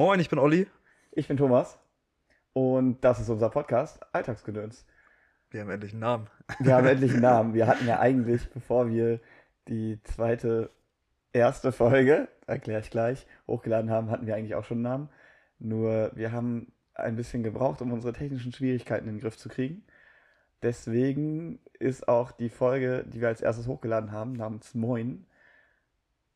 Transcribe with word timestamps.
Moin, 0.00 0.18
ich 0.18 0.30
bin 0.30 0.38
Olli. 0.38 0.66
Ich 1.12 1.28
bin 1.28 1.36
Thomas 1.36 1.78
und 2.54 3.04
das 3.04 3.20
ist 3.20 3.28
unser 3.28 3.50
Podcast 3.50 4.00
Alltagsgedöns. 4.14 4.86
Wir 5.50 5.60
haben 5.60 5.68
endlich 5.68 5.92
einen 5.92 6.00
Namen. 6.00 6.26
Wir 6.58 6.74
haben 6.74 6.86
endlich 6.86 7.12
einen 7.12 7.20
Namen. 7.20 7.52
Wir 7.52 7.66
hatten 7.66 7.86
ja 7.86 8.00
eigentlich, 8.00 8.48
bevor 8.48 8.88
wir 8.88 9.20
die 9.68 10.02
zweite, 10.04 10.70
erste 11.34 11.70
Folge, 11.70 12.28
erkläre 12.46 12.80
ich 12.80 12.90
gleich, 12.90 13.26
hochgeladen 13.46 13.90
haben, 13.90 14.08
hatten 14.08 14.26
wir 14.26 14.36
eigentlich 14.36 14.54
auch 14.54 14.64
schon 14.64 14.78
einen 14.78 14.84
Namen. 14.84 15.08
Nur 15.58 16.12
wir 16.14 16.32
haben 16.32 16.72
ein 16.94 17.16
bisschen 17.16 17.42
gebraucht, 17.42 17.82
um 17.82 17.92
unsere 17.92 18.14
technischen 18.14 18.54
Schwierigkeiten 18.54 19.06
in 19.06 19.16
den 19.16 19.20
Griff 19.20 19.36
zu 19.36 19.50
kriegen. 19.50 19.84
Deswegen 20.62 21.58
ist 21.78 22.08
auch 22.08 22.32
die 22.32 22.48
Folge, 22.48 23.04
die 23.06 23.20
wir 23.20 23.28
als 23.28 23.42
erstes 23.42 23.66
hochgeladen 23.66 24.12
haben, 24.12 24.32
namens 24.32 24.74
Moin, 24.74 25.26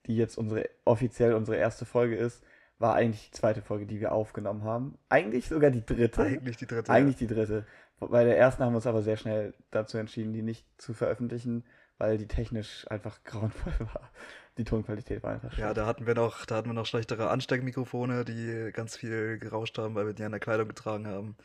die 0.05 0.19
jetzt 0.19 0.37
unsere 0.37 0.69
offiziell 0.85 1.33
unsere 1.33 1.57
erste 1.57 1.87
Folge 1.87 2.17
ist, 2.17 2.45
war 2.79 2.95
eigentlich 2.95 3.31
die 3.31 3.37
zweite 3.39 3.63
Folge, 3.63 3.87
die 3.87 4.01
wir 4.01 4.13
aufgenommen 4.13 4.65
haben. 4.65 4.99
Eigentlich 5.09 5.47
sogar 5.49 5.71
die 5.71 5.85
dritte. 5.85 6.23
Eigentlich 6.23 6.57
die 6.57 6.67
dritte. 6.67 6.91
Eigentlich 6.91 7.17
die 7.17 7.27
dritte. 7.27 7.67
Bei 8.01 8.25
der 8.25 8.37
ersten 8.37 8.65
haben 8.65 8.73
wir 8.73 8.77
uns 8.77 8.87
aber 8.87 9.03
sehr 9.03 9.17
schnell 9.17 9.55
dazu 9.71 9.99
entschieden, 9.99 10.33
die 10.33 10.43
nicht 10.43 10.67
zu 10.79 10.93
veröffentlichen, 10.93 11.65
weil 11.99 12.19
die 12.19 12.27
technisch 12.27 12.87
einfach 12.91 13.23
grauenvoll 13.25 13.73
war. 13.93 14.11
Die 14.59 14.65
Tonqualität 14.65 15.23
war 15.23 15.33
einfach 15.33 15.53
schlecht. 15.53 15.67
Ja, 15.67 15.75
da 15.75 15.87
hatten 15.87 16.07
wir 16.07 16.15
noch, 16.15 16.47
da 16.47 16.57
hatten 16.57 16.69
wir 16.69 16.75
noch 16.75 16.87
schlechtere 16.87 17.29
Ansteckmikrofone, 17.31 18.25
die 18.25 18.71
ganz 18.73 18.97
viel 18.97 19.39
gerauscht 19.39 19.79
haben, 19.79 19.95
weil 19.95 20.07
wir 20.07 20.13
die 20.13 20.23
an 20.23 20.31
der 20.31 20.41
Kleidung 20.41 20.69
getragen 20.69 21.07
haben. 21.07 21.37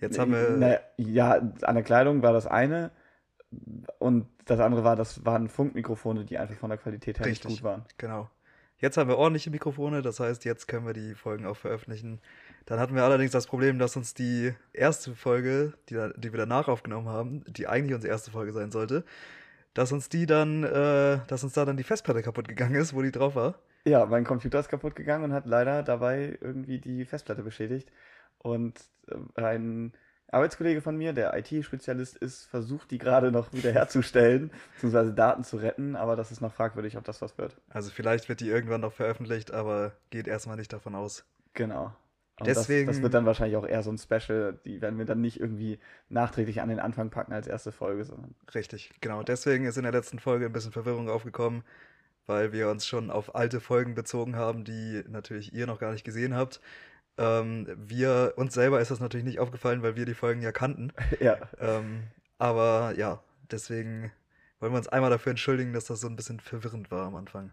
Jetzt 0.00 0.18
haben 0.18 0.32
wir. 0.32 0.56
Na, 0.56 0.78
ja, 0.96 1.32
an 1.62 1.74
der 1.74 1.82
Kleidung 1.82 2.22
war 2.22 2.32
das 2.32 2.46
eine. 2.46 2.90
Und 3.98 4.26
das 4.44 4.60
andere 4.60 4.84
war, 4.84 4.96
das 4.96 5.24
waren 5.24 5.48
Funkmikrofone, 5.48 6.24
die 6.24 6.38
einfach 6.38 6.56
von 6.56 6.70
der 6.70 6.78
Qualität 6.78 7.18
her 7.18 7.26
Richtig, 7.26 7.50
nicht 7.50 7.58
gut 7.60 7.64
waren. 7.64 7.84
Genau. 7.98 8.28
Jetzt 8.78 8.96
haben 8.96 9.08
wir 9.08 9.16
ordentliche 9.16 9.50
Mikrofone, 9.50 10.02
das 10.02 10.20
heißt, 10.20 10.44
jetzt 10.44 10.66
können 10.66 10.86
wir 10.86 10.92
die 10.92 11.14
Folgen 11.14 11.46
auch 11.46 11.56
veröffentlichen. 11.56 12.20
Dann 12.66 12.78
hatten 12.78 12.94
wir 12.94 13.04
allerdings 13.04 13.30
das 13.30 13.46
Problem, 13.46 13.78
dass 13.78 13.96
uns 13.96 14.14
die 14.14 14.52
erste 14.72 15.14
Folge, 15.14 15.74
die, 15.88 16.10
die 16.16 16.32
wir 16.32 16.38
danach 16.38 16.68
aufgenommen 16.68 17.08
haben, 17.08 17.44
die 17.46 17.66
eigentlich 17.66 17.94
unsere 17.94 18.12
erste 18.12 18.30
Folge 18.30 18.52
sein 18.52 18.70
sollte, 18.70 19.04
dass 19.74 19.92
uns 19.92 20.08
die 20.08 20.26
dann, 20.26 20.64
äh, 20.64 21.18
dass 21.26 21.44
uns 21.44 21.52
da 21.52 21.64
dann 21.64 21.76
die 21.76 21.82
Festplatte 21.82 22.22
kaputt 22.22 22.48
gegangen 22.48 22.74
ist, 22.74 22.94
wo 22.94 23.02
die 23.02 23.10
drauf 23.10 23.34
war. 23.34 23.58
Ja, 23.84 24.06
mein 24.06 24.24
Computer 24.24 24.60
ist 24.60 24.68
kaputt 24.68 24.96
gegangen 24.96 25.24
und 25.24 25.32
hat 25.32 25.46
leider 25.46 25.82
dabei 25.82 26.38
irgendwie 26.40 26.78
die 26.78 27.04
Festplatte 27.04 27.42
beschädigt. 27.42 27.90
Und 28.38 28.78
äh, 29.08 29.42
ein 29.42 29.92
Arbeitskollege 30.34 30.80
von 30.80 30.96
mir, 30.96 31.12
der 31.12 31.36
IT-Spezialist 31.36 32.16
ist, 32.16 32.44
versucht 32.46 32.90
die 32.90 32.98
gerade 32.98 33.32
noch 33.32 33.52
wiederherzustellen, 33.52 34.50
beziehungsweise 34.74 35.12
Daten 35.12 35.44
zu 35.44 35.56
retten, 35.56 35.96
aber 35.96 36.16
das 36.16 36.30
ist 36.30 36.40
noch 36.40 36.52
fragwürdig, 36.52 36.96
ob 36.96 37.04
das 37.04 37.22
was 37.22 37.38
wird. 37.38 37.56
Also 37.70 37.90
vielleicht 37.90 38.28
wird 38.28 38.40
die 38.40 38.48
irgendwann 38.48 38.80
noch 38.80 38.92
veröffentlicht, 38.92 39.52
aber 39.52 39.92
geht 40.10 40.26
erstmal 40.26 40.56
nicht 40.56 40.72
davon 40.72 40.94
aus. 40.94 41.24
Genau. 41.54 41.94
Und 42.40 42.48
Deswegen, 42.48 42.88
das, 42.88 42.96
das, 42.96 43.02
wird 43.02 43.14
dann 43.14 43.26
wahrscheinlich 43.26 43.56
auch 43.56 43.66
eher 43.66 43.82
so 43.84 43.92
ein 43.92 43.98
Special, 43.98 44.58
die 44.64 44.82
werden 44.82 44.98
wir 44.98 45.04
dann 45.04 45.20
nicht 45.20 45.38
irgendwie 45.38 45.78
nachträglich 46.08 46.60
an 46.60 46.68
den 46.68 46.80
Anfang 46.80 47.10
packen 47.10 47.32
als 47.32 47.46
erste 47.46 47.70
Folge, 47.70 48.04
sondern. 48.04 48.34
Richtig, 48.52 48.90
genau. 49.00 49.22
Deswegen 49.22 49.66
ist 49.66 49.76
in 49.76 49.84
der 49.84 49.92
letzten 49.92 50.18
Folge 50.18 50.46
ein 50.46 50.52
bisschen 50.52 50.72
Verwirrung 50.72 51.08
aufgekommen, 51.08 51.62
weil 52.26 52.52
wir 52.52 52.70
uns 52.70 52.86
schon 52.86 53.10
auf 53.10 53.36
alte 53.36 53.60
Folgen 53.60 53.94
bezogen 53.94 54.34
haben, 54.34 54.64
die 54.64 55.04
natürlich 55.08 55.52
ihr 55.52 55.66
noch 55.66 55.78
gar 55.78 55.92
nicht 55.92 56.04
gesehen 56.04 56.34
habt. 56.34 56.60
Ähm, 57.16 57.66
wir, 57.76 58.34
uns 58.36 58.54
selber 58.54 58.80
ist 58.80 58.90
das 58.90 59.00
natürlich 59.00 59.24
nicht 59.24 59.38
aufgefallen, 59.38 59.82
weil 59.82 59.96
wir 59.96 60.04
die 60.04 60.14
Folgen 60.14 60.42
ja 60.42 60.52
kannten. 60.52 60.92
ja. 61.20 61.38
Ähm, 61.58 62.04
aber 62.38 62.94
ja, 62.96 63.22
deswegen 63.50 64.12
wollen 64.58 64.72
wir 64.72 64.78
uns 64.78 64.88
einmal 64.88 65.10
dafür 65.10 65.30
entschuldigen, 65.30 65.72
dass 65.72 65.84
das 65.84 66.00
so 66.00 66.08
ein 66.08 66.16
bisschen 66.16 66.40
verwirrend 66.40 66.90
war 66.90 67.06
am 67.06 67.16
Anfang. 67.16 67.52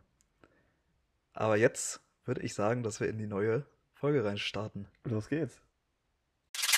Aber 1.34 1.58
jetzt 1.58 2.02
würde 2.26 2.42
ich 2.42 2.54
sagen, 2.54 2.84
dass 2.84 3.00
wir 3.00 3.08
in 3.08 3.18
die 3.18 3.28
neue 3.28 3.66
Folge 3.94 4.24
reinstarten. 4.24 4.88
Los 5.06 5.30
geht's. 5.30 5.62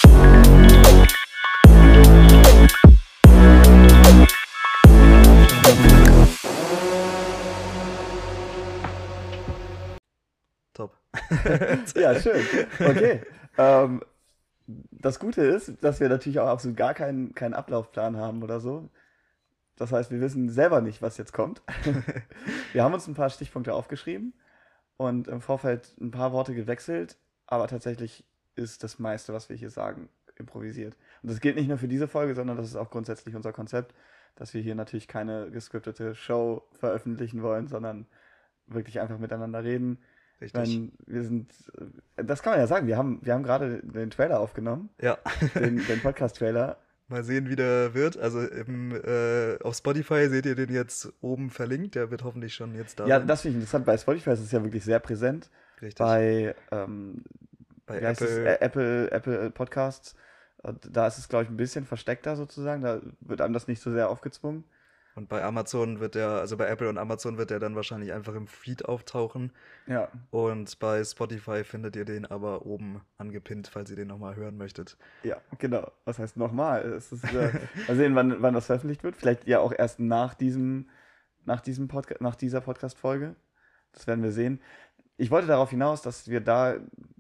ja, 11.96 12.20
schön. 12.20 12.42
Okay. 12.80 13.22
Ähm, 13.58 14.02
das 14.68 15.20
Gute 15.20 15.42
ist, 15.42 15.74
dass 15.82 16.00
wir 16.00 16.10
natürlich 16.10 16.40
auch 16.40 16.48
absolut 16.48 16.78
gar 16.78 16.94
keinen, 16.94 17.36
keinen 17.36 17.54
Ablaufplan 17.54 18.18
haben 18.18 18.44
oder 18.44 18.60
so. 18.60 18.90
Das 19.76 19.92
heißt, 19.92 20.12
wir 20.12 20.22
wissen 20.22 20.50
selber 20.50 20.82
nicht, 20.82 21.02
was 21.02 21.18
jetzt 21.18 21.34
kommt. 21.34 21.62
wir 22.74 22.84
haben 22.84 22.94
uns 22.94 23.08
ein 23.08 23.16
paar 23.16 23.30
Stichpunkte 23.30 23.74
aufgeschrieben 23.74 24.34
und 24.98 25.28
im 25.28 25.42
Vorfeld 25.42 25.94
ein 26.00 26.12
paar 26.12 26.32
Worte 26.32 26.54
gewechselt, 26.54 27.18
aber 27.48 27.68
tatsächlich 27.68 28.24
ist 28.56 28.84
das 28.84 29.00
meiste, 29.00 29.34
was 29.34 29.50
wir 29.50 29.56
hier 29.56 29.72
sagen, 29.72 30.10
improvisiert. 30.36 30.96
Und 31.22 31.32
das 31.32 31.42
gilt 31.42 31.56
nicht 31.56 31.68
nur 31.68 31.78
für 31.78 31.88
diese 31.88 32.08
Folge, 32.08 32.36
sondern 32.36 32.58
das 32.58 32.68
ist 32.68 32.76
auch 32.76 32.92
grundsätzlich 32.92 33.36
unser 33.36 33.52
Konzept, 33.52 33.94
dass 34.36 34.54
wir 34.54 34.62
hier 34.62 34.76
natürlich 34.76 35.08
keine 35.08 35.52
gescriptete 35.52 36.16
Show 36.16 36.64
veröffentlichen 36.72 37.42
wollen, 37.42 37.68
sondern 37.68 38.08
wirklich 38.68 39.00
einfach 39.00 39.18
miteinander 39.18 39.64
reden 39.64 40.00
Richtig. 40.44 40.54
Meine, 40.54 40.92
wir 41.08 41.24
sind, 41.24 41.52
äh, 42.18 42.24
das 42.24 42.44
kann 42.44 42.52
man 42.52 42.60
ja 42.60 42.68
sagen, 42.68 42.86
wir 42.88 42.98
haben, 42.98 43.20
wir 43.24 43.34
haben 43.34 43.44
gerade 43.44 43.80
den 43.82 44.10
Trailer 44.10 44.40
aufgenommen. 44.40 44.90
Ja. 45.02 45.18
Den, 45.56 45.86
den 45.88 46.02
Podcast-Trailer. 46.02 46.78
Mal 47.08 47.24
sehen, 47.24 47.50
wie 47.50 47.56
der 47.56 47.94
wird. 47.94 48.18
Also 48.18 48.42
im, 48.42 48.92
äh, 48.92 49.58
auf 49.62 49.76
Spotify 49.76 50.28
seht 50.30 50.46
ihr 50.46 50.56
den 50.56 50.72
jetzt 50.72 51.14
oben 51.22 51.50
verlinkt. 51.50 51.96
Der 51.96 52.12
wird 52.12 52.24
hoffentlich 52.24 52.54
schon 52.56 52.76
jetzt 52.76 53.00
da. 53.00 53.08
Ja, 53.08 53.20
das 53.20 53.42
finde 53.42 53.58
ich 53.58 53.62
interessant. 53.62 53.86
Bei 53.86 53.98
Spotify 53.98 54.32
ist 54.32 54.40
es 54.40 54.52
ja 54.52 54.64
wirklich 54.64 54.84
sehr 54.84 55.00
präsent. 55.00 55.50
Richtig. 55.82 55.98
Bei, 55.98 56.56
ähm, 56.72 57.24
bei 57.86 58.00
Apple. 58.00 58.46
Äh, 58.46 58.58
Apple, 58.62 59.12
Apple 59.12 59.50
Podcasts, 59.52 60.16
da 60.90 61.08
ist 61.08 61.18
es, 61.18 61.28
glaube 61.28 61.44
ich, 61.44 61.50
ein 61.50 61.58
bisschen 61.58 61.86
versteckter 61.86 62.36
sozusagen. 62.36 62.82
Da 62.82 63.02
wird 63.22 63.42
einem 63.42 63.54
das 63.54 63.68
nicht 63.68 63.82
so 63.82 63.92
sehr 63.92 64.10
aufgezwungen. 64.10 64.64
Und 65.16 65.30
bei 65.30 65.44
Amazon 65.44 66.00
wird 66.00 66.16
der, 66.16 66.30
also 66.30 66.58
bei 66.58 66.68
Apple 66.68 66.90
und 66.90 66.98
Amazon 66.98 67.38
wird 67.38 67.52
der 67.52 67.60
dann 67.60 67.76
wahrscheinlich 67.76 68.14
einfach 68.14 68.34
im 68.34 68.48
Feed 68.48 68.86
auftauchen. 68.86 69.52
Ja. 69.86 70.10
Und 70.32 70.80
bei 70.80 71.04
Spotify 71.04 71.64
findet 71.64 71.96
ihr 71.96 72.06
den 72.06 72.26
aber 72.26 72.66
oben 72.66 73.02
angepinnt, 73.18 73.68
falls 73.68 73.92
ihr 73.92 73.96
den 73.96 74.08
nochmal 74.08 74.36
hören 74.36 74.58
möchtet. 74.58 74.98
Ja, 75.24 75.38
genau. 75.60 75.92
Was 76.06 76.18
heißt 76.18 76.36
nochmal? 76.38 77.00
äh, 77.12 77.28
mal 77.88 77.96
sehen, 77.96 78.16
wann, 78.16 78.42
wann 78.42 78.56
das 78.56 78.66
veröffentlicht 78.66 79.04
wird. 79.04 79.16
Vielleicht 79.16 79.48
ja 79.48 79.60
auch 79.60 79.72
erst 79.72 80.00
nach 80.00 80.34
diesem, 80.34 80.90
nach 81.46 81.62
diesem 81.62 81.88
Podcast, 81.88 82.22
nach 82.22 82.36
dieser 82.36 82.62
Podcast-Folge. 82.62 83.36
Das 83.92 84.08
werden 84.08 84.24
wir 84.24 84.32
sehen. 84.32 84.62
Ich 85.18 85.30
wollte 85.30 85.46
darauf 85.46 85.70
hinaus, 85.70 86.02
dass 86.02 86.28
wir 86.28 86.42
da 86.42 86.78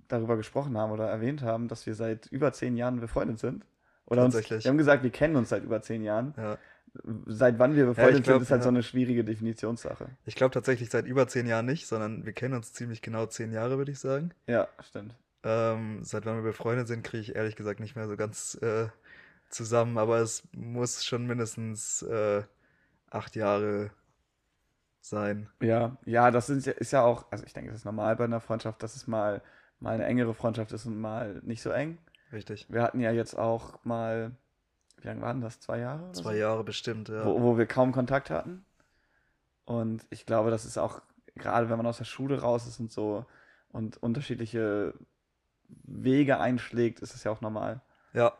darüber 0.07 0.35
gesprochen 0.35 0.77
haben 0.79 0.91
oder 0.91 1.07
erwähnt 1.07 1.43
haben, 1.43 1.67
dass 1.67 1.85
wir 1.85 1.93
seit 1.93 2.25
über 2.27 2.53
zehn 2.53 2.75
Jahren 2.75 2.99
befreundet 2.99 3.37
sind. 3.37 3.65
Oder 4.07 4.25
uns, 4.25 4.35
wir 4.35 4.59
haben 4.59 4.77
gesagt, 4.77 5.03
wir 5.03 5.11
kennen 5.11 5.35
uns 5.35 5.49
seit 5.49 5.63
über 5.63 5.81
zehn 5.81 6.03
Jahren. 6.03 6.33
Ja 6.35 6.57
seit 7.25 7.59
wann 7.59 7.75
wir 7.75 7.85
befreundet 7.85 8.19
ja, 8.19 8.21
glaub, 8.21 8.35
sind, 8.35 8.43
ist 8.43 8.51
halt 8.51 8.61
ja. 8.61 8.63
so 8.63 8.69
eine 8.69 8.83
schwierige 8.83 9.23
Definitionssache. 9.23 10.09
Ich 10.25 10.35
glaube 10.35 10.53
tatsächlich 10.53 10.89
seit 10.89 11.05
über 11.05 11.27
zehn 11.27 11.47
Jahren 11.47 11.65
nicht, 11.65 11.87
sondern 11.87 12.25
wir 12.25 12.33
kennen 12.33 12.53
uns 12.53 12.73
ziemlich 12.73 13.01
genau 13.01 13.25
zehn 13.25 13.51
Jahre, 13.51 13.77
würde 13.77 13.91
ich 13.91 13.99
sagen. 13.99 14.31
Ja, 14.47 14.67
stimmt. 14.79 15.15
Ähm, 15.43 16.03
seit 16.03 16.25
wann 16.25 16.37
wir 16.37 16.43
befreundet 16.43 16.87
sind, 16.87 17.03
kriege 17.03 17.21
ich 17.21 17.35
ehrlich 17.35 17.55
gesagt 17.55 17.79
nicht 17.79 17.95
mehr 17.95 18.07
so 18.07 18.15
ganz 18.15 18.55
äh, 18.61 18.87
zusammen, 19.49 19.97
aber 19.97 20.19
es 20.19 20.47
muss 20.53 21.03
schon 21.03 21.25
mindestens 21.25 22.01
äh, 22.03 22.43
acht 23.09 23.35
Jahre 23.35 23.91
sein. 25.01 25.49
Ja, 25.61 25.97
ja, 26.05 26.31
das 26.31 26.47
sind, 26.47 26.65
ist 26.65 26.91
ja 26.91 27.03
auch, 27.03 27.25
also 27.31 27.43
ich 27.45 27.53
denke, 27.53 27.71
es 27.71 27.77
ist 27.77 27.85
normal 27.85 28.15
bei 28.15 28.23
einer 28.23 28.39
Freundschaft, 28.39 28.81
dass 28.83 28.95
es 28.95 29.07
mal, 29.07 29.41
mal 29.79 29.95
eine 29.95 30.05
engere 30.05 30.33
Freundschaft 30.33 30.71
ist 30.71 30.85
und 30.85 30.99
mal 30.99 31.41
nicht 31.43 31.61
so 31.61 31.71
eng. 31.71 31.97
Richtig. 32.31 32.67
Wir 32.69 32.81
hatten 32.81 32.99
ja 32.99 33.11
jetzt 33.11 33.37
auch 33.37 33.83
mal 33.83 34.31
wie 35.03 35.07
lange 35.09 35.21
waren 35.21 35.41
das? 35.41 35.59
Zwei 35.59 35.79
Jahre? 35.79 36.11
Zwei? 36.13 36.37
Jahre 36.37 36.63
bestimmt, 36.63 37.09
ja. 37.09 37.25
Wo, 37.25 37.41
wo 37.41 37.57
wir 37.57 37.65
kaum 37.65 37.91
Kontakt 37.91 38.29
hatten. 38.29 38.65
Und 39.65 40.05
ich 40.09 40.25
glaube, 40.25 40.49
das 40.49 40.65
ist 40.65 40.77
auch, 40.77 41.01
gerade 41.35 41.69
wenn 41.69 41.77
man 41.77 41.85
aus 41.85 41.97
der 41.97 42.05
Schule 42.05 42.39
raus 42.39 42.67
ist 42.67 42.79
und 42.79 42.91
so 42.91 43.25
und 43.69 44.01
unterschiedliche 44.01 44.93
Wege 45.83 46.39
einschlägt, 46.39 46.99
ist 47.01 47.15
es 47.15 47.23
ja 47.23 47.31
auch 47.31 47.41
normal. 47.41 47.81
Ja. 48.13 48.33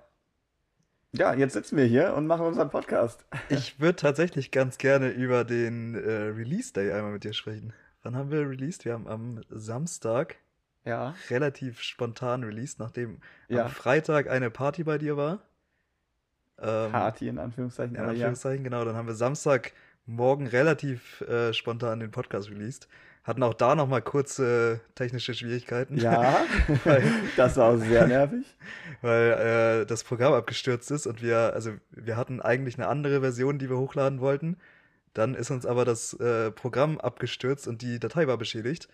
Ja, 1.12 1.34
jetzt 1.34 1.54
sitzen 1.54 1.78
wir 1.78 1.86
hier 1.86 2.14
und 2.16 2.28
machen 2.28 2.46
unseren 2.46 2.70
Podcast. 2.70 3.26
Ich 3.50 3.80
würde 3.80 3.98
tatsächlich 3.98 4.52
ganz 4.52 4.78
gerne 4.78 5.10
über 5.10 5.44
den 5.44 5.96
äh, 5.96 6.12
Release 6.12 6.74
Day 6.74 6.92
einmal 6.92 7.12
mit 7.12 7.24
dir 7.24 7.34
sprechen. 7.34 7.74
Wann 8.02 8.16
haben 8.16 8.32
wir 8.32 8.50
released? 8.50 8.86
Wir 8.86 8.94
haben 8.94 9.08
am 9.08 9.42
Samstag 9.50 10.38
ja. 10.86 11.16
relativ 11.30 11.82
spontan 11.82 12.44
released, 12.44 12.80
nachdem 12.80 13.22
ja. 13.48 13.66
am 13.66 13.72
Freitag 13.72 14.30
eine 14.30 14.50
Party 14.50 14.84
bei 14.84 14.98
dir 14.98 15.16
war. 15.18 15.40
Ähm, 16.62 16.92
Party 16.92 17.28
in 17.28 17.40
Anführungszeichen. 17.40 17.96
In 17.96 18.02
Anführungszeichen, 18.02 18.64
ja. 18.64 18.70
genau. 18.70 18.86
Dann 18.86 18.96
haben 18.96 19.08
wir 19.08 19.16
Samstagmorgen 19.16 20.48
relativ 20.48 21.22
äh, 21.22 21.54
spontan 21.54 22.00
den 22.00 22.12
Podcast 22.12 22.50
released. 22.50 22.88
Hatten 23.24 23.42
auch 23.44 23.54
da 23.54 23.74
nochmal 23.74 24.02
kurze 24.02 24.82
technische 24.96 25.34
Schwierigkeiten. 25.34 25.98
Ja, 25.98 26.42
weil, 26.84 27.04
das 27.38 27.56
war 27.56 27.74
auch 27.74 27.78
sehr 27.78 28.08
nervig. 28.08 28.46
Weil 29.02 29.82
äh, 29.82 29.86
das 29.86 30.06
Programm 30.06 30.34
abgestürzt 30.34 30.90
ist 30.90 31.08
und 31.08 31.22
wir, 31.22 31.54
also 31.54 31.72
wir 31.92 32.16
hatten 32.16 32.42
eigentlich 32.42 32.78
eine 32.78 32.88
andere 32.88 33.20
Version, 33.20 33.60
die 33.60 33.70
wir 33.70 33.78
hochladen 33.78 34.22
wollten. 34.22 34.56
Dann 35.14 35.36
ist 35.36 35.52
uns 35.52 35.66
aber 35.66 35.84
das 35.84 36.14
äh, 36.14 36.52
Programm 36.52 37.00
abgestürzt 37.00 37.68
und 37.68 37.82
die 37.82 38.00
Datei 38.00 38.28
war 38.28 38.38
beschädigt. 38.38 38.88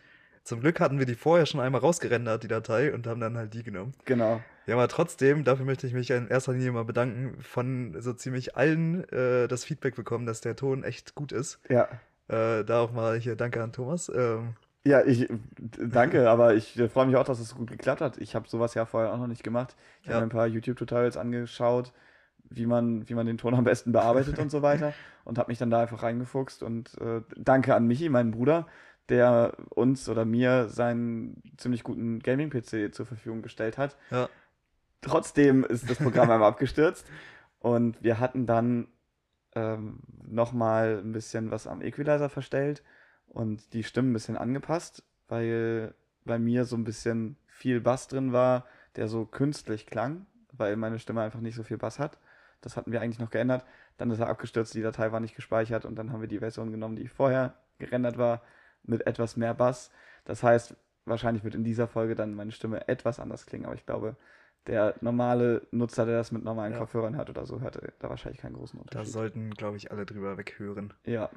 Zum 0.43 0.61
Glück 0.61 0.79
hatten 0.79 0.97
wir 0.97 1.05
die 1.05 1.15
vorher 1.15 1.45
schon 1.45 1.59
einmal 1.59 1.81
rausgerendert, 1.81 2.43
die 2.43 2.47
Datei, 2.47 2.91
und 2.93 3.05
haben 3.05 3.19
dann 3.19 3.37
halt 3.37 3.53
die 3.53 3.63
genommen. 3.63 3.93
Genau. 4.05 4.41
Ja, 4.69 4.75
aber 4.75 4.87
trotzdem, 4.87 5.43
dafür 5.43 5.65
möchte 5.65 5.87
ich 5.87 5.93
mich 5.93 6.11
in 6.11 6.27
erster 6.27 6.53
Linie 6.53 6.71
mal 6.71 6.85
bedanken, 6.85 7.41
von 7.41 7.95
so 7.99 8.13
ziemlich 8.13 8.55
allen 8.55 9.03
äh, 9.09 9.47
das 9.47 9.65
Feedback 9.65 9.95
bekommen, 9.95 10.27
dass 10.27 10.41
der 10.41 10.55
Ton 10.55 10.83
echt 10.83 11.15
gut 11.15 11.31
ist. 11.31 11.59
Ja. 11.69 11.87
Äh, 12.27 12.63
da 12.63 12.81
auch 12.81 12.91
mal 12.91 13.17
hier 13.17 13.35
Danke 13.35 13.63
an 13.63 13.71
Thomas. 13.71 14.09
Ähm, 14.13 14.53
Ja, 14.85 15.03
ich 15.03 15.27
danke, 15.79 16.29
aber 16.29 16.53
ich 16.53 16.79
freue 16.93 17.07
mich 17.07 17.15
auch, 17.15 17.23
dass 17.25 17.39
es 17.39 17.55
gut 17.55 17.71
geklappt 17.71 18.01
hat. 18.01 18.17
Ich 18.19 18.35
habe 18.35 18.47
sowas 18.47 18.75
ja 18.75 18.85
vorher 18.85 19.11
auch 19.11 19.17
noch 19.17 19.25
nicht 19.27 19.43
gemacht. 19.43 19.75
Ich 20.01 20.07
Ja. 20.07 20.13
habe 20.15 20.25
mir 20.25 20.27
ein 20.27 20.35
paar 20.35 20.45
YouTube-Tutorials 20.47 21.17
angeschaut, 21.17 21.91
wie 22.49 22.67
man, 22.67 23.09
wie 23.09 23.15
man 23.15 23.25
den 23.25 23.39
Ton 23.39 23.55
am 23.55 23.63
besten 23.63 23.91
bearbeitet 23.91 24.37
und 24.37 24.51
so 24.51 24.61
weiter 24.61 24.93
und 25.25 25.39
habe 25.39 25.49
mich 25.51 25.57
dann 25.57 25.71
da 25.71 25.81
einfach 25.81 26.03
reingefuchst 26.03 26.61
und 26.61 26.95
äh, 27.01 27.21
danke 27.37 27.73
an 27.73 27.87
Michi, 27.87 28.09
meinen 28.09 28.31
Bruder, 28.31 28.67
der 29.09 29.53
uns 29.69 30.07
oder 30.07 30.25
mir 30.25 30.69
seinen 30.69 31.41
ziemlich 31.57 31.83
guten 31.83 32.19
Gaming-PC 32.19 32.93
zur 32.93 33.07
Verfügung 33.07 33.41
gestellt 33.41 33.79
hat. 33.79 33.97
ja, 34.11 34.29
Trotzdem 35.01 35.63
ist 35.63 35.89
das 35.89 35.97
Programm 35.97 36.29
einmal 36.29 36.49
abgestürzt 36.49 37.05
und 37.59 38.01
wir 38.03 38.19
hatten 38.19 38.45
dann 38.45 38.87
ähm, 39.55 39.99
nochmal 40.25 40.99
ein 41.03 41.11
bisschen 41.11 41.51
was 41.51 41.67
am 41.67 41.81
Equalizer 41.81 42.29
verstellt 42.29 42.83
und 43.27 43.73
die 43.73 43.83
Stimmen 43.83 44.11
ein 44.11 44.13
bisschen 44.13 44.37
angepasst, 44.37 45.03
weil 45.27 45.93
bei 46.25 46.37
mir 46.37 46.65
so 46.65 46.75
ein 46.75 46.83
bisschen 46.83 47.37
viel 47.47 47.81
Bass 47.81 48.07
drin 48.07 48.33
war, 48.33 48.65
der 48.95 49.07
so 49.07 49.25
künstlich 49.25 49.85
klang, 49.85 50.25
weil 50.51 50.75
meine 50.75 50.99
Stimme 50.99 51.21
einfach 51.21 51.39
nicht 51.39 51.55
so 51.55 51.63
viel 51.63 51.77
Bass 51.77 51.99
hat. 51.99 52.17
Das 52.61 52.75
hatten 52.75 52.91
wir 52.91 53.01
eigentlich 53.01 53.19
noch 53.19 53.29
geändert. 53.29 53.65
Dann 53.97 54.11
ist 54.11 54.19
er 54.19 54.27
abgestürzt, 54.27 54.73
die 54.73 54.81
Datei 54.81 55.11
war 55.11 55.19
nicht 55.19 55.35
gespeichert 55.35 55.85
und 55.85 55.95
dann 55.95 56.11
haben 56.11 56.21
wir 56.21 56.27
die 56.27 56.39
Version 56.39 56.71
genommen, 56.71 56.95
die 56.95 57.07
vorher 57.07 57.53
gerendert 57.77 58.17
war, 58.17 58.41
mit 58.83 59.07
etwas 59.07 59.37
mehr 59.37 59.53
Bass. 59.53 59.91
Das 60.25 60.43
heißt, 60.43 60.75
wahrscheinlich 61.05 61.43
wird 61.43 61.55
in 61.55 61.63
dieser 61.63 61.87
Folge 61.87 62.15
dann 62.15 62.33
meine 62.33 62.51
Stimme 62.51 62.87
etwas 62.87 63.19
anders 63.19 63.45
klingen, 63.45 63.65
aber 63.65 63.75
ich 63.75 63.85
glaube, 63.85 64.15
der 64.67 64.95
normale 65.01 65.61
Nutzer, 65.71 66.05
der 66.05 66.17
das 66.17 66.31
mit 66.31 66.43
normalen 66.43 66.73
Ja. 66.73 66.79
Kopfhörern 66.79 67.15
hört 67.15 67.29
oder 67.29 67.45
so, 67.45 67.61
hört 67.61 67.79
da 67.99 68.09
wahrscheinlich 68.09 68.41
keinen 68.41 68.53
großen 68.53 68.77
da 68.77 68.81
Unterschied. 68.83 69.13
sollten, 69.13 69.49
glaube 69.51 69.77
ich, 69.77 69.91
alle 69.91 70.05
drüber 70.05 70.37
weghören. 70.37 70.93
ja. 71.05 71.29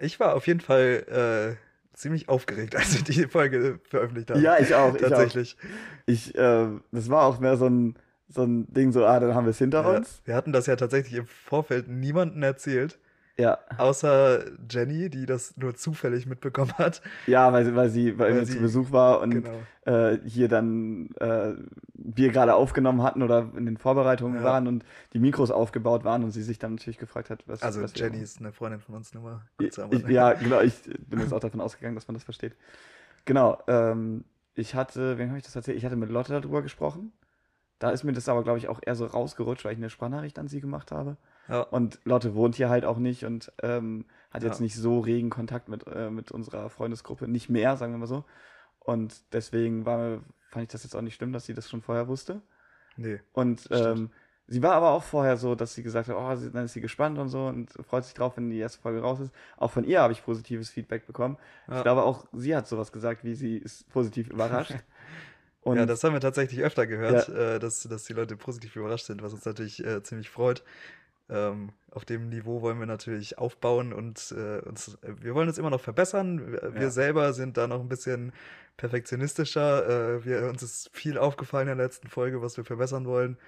Ich 0.00 0.18
war 0.18 0.34
auf 0.34 0.48
jeden 0.48 0.58
Fall 0.58 1.56
äh, 1.56 1.96
ziemlich 1.96 2.28
aufgeregt, 2.28 2.74
als 2.76 2.96
wir 2.96 3.04
die 3.04 3.28
Folge 3.28 3.78
veröffentlicht 3.84 4.28
haben. 4.32 4.40
ja, 4.42 4.58
ich 4.58 4.74
auch. 4.74 4.92
Ich, 4.96 5.04
auch. 5.04 5.08
Tatsächlich. 5.10 5.56
ich 6.06 6.34
äh, 6.34 6.66
das 6.90 7.10
war 7.10 7.22
auch 7.26 7.38
mehr 7.38 7.56
so 7.56 7.66
ein, 7.66 7.94
so 8.28 8.42
ein 8.42 8.66
Ding, 8.74 8.90
so, 8.90 9.04
ah, 9.06 9.20
dann 9.20 9.34
haben 9.36 9.44
wir 9.46 9.50
es 9.50 9.58
hinter 9.58 9.82
Ja, 9.82 9.96
uns. 9.98 10.20
wir 10.24 10.34
hatten 10.34 10.52
das 10.52 10.66
ja 10.66 10.74
tatsächlich 10.74 11.14
im 11.14 11.26
Vorfeld 11.28 11.86
niemandem 11.86 12.42
erzählt, 12.42 12.98
Ja, 13.36 13.58
außer 13.78 14.44
Jenny, 14.70 15.10
die 15.10 15.26
das 15.26 15.56
nur 15.56 15.74
zufällig 15.74 16.26
mitbekommen 16.26 16.72
hat. 16.78 17.02
ja 17.26 17.52
weil, 17.52 17.64
sie- 17.64 17.74
weil 17.74 17.88
sie 17.88 18.12
bei 18.12 18.26
Weil 18.26 18.34
mir 18.34 18.46
sie- 18.46 18.52
zu 18.54 18.60
Besuch 18.60 18.92
war 18.92 19.20
und 19.20 19.30
Genau. 19.30 19.60
äh, 19.86 20.18
hier 20.24 20.46
dann 20.48 21.10
äh, 21.16 21.54
wir 21.94 22.30
gerade 22.30 22.54
aufgenommen 22.54 23.02
hatten 23.02 23.22
oder 23.22 23.50
in 23.56 23.66
den 23.66 23.76
Vorbereitungen 23.76 24.36
Ja. 24.38 24.44
waren 24.44 24.68
und 24.68 24.84
die 25.14 25.18
Mikros 25.18 25.50
aufgebaut 25.50 26.04
waren 26.04 26.22
und 26.22 26.30
sie 26.30 26.42
sich 26.44 26.60
dann 26.60 26.74
natürlich 26.76 26.98
gefragt 26.98 27.28
hat, 27.28 27.42
was 27.48 27.62
Also 27.62 27.82
was 27.82 27.92
Jenny 27.98 28.20
ist 28.20 28.38
eine 28.38 28.52
Freundin 28.52 28.80
von 28.80 28.94
uns, 28.94 29.12
nur 29.14 29.24
mal 29.24 29.40
kurz 29.58 29.78
ich, 29.90 30.06
ja, 30.08 30.32
genau, 30.34 30.60
ich 30.60 30.74
bin 31.08 31.18
jetzt 31.18 31.32
auch 31.32 31.40
davon 31.40 31.60
ausgegangen, 31.60 31.96
dass 31.96 32.06
man 32.06 32.14
das 32.14 32.22
versteht. 32.24 32.54
Genau, 33.24 33.58
ähm, 33.66 34.24
ich 34.54 34.76
hatte, 34.76 35.18
wem 35.18 35.28
habe 35.30 35.38
ich 35.38 35.44
das 35.44 35.56
erzählt? 35.56 35.76
Ich 35.76 35.84
hatte 35.84 35.96
mit 35.96 36.08
Lotte 36.10 36.32
darüber 36.40 36.62
gesprochen. 36.62 37.12
Da 37.80 37.90
ist 37.90 38.04
mir 38.04 38.12
das 38.12 38.28
aber, 38.28 38.44
glaube 38.44 38.58
ich, 38.58 38.68
auch 38.68 38.78
eher 38.84 38.94
so 38.94 39.06
rausgerutscht, 39.06 39.64
weil 39.64 39.72
ich 39.72 39.78
eine 39.78 39.90
Sprachnachricht 39.90 40.38
an 40.38 40.46
sie 40.46 40.60
gemacht 40.60 40.92
habe. 40.92 41.16
Ja. 41.48 41.60
Und 41.60 42.00
Lotte 42.04 42.34
wohnt 42.34 42.54
hier 42.56 42.68
halt 42.70 42.84
auch 42.84 42.98
nicht 42.98 43.24
und 43.24 43.52
ähm, 43.62 44.06
hat 44.30 44.42
jetzt 44.42 44.58
Ja. 44.58 44.64
nicht 44.64 44.76
so 44.76 45.00
regen 45.00 45.30
Kontakt 45.30 45.68
mit, 45.68 45.86
äh, 45.86 46.10
mit 46.10 46.32
unserer 46.32 46.70
Freundesgruppe. 46.70 47.28
Nicht 47.28 47.48
mehr, 47.50 47.76
sagen 47.76 47.92
wir 47.92 47.98
mal 47.98 48.06
so. 48.06 48.24
Und 48.80 49.22
deswegen 49.32 49.86
war, 49.86 50.20
fand 50.50 50.64
ich 50.64 50.68
das 50.68 50.82
jetzt 50.84 50.94
auch 50.96 51.02
nicht 51.02 51.14
schlimm, 51.14 51.32
dass 51.32 51.46
sie 51.46 51.54
das 51.54 51.68
schon 51.70 51.82
vorher 51.82 52.08
wusste. 52.08 52.42
Nee. 52.96 53.20
Und 53.32 53.68
ähm, 53.70 54.10
sie 54.46 54.62
war 54.62 54.72
aber 54.74 54.90
auch 54.90 55.02
vorher 55.02 55.36
so, 55.36 55.54
dass 55.54 55.74
sie 55.74 55.82
gesagt 55.82 56.08
hat, 56.08 56.16
oh, 56.16 56.36
sie, 56.36 56.50
dann 56.50 56.64
ist 56.66 56.74
sie 56.74 56.80
gespannt 56.80 57.18
und 57.18 57.28
so 57.28 57.46
und 57.46 57.72
freut 57.88 58.04
sich 58.04 58.14
drauf, 58.14 58.36
wenn 58.36 58.50
die 58.50 58.58
erste 58.58 58.80
Folge 58.80 59.00
raus 59.00 59.20
ist. 59.20 59.32
Auch 59.56 59.70
von 59.70 59.84
ihr 59.84 60.00
habe 60.00 60.12
ich 60.12 60.24
positives 60.24 60.70
Feedback 60.70 61.06
bekommen. 61.06 61.38
Ja. 61.68 61.78
Ich 61.78 61.82
glaube 61.82 62.02
auch, 62.04 62.26
sie 62.32 62.54
hat 62.54 62.66
sowas 62.68 62.92
gesagt, 62.92 63.24
wie 63.24 63.34
sie 63.34 63.56
ist 63.56 63.88
positiv 63.90 64.28
überrascht. 64.28 64.74
Und 65.62 65.78
ja, 65.78 65.86
das 65.86 66.04
haben 66.04 66.12
wir 66.12 66.20
tatsächlich 66.20 66.62
öfter 66.62 66.86
gehört, 66.86 67.30
äh, 67.30 67.58
dass, 67.58 67.82
dass 67.84 68.04
die 68.04 68.12
Leute 68.12 68.36
positiv 68.36 68.76
überrascht 68.76 69.06
sind, 69.06 69.22
was 69.22 69.32
uns 69.32 69.46
natürlich 69.46 69.82
äh, 69.82 70.02
ziemlich 70.02 70.28
freut. 70.28 70.62
Ähm, 71.30 71.70
auf 71.90 72.04
dem 72.04 72.28
Niveau 72.28 72.60
wollen 72.60 72.78
wir 72.78 72.86
natürlich 72.86 73.38
aufbauen 73.38 73.92
und 73.92 74.34
äh, 74.36 74.58
uns, 74.60 74.98
wir 75.02 75.34
wollen 75.34 75.48
uns 75.48 75.58
immer 75.58 75.70
noch 75.70 75.80
verbessern. 75.80 76.52
Wir, 76.52 76.74
wir 76.74 76.82
Ja. 76.82 76.90
selber 76.90 77.32
sind 77.32 77.56
da 77.56 77.66
noch 77.66 77.80
ein 77.80 77.88
bisschen 77.88 78.32
perfektionistischer. 78.76 80.16
Äh, 80.16 80.24
wir, 80.24 80.48
uns 80.48 80.62
ist 80.62 80.90
viel 80.92 81.18
aufgefallen 81.18 81.68
in 81.68 81.76
der 81.78 81.86
letzten 81.86 82.08
Folge, 82.08 82.42
was 82.42 82.56
wir 82.56 82.64
verbessern 82.64 83.06
wollen. 83.06 83.38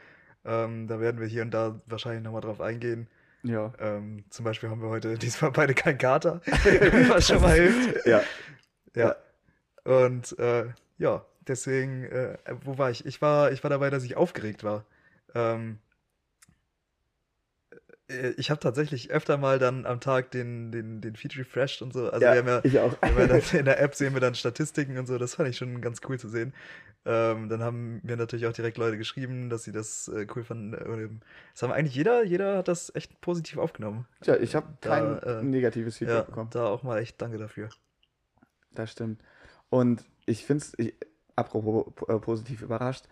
Ähm, 0.44 0.86
da 0.88 1.00
werden 1.00 1.20
wir 1.20 1.26
hier 1.26 1.42
und 1.42 1.52
da 1.52 1.80
wahrscheinlich 1.86 2.22
nochmal 2.22 2.40
drauf 2.40 2.60
eingehen. 2.60 3.08
ja. 3.42 3.72
Ähm, 3.78 4.24
zum 4.30 4.44
Beispiel 4.44 4.68
haben 4.70 4.80
wir 4.82 4.88
heute 4.88 5.14
diesmal 5.18 5.50
beide 5.50 5.74
keinen 5.74 5.98
Kater, 5.98 6.40
was 7.08 7.26
schon 7.28 7.40
mal 7.42 7.54
hilft. 7.54 8.06
Ja. 8.06 8.22
Ja. 8.94 9.16
Und 9.84 10.38
äh, 10.38 10.66
ja, 10.98 11.24
deswegen, 11.46 12.04
äh, 12.04 12.38
wo 12.64 12.78
war 12.78 12.90
ich? 12.90 13.04
Ich 13.06 13.20
war, 13.22 13.52
ich 13.52 13.62
war 13.62 13.70
dabei, 13.70 13.90
dass 13.90 14.04
ich 14.04 14.16
aufgeregt 14.16 14.64
war. 14.64 14.84
Ähm, 15.34 15.78
äh, 15.78 15.85
ich 18.36 18.50
habe 18.50 18.60
tatsächlich 18.60 19.10
öfter 19.10 19.36
mal 19.36 19.58
dann 19.58 19.84
am 19.84 20.00
Tag 20.00 20.30
den, 20.30 20.70
den, 20.70 21.00
den 21.00 21.16
Feed 21.16 21.36
refreshed 21.36 21.82
und 21.82 21.92
so. 21.92 22.10
Also 22.10 22.24
ja, 22.24 22.32
wir 22.34 22.38
haben 22.38 22.48
ja, 22.48 22.60
ich 22.62 22.78
auch. 22.78 22.94
in 23.54 23.64
der 23.64 23.80
App 23.80 23.94
sehen 23.94 24.14
wir 24.14 24.20
dann 24.20 24.34
Statistiken 24.34 24.96
und 24.98 25.06
so. 25.06 25.18
Das 25.18 25.34
fand 25.34 25.48
ich 25.48 25.56
schon 25.56 25.80
ganz 25.80 26.00
cool 26.08 26.18
zu 26.18 26.28
sehen. 26.28 26.54
Ähm, 27.04 27.48
dann 27.48 27.62
haben 27.62 28.00
mir 28.04 28.16
natürlich 28.16 28.46
auch 28.46 28.52
direkt 28.52 28.78
Leute 28.78 28.98
geschrieben, 28.98 29.50
dass 29.50 29.64
sie 29.64 29.72
das 29.72 30.08
äh, 30.08 30.26
cool 30.34 30.44
fanden. 30.44 31.20
Das 31.52 31.62
haben 31.62 31.72
eigentlich 31.72 31.94
jeder, 31.94 32.24
jeder 32.24 32.58
hat 32.58 32.68
das 32.68 32.94
echt 32.94 33.20
positiv 33.20 33.58
aufgenommen. 33.58 34.06
Tja, 34.20 34.36
ich 34.36 34.54
habe 34.54 34.66
kein 34.80 35.22
äh, 35.22 35.42
negatives 35.42 35.98
Feedback 35.98 36.16
Ja, 36.16 36.22
bekommen. 36.22 36.50
da 36.52 36.66
auch 36.66 36.82
mal 36.82 36.98
echt 36.98 37.20
danke 37.20 37.38
dafür. 37.38 37.68
Das 38.72 38.92
stimmt. 38.92 39.20
Und 39.68 40.04
ich 40.26 40.44
finde 40.44 40.64
es, 40.64 40.92
apropos 41.34 41.92
äh, 42.08 42.18
positiv 42.18 42.62
überrascht, 42.62 43.04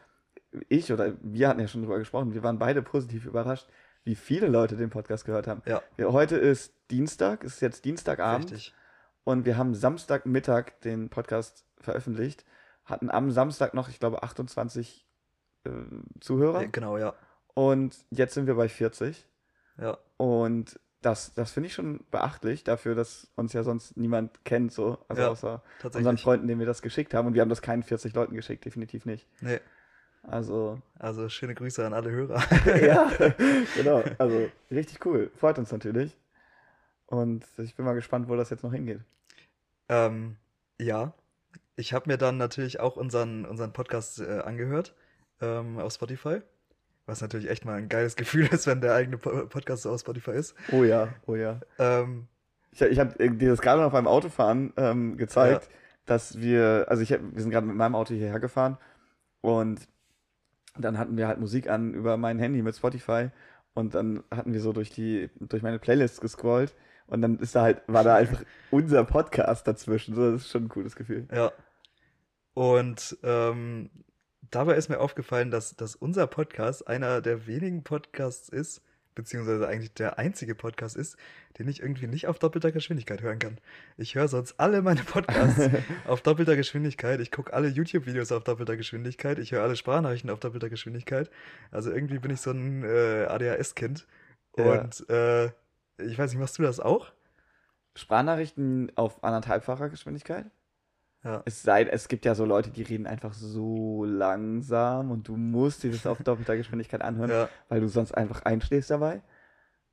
ich 0.69 0.93
oder 0.93 1.15
wir 1.21 1.49
hatten 1.49 1.61
ja 1.61 1.69
schon 1.69 1.83
drüber 1.83 1.99
gesprochen, 1.99 2.35
wir 2.35 2.43
waren 2.43 2.59
beide 2.59 2.83
positiv 2.83 3.27
überrascht, 3.27 3.69
wie 4.05 4.15
viele 4.15 4.49
Leute 4.49 4.77
den 4.77 4.91
Podcast 4.91 5.25
gehört 5.25 5.47
haben. 5.47 5.63
Ja, 5.67 5.83
Ja, 5.97 6.13
heute 6.13 6.37
ist 6.37 6.73
Dienstag, 6.91 7.43
es 7.45 7.55
ist 7.55 7.61
jetzt 7.61 7.85
Dienstagabend 7.85 8.53
richtig. 8.53 8.75
und 9.25 9.45
wir 9.47 9.57
haben 9.57 9.75
Samstagmittag 9.75 10.73
den 10.85 11.09
Podcast 11.09 11.65
veröffentlicht, 11.79 12.45
hatten 12.85 13.11
am 13.11 13.31
Samstag 13.31 13.73
noch, 13.75 13.89
ich 13.89 13.99
glaube, 13.99 14.23
28 14.23 15.07
äh, 15.65 15.71
Zuhörer 16.21 16.63
Ja, 16.63 16.69
genau, 16.71 16.99
ja. 16.99 17.15
und 17.55 17.97
jetzt 18.11 18.35
sind 18.35 18.47
wir 18.47 18.55
bei 18.57 18.69
40 18.69 19.27
Ja, 19.79 19.97
und 20.19 20.79
das, 21.01 21.35
das 21.35 21.51
finde 21.53 21.67
ich 21.67 21.75
schon 21.75 22.01
beachtlich 22.11 22.65
dafür, 22.65 22.95
dass 22.95 23.31
uns 23.37 23.53
ja 23.53 23.63
sonst 23.63 23.97
niemand 23.97 24.43
kennt, 24.45 24.73
so, 24.73 24.99
also 25.09 25.23
Ja, 25.23 25.29
außer 25.29 25.63
unseren. 25.93 26.17
Freunden, 26.19 26.47
denen 26.47 26.61
wir 26.61 26.67
das 26.67 26.81
geschickt 26.81 27.13
haben 27.15 27.27
und 27.29 27.35
wir 27.35 27.43
haben 27.43 27.51
das 27.51 27.61
keinen 27.63 27.83
40 27.83 28.15
Leuten 28.15 28.35
geschickt, 28.35 28.65
definitiv 28.65 29.05
nicht. 29.05 29.27
Nee, 29.43 29.61
Also, 30.27 30.81
also 30.99 31.29
schöne 31.29 31.55
Grüße 31.55 31.85
an 31.87 31.93
alle 31.93 32.11
Hörer. 32.11 32.43
ja, 32.81 33.11
genau, 33.77 34.03
also 34.19 34.49
richtig 34.71 35.05
cool, 35.07 35.31
freut 35.37 35.59
uns 35.59 35.71
natürlich 35.71 36.17
und 37.07 37.45
ich 37.59 37.75
bin 37.77 37.85
mal 37.85 37.95
gespannt, 37.95 38.29
wo 38.29 38.37
das 38.37 38.51
jetzt 38.51 38.63
noch 38.65 38.73
hingeht. 38.73 39.01
ähm, 39.89 40.37
ja, 40.81 41.13
ich 41.77 41.93
habe 41.93 42.11
mir 42.11 42.17
dann 42.19 42.37
natürlich 42.37 42.81
auch 42.81 42.97
unseren, 42.97 43.45
unseren 43.45 43.73
Podcast 43.73 44.21
äh, 44.21 44.41
angehört 44.41 44.95
ähm, 45.41 45.79
auf 45.79 45.93
Spotify. 45.93 46.41
Was 47.07 47.21
natürlich 47.21 47.51
echt 47.51 47.65
mal 47.67 47.75
ein 47.75 47.89
geiles 47.89 48.17
Gefühl 48.17 48.47
ist, 48.53 48.67
wenn 48.67 48.81
der 48.81 48.95
eigene 48.95 49.19
Po- 49.19 49.47
Podcast 49.47 49.83
so 49.83 49.91
auf 49.93 50.01
Spotify 50.01 50.33
ist. 50.33 50.55
Oh 50.73 50.85
ja, 50.85 51.09
oh 51.27 51.35
ja. 51.35 51.61
Ähm, 51.79 52.29
Ich, 52.73 52.81
ich 52.81 52.99
habe 52.99 53.29
dir 53.31 53.51
das 53.51 53.61
gerade 53.61 53.83
noch 53.83 53.93
beim 53.93 54.07
Autofahren 54.07 54.73
ähm, 54.77 55.17
gezeigt, 55.17 55.69
dass 56.07 56.41
wir, 56.41 56.87
also 56.89 57.03
ich 57.03 57.11
wir 57.11 57.21
sind 57.43 57.51
gerade 57.51 57.67
mit 57.67 57.77
meinem 57.77 57.95
Auto 57.95 58.15
hierher 58.15 58.41
gefahren 58.41 58.79
und 59.43 59.81
dann 60.79 60.99
hatten 60.99 61.17
wir 61.17 61.29
halt 61.29 61.41
Musik 61.41 61.69
an 61.69 61.95
über 61.95 62.17
mein 62.17 62.39
Handy 62.39 62.63
mit 62.63 62.77
Spotify 62.77 63.31
und 63.75 63.95
dann 63.95 64.23
hatten 64.31 64.53
wir 64.53 64.61
so 64.61 64.73
durch 64.73 64.91
die, 64.91 65.31
durch 65.41 65.63
meine 65.63 65.79
Playlist 65.79 66.21
gescrollt 66.21 66.75
und 67.07 67.23
dann 67.23 67.39
ist 67.39 67.55
da 67.55 67.63
halt, 67.63 67.83
war 67.87 68.05
da 68.05 68.17
einfach 68.17 68.43
unser 68.71 69.05
Podcast 69.05 69.67
dazwischen. 69.67 70.15
So, 70.15 70.33
das 70.33 70.43
ist 70.43 70.51
schon 70.51 70.65
ein 70.65 70.69
cooles 70.69 70.97
Gefühl. 70.97 71.29
ja. 71.33 71.53
Und 72.55 73.19
ähm, 73.25 73.91
dabei 74.51 74.77
ist 74.77 74.89
mir 74.89 75.01
aufgefallen, 75.01 75.51
dass, 75.51 75.75
dass 75.75 75.97
unser 75.97 76.29
Podcast 76.29 76.87
einer 76.87 77.21
der 77.21 77.49
wenigen 77.49 77.83
Podcasts 77.83 78.49
ist, 78.49 78.81
beziehungsweise 79.15 79.67
eigentlich 79.69 79.95
der 79.95 80.19
einzige 80.19 80.55
Podcast 80.55 80.97
ist, 80.97 81.17
den 81.59 81.69
ich 81.69 81.81
irgendwie 81.81 82.07
nicht 82.07 82.27
auf 82.27 82.39
doppelter 82.39 82.73
Geschwindigkeit 82.73 83.23
hören 83.23 83.39
kann. 83.39 83.59
Ich 83.97 84.15
höre 84.15 84.29
sonst 84.29 84.59
alle 84.59 84.83
meine 84.83 85.03
Podcasts 85.03 85.71
auf 86.07 86.21
doppelter 86.23 86.57
Geschwindigkeit. 86.57 87.21
Ich 87.21 87.31
gucke 87.31 87.53
alle 87.53 87.69
YouTube-Videos 87.69 88.33
auf 88.33 88.45
doppelter 88.45 88.77
Geschwindigkeit. 88.77 89.39
Ich 89.39 89.53
höre 89.53 89.63
alle 89.63 89.77
Sprachnachrichten 89.77 90.31
auf 90.31 90.41
doppelter 90.41 90.71
Geschwindigkeit. 90.71 91.31
Also 91.71 91.91
irgendwie 91.91 92.19
bin 92.19 92.31
ich 92.33 92.41
so 92.41 92.51
ein 92.51 92.83
äh, 92.85 93.27
ADHS-Kind. 93.29 94.07
Ja. 94.57 94.81
Und 94.81 95.09
äh, 95.09 95.47
ich 95.99 96.19
weiß 96.19 96.33
nicht, 96.33 96.41
machst 96.41 96.59
du 96.59 96.63
das 96.63 96.81
auch? 96.81 97.13
Sprachnachrichten 97.97 98.91
auf 98.97 99.23
anderthalbfacher 99.23 99.89
Geschwindigkeit? 99.89 100.51
Ja. 101.25 101.43
Es 101.47 101.63
sei, 101.63 101.85
es 101.85 102.09
gibt 102.09 102.25
ja 102.27 102.35
so 102.35 102.45
Leute, 102.45 102.71
die 102.71 102.83
reden 102.83 103.07
einfach 103.07 103.33
so 103.33 104.05
langsam 104.05 105.11
und 105.11 105.27
du 105.27 105.37
musst 105.37 105.83
dir 105.83 105.91
das 105.91 106.07
auf 106.07 106.23
doppelter 106.23 106.57
Geschwindigkeit 106.57 107.01
anhören, 107.03 107.31
Ja. 107.31 107.49
weil 107.71 107.81
du 107.81 107.89
sonst 107.89 108.13
einfach 108.13 108.43
einschläfst 108.45 108.91
dabei. 108.91 109.23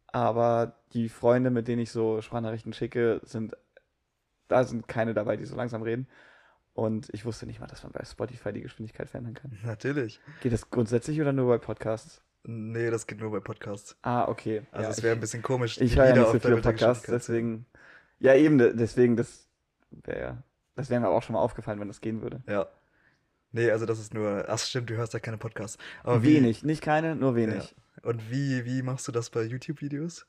Aber 0.08 0.76
die 0.94 1.08
Freunde, 1.10 1.50
mit 1.50 1.68
denen 1.68 1.82
ich 1.82 1.92
so 1.92 2.22
Sprachnachrichten 2.22 2.74
schicke, 2.74 3.22
sind, 3.24 3.56
da 4.50 4.64
sind 4.66 4.88
keine 4.90 5.14
dabei, 5.14 5.38
die 5.38 5.46
so 5.46 5.56
langsam 5.56 5.82
reden. 5.84 6.08
Und 6.74 7.10
ich 7.14 7.26
wusste 7.26 7.46
nicht 7.46 7.60
mal, 7.60 7.68
dass 7.68 7.84
man 7.84 7.92
bei 7.92 8.04
Spotify 8.04 8.52
die 8.54 8.62
Geschwindigkeit 8.62 9.10
verändern 9.10 9.34
kann. 9.34 9.58
Natürlich. 9.64 10.20
Geht 10.42 10.54
das 10.54 10.70
grundsätzlich 10.70 11.20
oder 11.22 11.34
nur 11.34 11.48
bei 11.48 11.58
Podcasts? 11.58 12.22
Nee, 12.44 12.90
das 12.90 13.08
geht 13.08 13.20
nur 13.20 13.32
bei 13.32 13.40
Podcasts. 13.40 13.96
Ah, 14.02 14.28
okay. 14.28 14.64
Also 14.72 14.84
Ja, 14.86 14.90
es 14.90 15.04
wäre 15.04 15.16
ein 15.16 15.20
bisschen 15.22 15.44
komisch. 15.44 15.80
Ich 15.80 15.96
höre 15.98 16.08
ja 16.08 16.16
nicht 16.16 16.28
so 16.32 16.40
viele 16.40 16.58
Podcasts, 16.62 17.06
deswegen. 17.08 17.66
Ja, 18.20 18.34
eben, 18.36 18.58
de- 18.58 18.76
deswegen, 18.76 19.16
das 19.16 19.48
wäre 19.92 20.44
das 20.76 20.90
wäre 20.90 21.00
mir 21.02 21.08
aber 21.08 21.16
auch 21.16 21.24
schon 21.24 21.34
mal 21.34 21.40
aufgefallen, 21.42 21.80
wenn 21.80 21.88
das 21.88 22.02
gehen 22.02 22.22
würde. 22.22 22.42
Ja. 22.48 22.68
Nee, 23.52 23.70
also 23.72 23.86
das 23.86 24.00
ist 24.00 24.14
nur. 24.14 24.46
Ach 24.48 24.58
stimmt, 24.60 24.90
du 24.90 24.96
hörst 24.96 25.14
ja 25.14 25.20
keine 25.20 25.38
Podcasts. 25.38 25.78
Aber 26.04 26.24
wie, 26.24 26.36
wenig, 26.36 26.64
nicht 26.64 26.82
keine, 26.82 27.16
nur 27.16 27.36
wenig. 27.36 27.76
Und 28.02 28.32
wie, 28.32 28.66
wie 28.66 28.82
machst 28.82 29.08
du 29.08 29.12
das 29.12 29.30
bei 29.30 29.44
YouTube-Videos? 29.44 30.26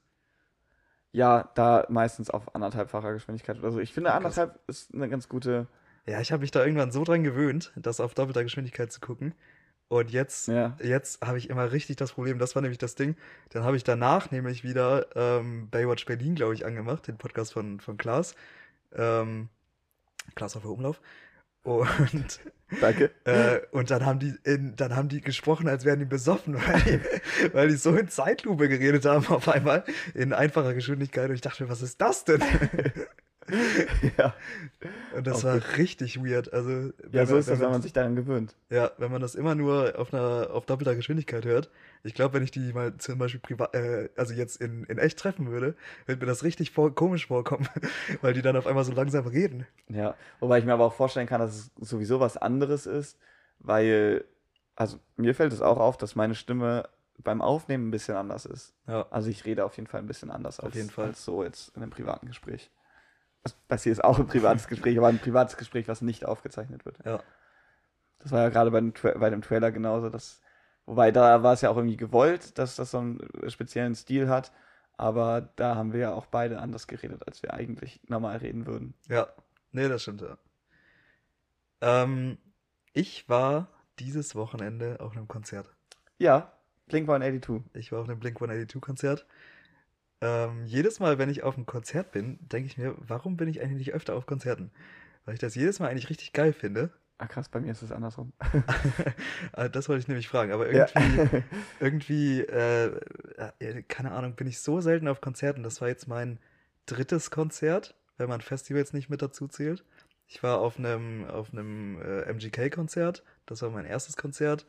Ja, 1.12 1.50
da 1.54 1.86
meistens 1.88 2.30
auf 2.30 2.54
anderthalbfacher 2.54 3.12
Geschwindigkeit 3.12 3.58
oder 3.58 3.70
so. 3.70 3.78
Ich 3.78 3.92
finde, 3.92 4.10
Krass. 4.10 4.16
anderthalb 4.16 4.60
ist 4.66 4.92
eine 4.94 5.08
ganz 5.08 5.28
gute. 5.28 5.68
Ja, 6.06 6.20
ich 6.20 6.32
habe 6.32 6.40
mich 6.40 6.50
da 6.50 6.64
irgendwann 6.64 6.90
so 6.90 7.04
dran 7.04 7.22
gewöhnt, 7.22 7.72
das 7.76 8.00
auf 8.00 8.14
doppelter 8.14 8.42
Geschwindigkeit 8.42 8.90
zu 8.90 9.00
gucken. 9.00 9.34
Und 9.88 10.10
jetzt, 10.10 10.48
Ja. 10.48 10.76
jetzt 10.82 11.24
habe 11.24 11.36
ich 11.38 11.50
immer 11.50 11.70
richtig 11.70 11.96
das 11.96 12.12
Problem. 12.12 12.38
Das 12.38 12.54
war 12.54 12.62
nämlich 12.62 12.78
das 12.78 12.94
Ding. 12.94 13.14
Dann 13.50 13.62
habe 13.62 13.76
ich 13.76 13.84
danach 13.84 14.30
nämlich 14.30 14.64
wieder 14.64 15.06
ähm, 15.14 15.68
Baywatch 15.70 16.06
Berlin, 16.06 16.34
glaube 16.34 16.54
ich, 16.54 16.64
angemacht, 16.64 17.06
den 17.06 17.18
Podcast 17.18 17.52
von, 17.52 17.78
von 17.78 17.98
Klaas. 17.98 18.34
Ähm, 18.94 19.48
Klaas 20.34 20.56
auf 20.56 20.62
der 20.62 20.70
Umlauf. 20.70 21.00
Und, 21.64 22.40
Danke. 22.80 23.12
äh, 23.24 23.60
und 23.70 23.90
dann 23.92 24.04
haben 24.04 24.18
die 24.18 24.34
in, 24.42 24.74
dann 24.74 24.96
haben 24.96 25.08
die 25.08 25.20
gesprochen, 25.20 25.68
als 25.68 25.84
wären 25.84 26.00
die 26.00 26.04
besoffen, 26.04 26.54
weil 26.66 26.80
die, 26.80 27.54
weil 27.54 27.68
die 27.68 27.76
so 27.76 27.94
in 27.94 28.08
Zeitlupe 28.08 28.68
geredet 28.68 29.04
haben 29.04 29.26
auf 29.28 29.48
einmal 29.48 29.84
in 30.14 30.32
einfacher 30.32 30.74
Geschwindigkeit. 30.74 31.28
Und 31.28 31.36
ich 31.36 31.40
dachte 31.40 31.62
mir, 31.62 31.68
was 31.68 31.82
ist 31.82 32.00
das 32.00 32.24
denn? 32.24 32.42
ja. 34.18 34.34
Und 35.14 35.26
das 35.26 35.40
Auch 35.44 35.48
war 35.48 35.76
richtig 35.76 36.24
weird. 36.24 36.52
Also, 36.52 36.92
ja, 37.12 37.26
so 37.26 37.32
man- 37.32 37.40
ist 37.40 37.48
das, 37.48 37.60
wenn 37.60 37.70
man 37.70 37.82
sich 37.82 37.92
daran 37.92 38.16
gewöhnt. 38.16 38.54
Ja, 38.70 38.90
wenn 38.98 39.12
man 39.12 39.20
das 39.20 39.34
immer 39.34 39.54
nur 39.54 39.98
auf 39.98 40.12
einer 40.14 40.50
auf 40.52 40.64
doppelter 40.66 40.94
Geschwindigkeit 40.94 41.44
hört. 41.44 41.70
Ich 42.02 42.14
glaube, 42.14 42.34
wenn 42.34 42.42
ich 42.42 42.50
die 42.50 42.72
mal 42.72 42.96
zum 42.96 43.18
Beispiel 43.18 43.40
privat, 43.40 43.74
äh, 43.74 44.08
also 44.16 44.32
jetzt 44.34 44.56
in, 44.60 44.84
in 44.84 44.98
echt 44.98 45.18
treffen 45.18 45.50
würde, 45.50 45.74
wird 46.06 46.20
mir 46.20 46.26
das 46.26 46.42
richtig 46.44 46.70
vor, 46.70 46.94
komisch 46.94 47.26
vorkommen, 47.26 47.68
weil 48.22 48.32
die 48.32 48.42
dann 48.42 48.56
auf 48.56 48.66
einmal 48.66 48.84
so 48.84 48.92
langsam 48.92 49.26
reden. 49.26 49.66
Ja, 49.88 50.14
wobei 50.40 50.58
ich 50.58 50.64
mir 50.64 50.72
aber 50.72 50.84
auch 50.86 50.94
vorstellen 50.94 51.26
kann, 51.26 51.40
dass 51.40 51.54
es 51.56 51.70
sowieso 51.88 52.18
was 52.20 52.36
anderes 52.38 52.86
ist, 52.86 53.18
weil, 53.58 54.24
also 54.76 54.98
mir 55.16 55.34
fällt 55.34 55.52
es 55.52 55.60
auch 55.60 55.78
auf, 55.78 55.98
dass 55.98 56.16
meine 56.16 56.34
Stimme 56.34 56.88
beim 57.18 57.40
Aufnehmen 57.42 57.88
ein 57.88 57.90
bisschen 57.92 58.16
anders 58.16 58.46
ist. 58.46 58.74
Ja, 58.88 59.06
Also 59.10 59.28
ich 59.30 59.44
rede 59.44 59.64
auf 59.64 59.76
jeden 59.76 59.86
Fall 59.86 60.00
ein 60.00 60.06
bisschen 60.06 60.30
anders 60.30 60.58
Auf 60.58 60.66
als, 60.66 60.74
jeden 60.76 60.90
Fall. 60.90 61.08
als 61.08 61.24
so 61.24 61.44
jetzt 61.44 61.76
in 61.76 61.82
einem 61.82 61.90
privaten 61.90 62.26
Gespräch. 62.26 62.70
Das, 63.68 63.82
hier 63.82 63.92
ist 63.92 64.04
auch 64.04 64.18
ein 64.18 64.26
privates 64.26 64.68
Gespräch, 64.68 64.96
aber 64.98 65.08
ein 65.08 65.18
privates 65.18 65.56
Gespräch, 65.56 65.88
was 65.88 66.00
nicht 66.02 66.24
aufgezeichnet 66.24 66.84
wird. 66.84 66.98
ja, 67.04 67.20
Das 68.20 68.30
war 68.30 68.42
ja 68.42 68.48
gerade 68.50 68.70
bei, 68.70 68.80
dem 68.80 68.94
Tra 68.94 69.16
bei 69.18 69.30
dem 69.30 69.42
Trailer 69.42 69.72
genauso. 69.72 70.10
Das, 70.10 70.40
wobei 70.86 71.10
da 71.10 71.42
war 71.42 71.54
es 71.54 71.60
ja 71.60 71.70
auch 71.70 71.76
irgendwie 71.76 71.96
gewollt, 71.96 72.58
dass 72.58 72.76
das 72.76 72.92
so 72.92 72.98
einen 72.98 73.20
speziellen 73.48 73.94
Stil 73.94 74.28
hat. 74.28 74.52
Aber 74.96 75.48
da 75.56 75.74
haben 75.74 75.92
wir 75.92 76.00
ja 76.00 76.12
auch 76.12 76.26
beide 76.26 76.60
anders 76.60 76.86
geredet, 76.86 77.26
als 77.26 77.42
wir 77.42 77.54
eigentlich 77.54 78.00
normal 78.08 78.36
reden 78.38 78.66
würden. 78.66 78.94
ja. 79.08 79.28
Nee, 79.74 79.88
das 79.88 80.02
stimmt, 80.02 80.20
ja. 80.20 80.36
Ähm, 81.80 82.36
ich 82.92 83.26
war 83.28 83.68
dieses 83.98 84.34
Wochenende 84.34 85.00
auf 85.00 85.12
einem 85.12 85.28
Konzert. 85.28 85.74
Ja, 86.18 86.52
Blink 86.86 87.08
182. 87.08 87.62
Ich 87.74 87.90
war 87.90 88.00
auf 88.00 88.08
einem 88.08 88.20
Blink 88.20 88.36
182 88.36 88.82
Konzert. 88.82 89.26
Ähm, 90.22 90.64
jedes 90.66 91.00
Mal, 91.00 91.18
wenn 91.18 91.28
ich 91.28 91.42
auf 91.42 91.56
einem 91.56 91.66
Konzert 91.66 92.12
bin, 92.12 92.38
denke 92.40 92.68
ich 92.68 92.78
mir, 92.78 92.94
warum 92.98 93.36
bin 93.36 93.48
ich 93.48 93.60
eigentlich 93.60 93.78
nicht 93.78 93.92
öfter 93.92 94.14
auf 94.14 94.24
Konzerten? 94.24 94.70
Weil 95.24 95.34
ich 95.34 95.40
das 95.40 95.54
jedes 95.56 95.80
Mal 95.80 95.88
eigentlich 95.88 96.08
richtig 96.10 96.32
geil 96.32 96.52
finde. 96.52 96.90
Ah 97.18 97.26
krass, 97.26 97.48
bei 97.48 97.60
mir 97.60 97.72
ist 97.72 97.82
es 97.82 97.92
andersrum. 97.92 98.32
Ah, 99.52 99.68
das 99.68 99.88
wollte 99.88 100.00
ich 100.00 100.08
nämlich 100.08 100.28
fragen, 100.28 100.52
aber 100.52 100.72
Ja. 100.72 100.86
irgendwie, 100.94 101.42
irgendwie, 101.80 102.40
äh, 102.40 103.00
äh, 103.58 103.82
keine 103.82 104.12
Ahnung, 104.12 104.34
bin 104.34 104.46
ich 104.46 104.60
so 104.60 104.80
selten 104.80 105.08
auf 105.08 105.20
Konzerten. 105.20 105.62
Das 105.62 105.80
war 105.80 105.88
jetzt 105.88 106.06
mein 106.08 106.38
drittes 106.86 107.30
Konzert, 107.30 107.94
wenn 108.16 108.28
man 108.28 108.40
Festivals 108.40 108.92
nicht 108.92 109.10
mit 109.10 109.22
dazu 109.22 109.48
zählt. 109.48 109.84
Ich 110.28 110.42
war 110.42 110.60
auf 110.60 110.78
einem, 110.78 111.26
auf 111.26 111.52
einem 111.52 112.00
äh, 112.00 112.22
MGK-Konzert, 112.32 113.22
das 113.44 113.60
war 113.62 113.70
mein 113.70 113.84
erstes 113.84 114.16
Konzert. 114.16 114.66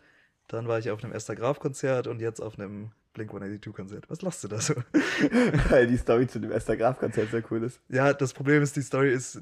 Dann 0.47 0.67
war 0.67 0.77
ich 0.79 0.89
auf 0.91 1.03
einem 1.03 1.13
Esther 1.13 1.35
Graf-Konzert 1.35 2.07
und 2.07 2.19
jetzt 2.19 2.41
auf 2.41 2.59
einem 2.59 2.91
Blink 3.13 3.31
182-Konzert. 3.31 4.09
Was 4.09 4.21
lachst 4.21 4.43
du 4.43 4.47
da 4.47 4.59
so? 4.59 4.73
Weil 5.69 5.87
die 5.87 5.97
Story 5.97 6.27
zu 6.27 6.39
dem 6.39 6.51
Esther 6.51 6.77
Graf-Konzert 6.77 7.31
sehr 7.31 7.43
cool 7.51 7.63
ist. 7.63 7.79
Ja, 7.89 8.13
das 8.13 8.33
Problem 8.33 8.63
ist, 8.63 8.75
die 8.75 8.81
Story 8.81 9.13
ist, 9.13 9.41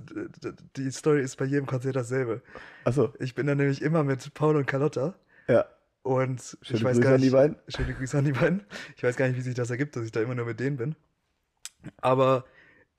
die 0.75 0.91
Story 0.91 1.21
ist 1.21 1.37
bei 1.37 1.45
jedem 1.45 1.65
Konzert 1.65 1.95
dasselbe. 1.95 2.41
Achso, 2.83 3.13
Ich 3.19 3.33
bin 3.33 3.47
da 3.47 3.55
nämlich 3.55 3.81
immer 3.81 4.03
mit 4.03 4.33
Paul 4.33 4.57
und 4.57 4.65
Carlotta 4.67 5.15
ja. 5.47 5.65
und 6.03 6.57
Schöne 6.61 6.79
ich 6.79 6.83
weiß 6.83 6.97
Grüße 6.97 7.01
gar 7.01 7.13
an 7.13 7.19
die 7.19 7.25
nicht, 7.25 7.33
beiden. 7.33 7.55
Schöne 7.67 7.93
Grüße 7.93 8.17
an 8.17 8.25
die 8.25 8.31
beiden. 8.33 8.63
Ich 8.95 9.03
weiß 9.03 9.15
gar 9.15 9.27
nicht, 9.27 9.37
wie 9.37 9.41
sich 9.41 9.55
das 9.55 9.69
ergibt, 9.69 9.95
dass 9.95 10.03
ich 10.03 10.11
da 10.11 10.21
immer 10.21 10.35
nur 10.35 10.45
mit 10.45 10.59
denen 10.59 10.77
bin. 10.77 10.95
Aber 11.97 12.45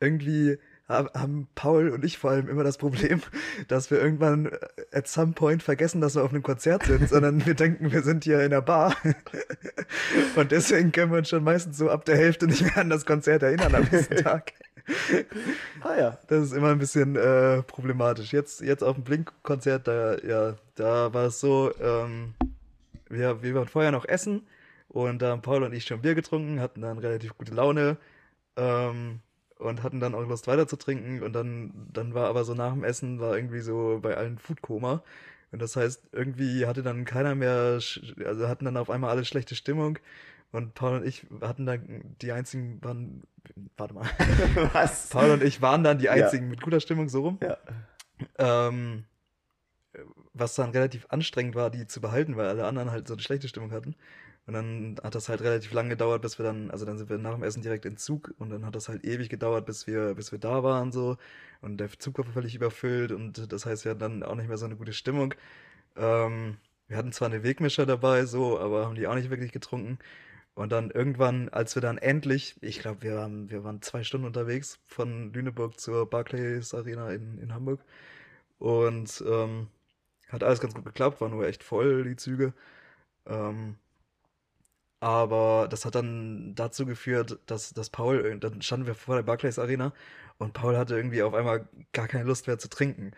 irgendwie 0.00 0.58
haben 0.92 1.48
Paul 1.54 1.90
und 1.90 2.04
ich 2.04 2.18
vor 2.18 2.30
allem 2.30 2.48
immer 2.48 2.64
das 2.64 2.78
Problem, 2.78 3.22
dass 3.68 3.90
wir 3.90 4.00
irgendwann 4.00 4.46
äh, 4.46 4.58
at 4.92 5.08
some 5.08 5.32
point 5.32 5.62
vergessen, 5.62 6.00
dass 6.00 6.14
wir 6.14 6.24
auf 6.24 6.30
einem 6.30 6.42
Konzert 6.42 6.84
sind, 6.84 7.08
sondern 7.08 7.44
wir 7.44 7.54
denken, 7.54 7.92
wir 7.92 8.02
sind 8.02 8.24
hier 8.24 8.40
in 8.42 8.50
der 8.50 8.62
Bar. 8.62 8.94
Und 10.36 10.52
deswegen 10.52 10.92
können 10.92 11.10
wir 11.10 11.18
uns 11.18 11.28
schon 11.28 11.44
meistens 11.44 11.78
so 11.78 11.90
ab 11.90 12.04
der 12.04 12.16
Hälfte 12.16 12.46
nicht 12.46 12.62
mehr 12.62 12.78
an 12.78 12.90
das 12.90 13.04
Konzert 13.04 13.42
erinnern 13.42 13.74
am 13.74 13.84
nächsten 13.90 14.16
Tag. 14.24 14.52
Ah 15.80 15.96
ja. 15.96 16.18
Das 16.28 16.44
ist 16.44 16.52
immer 16.52 16.70
ein 16.70 16.78
bisschen 16.78 17.16
äh, 17.16 17.62
problematisch. 17.62 18.32
Jetzt, 18.32 18.60
jetzt 18.60 18.82
auf 18.82 18.96
dem 18.96 19.04
Blink-Konzert, 19.04 19.86
da, 19.86 20.16
ja, 20.18 20.56
da 20.74 21.12
war 21.14 21.26
es 21.26 21.40
so, 21.40 21.72
ähm, 21.80 22.34
wir, 23.08 23.42
wir 23.42 23.54
waren 23.54 23.68
vorher 23.68 23.92
noch 23.92 24.04
essen 24.04 24.46
und 24.88 25.22
da 25.22 25.30
haben 25.30 25.42
Paul 25.42 25.62
und 25.62 25.72
ich 25.72 25.84
schon 25.84 26.02
Bier 26.02 26.14
getrunken, 26.14 26.60
hatten 26.60 26.80
dann 26.80 26.98
relativ 26.98 27.36
gute 27.36 27.54
Laune 27.54 27.96
ähm, 28.56 29.20
und 29.62 29.82
hatten 29.82 30.00
dann 30.00 30.14
auch 30.14 30.26
Lust 30.26 30.46
weiter 30.46 30.66
zu 30.66 30.76
trinken 30.76 31.22
und 31.22 31.32
dann, 31.32 31.72
dann 31.92 32.14
war 32.14 32.28
aber 32.28 32.44
so 32.44 32.54
nach 32.54 32.72
dem 32.72 32.84
Essen 32.84 33.20
war 33.20 33.36
irgendwie 33.36 33.60
so 33.60 34.00
bei 34.02 34.16
allen 34.16 34.38
Foodkoma 34.38 35.02
und 35.52 35.60
das 35.62 35.76
heißt, 35.76 36.08
irgendwie 36.12 36.66
hatte 36.66 36.82
dann 36.82 37.04
keiner 37.04 37.34
mehr, 37.34 37.78
also 38.24 38.48
hatten 38.48 38.64
dann 38.64 38.76
auf 38.76 38.90
einmal 38.90 39.10
alle 39.10 39.24
schlechte 39.24 39.54
Stimmung 39.54 39.98
und 40.50 40.74
Paul 40.74 40.98
und 40.98 41.06
ich 41.06 41.26
hatten 41.40 41.66
dann 41.66 42.16
die 42.20 42.32
einzigen, 42.32 42.82
waren, 42.82 43.22
warte 43.76 43.94
mal, 43.94 44.08
Was? 44.72 45.08
Paul 45.10 45.30
und 45.30 45.42
ich 45.42 45.62
waren 45.62 45.84
dann 45.84 45.98
die 45.98 46.06
Ja. 46.06 46.12
einzigen 46.12 46.48
mit 46.48 46.60
guter 46.62 46.80
Stimmung 46.80 47.08
so 47.08 47.22
rum. 47.22 47.38
Ja. 47.42 47.56
Ähm, 48.38 49.04
was 50.32 50.54
dann 50.54 50.70
relativ 50.70 51.06
anstrengend 51.10 51.54
war, 51.54 51.70
die 51.70 51.86
zu 51.86 52.00
behalten, 52.00 52.36
weil 52.36 52.46
alle 52.46 52.66
anderen 52.66 52.90
halt 52.90 53.06
so 53.06 53.14
eine 53.14 53.22
schlechte 53.22 53.48
Stimmung 53.48 53.72
hatten. 53.72 53.94
Und 54.46 54.54
dann 54.54 54.96
hat 55.02 55.14
das 55.14 55.28
halt 55.28 55.40
relativ 55.42 55.72
lange 55.72 55.90
gedauert, 55.90 56.22
bis 56.22 56.38
wir 56.38 56.44
dann, 56.44 56.70
also 56.70 56.84
dann 56.84 56.98
sind 56.98 57.08
wir 57.10 57.18
nach 57.18 57.34
dem 57.34 57.44
Essen 57.44 57.62
direkt 57.62 57.84
in 57.86 57.96
Zug 57.96 58.34
und 58.38 58.50
dann 58.50 58.66
hat 58.66 58.74
das 58.74 58.88
halt 58.88 59.04
ewig 59.04 59.28
gedauert, 59.28 59.66
bis 59.66 59.86
wir, 59.86 60.14
bis 60.14 60.32
wir 60.32 60.38
da 60.40 60.64
waren 60.64 60.90
so. 60.92 61.16
Und 61.60 61.78
der 61.78 61.90
Zug 61.98 62.18
war 62.18 62.24
völlig 62.24 62.54
überfüllt 62.56 63.12
und 63.12 63.52
das 63.52 63.66
heißt, 63.66 63.84
wir 63.84 63.90
hatten 63.92 64.00
dann 64.00 64.22
auch 64.24 64.34
nicht 64.34 64.48
mehr 64.48 64.58
so 64.58 64.64
eine 64.66 64.76
gute 64.76 64.92
Stimmung. 64.92 65.34
Ähm, 65.96 66.56
wir 66.88 66.96
hatten 66.96 67.12
zwar 67.12 67.28
eine 67.28 67.42
Wegmischer 67.44 67.86
dabei, 67.86 68.26
so, 68.26 68.58
aber 68.58 68.86
haben 68.86 68.96
die 68.96 69.06
auch 69.06 69.14
nicht 69.14 69.30
wirklich 69.30 69.52
getrunken. 69.52 69.98
Und 70.54 70.70
dann 70.72 70.90
irgendwann, 70.90 71.48
als 71.48 71.74
wir 71.74 71.82
dann 71.82 71.98
endlich, 71.98 72.56
ich 72.60 72.80
glaube, 72.80 73.02
wir 73.02 73.16
waren, 73.16 73.50
wir 73.50 73.64
waren 73.64 73.80
zwei 73.82 74.04
Stunden 74.04 74.26
unterwegs 74.26 74.78
von 74.86 75.32
Lüneburg 75.32 75.80
zur 75.80 76.08
Barclays 76.10 76.74
Arena 76.74 77.10
in, 77.12 77.38
in 77.38 77.54
Hamburg. 77.54 77.80
Und 78.58 79.24
ähm, 79.26 79.68
hat 80.28 80.42
alles 80.44 80.60
ganz 80.60 80.74
gut 80.74 80.84
geklappt, 80.84 81.20
war 81.20 81.28
nur 81.28 81.46
echt 81.46 81.62
voll, 81.64 82.04
die 82.04 82.16
Züge. 82.16 82.54
Ähm, 83.26 83.76
aber 85.02 85.66
das 85.68 85.84
hat 85.84 85.96
dann 85.96 86.54
dazu 86.54 86.86
geführt, 86.86 87.40
dass, 87.46 87.74
dass 87.74 87.90
Paul, 87.90 88.38
dann 88.38 88.62
standen 88.62 88.86
wir 88.86 88.94
vor 88.94 89.16
der 89.16 89.24
Barclays 89.24 89.58
Arena 89.58 89.92
und 90.38 90.52
Paul 90.52 90.76
hatte 90.78 90.94
irgendwie 90.94 91.24
auf 91.24 91.34
einmal 91.34 91.66
gar 91.92 92.06
keine 92.06 92.22
Lust 92.22 92.46
mehr 92.46 92.56
zu 92.60 92.68
trinken. 92.68 93.10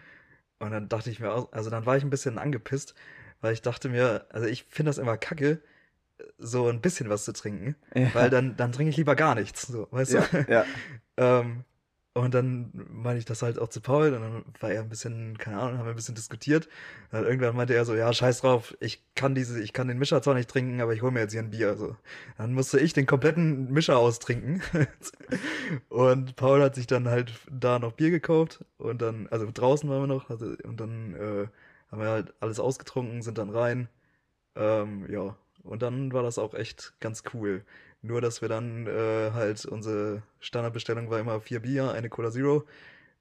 Und 0.58 0.70
dann 0.70 0.88
dachte 0.88 1.10
ich 1.10 1.20
mir, 1.20 1.30
auch, 1.34 1.52
also 1.52 1.68
dann 1.68 1.84
war 1.84 1.94
ich 1.98 2.02
ein 2.02 2.08
bisschen 2.08 2.38
angepisst, 2.38 2.94
weil 3.42 3.52
ich 3.52 3.60
dachte 3.60 3.90
mir, 3.90 4.24
also 4.30 4.46
ich 4.46 4.64
finde 4.64 4.88
das 4.88 4.96
immer 4.96 5.18
kacke, 5.18 5.60
so 6.38 6.68
ein 6.68 6.80
bisschen 6.80 7.10
was 7.10 7.26
zu 7.26 7.34
trinken, 7.34 7.76
Ja. 7.94 8.14
weil 8.14 8.30
dann, 8.30 8.56
dann 8.56 8.72
trinke 8.72 8.88
ich 8.88 8.96
lieber 8.96 9.14
gar 9.14 9.34
nichts, 9.34 9.66
so, 9.66 9.86
weißt 9.90 10.12
ja, 10.14 10.20
du? 10.22 10.46
ja. 10.50 10.64
Ähm, 11.18 11.64
Und 12.16 12.32
dann 12.32 12.70
meine 12.90 13.18
ich 13.18 13.24
das 13.24 13.42
halt 13.42 13.58
auch 13.58 13.68
zu 13.68 13.80
Paul 13.80 14.14
und 14.14 14.20
dann 14.22 14.44
war 14.60 14.70
er 14.70 14.82
ein 14.82 14.88
bisschen, 14.88 15.36
keine 15.36 15.58
Ahnung, 15.58 15.78
haben 15.78 15.86
wir 15.86 15.94
ein 15.94 15.96
bisschen 15.96 16.14
diskutiert. 16.14 16.68
Und 17.10 17.24
irgendwann 17.24 17.56
meinte 17.56 17.74
er 17.74 17.84
so, 17.84 17.96
ja, 17.96 18.12
scheiß 18.12 18.42
drauf, 18.42 18.76
ich 18.78 19.02
kann 19.16 19.34
diese, 19.34 19.60
ich 19.60 19.72
kann 19.72 19.88
den 19.88 19.98
Mischer 19.98 20.22
zwar 20.22 20.34
nicht 20.34 20.48
trinken, 20.48 20.80
aber 20.80 20.94
ich 20.94 21.02
hole 21.02 21.10
mir 21.10 21.20
jetzt 21.20 21.32
hier 21.32 21.42
ein 21.42 21.50
Bier. 21.50 21.76
So. 21.76 21.96
Dann 22.38 22.54
musste 22.54 22.78
ich 22.78 22.92
den 22.92 23.06
kompletten 23.06 23.72
Mischer 23.72 23.98
austrinken. 23.98 24.62
und 25.88 26.36
Paul 26.36 26.62
hat 26.62 26.76
sich 26.76 26.86
dann 26.86 27.08
halt 27.08 27.32
da 27.50 27.80
noch 27.80 27.92
Bier 27.92 28.10
gekauft 28.10 28.64
und 28.78 29.02
dann, 29.02 29.26
also 29.32 29.48
draußen 29.52 29.90
waren 29.90 30.02
wir 30.02 30.06
noch, 30.06 30.30
also, 30.30 30.54
und 30.62 30.78
dann 30.78 31.14
äh, 31.14 31.48
haben 31.90 32.00
wir 32.00 32.08
halt 32.08 32.32
alles 32.38 32.60
ausgetrunken, 32.60 33.22
sind 33.22 33.38
dann 33.38 33.50
rein. 33.50 33.88
Ähm, 34.54 35.10
ja, 35.10 35.36
und 35.64 35.82
dann 35.82 36.12
war 36.12 36.22
das 36.22 36.38
auch 36.38 36.54
echt 36.54 36.94
ganz 37.00 37.24
cool. 37.34 37.64
Nur, 38.04 38.20
dass 38.20 38.42
wir 38.42 38.48
dann 38.50 38.86
äh, 38.86 39.30
halt, 39.32 39.64
unsere 39.64 40.22
Standardbestellung 40.40 41.08
war 41.08 41.18
immer 41.20 41.40
vier 41.40 41.60
Bier, 41.60 41.90
eine 41.92 42.10
Cola 42.10 42.30
Zero, 42.30 42.66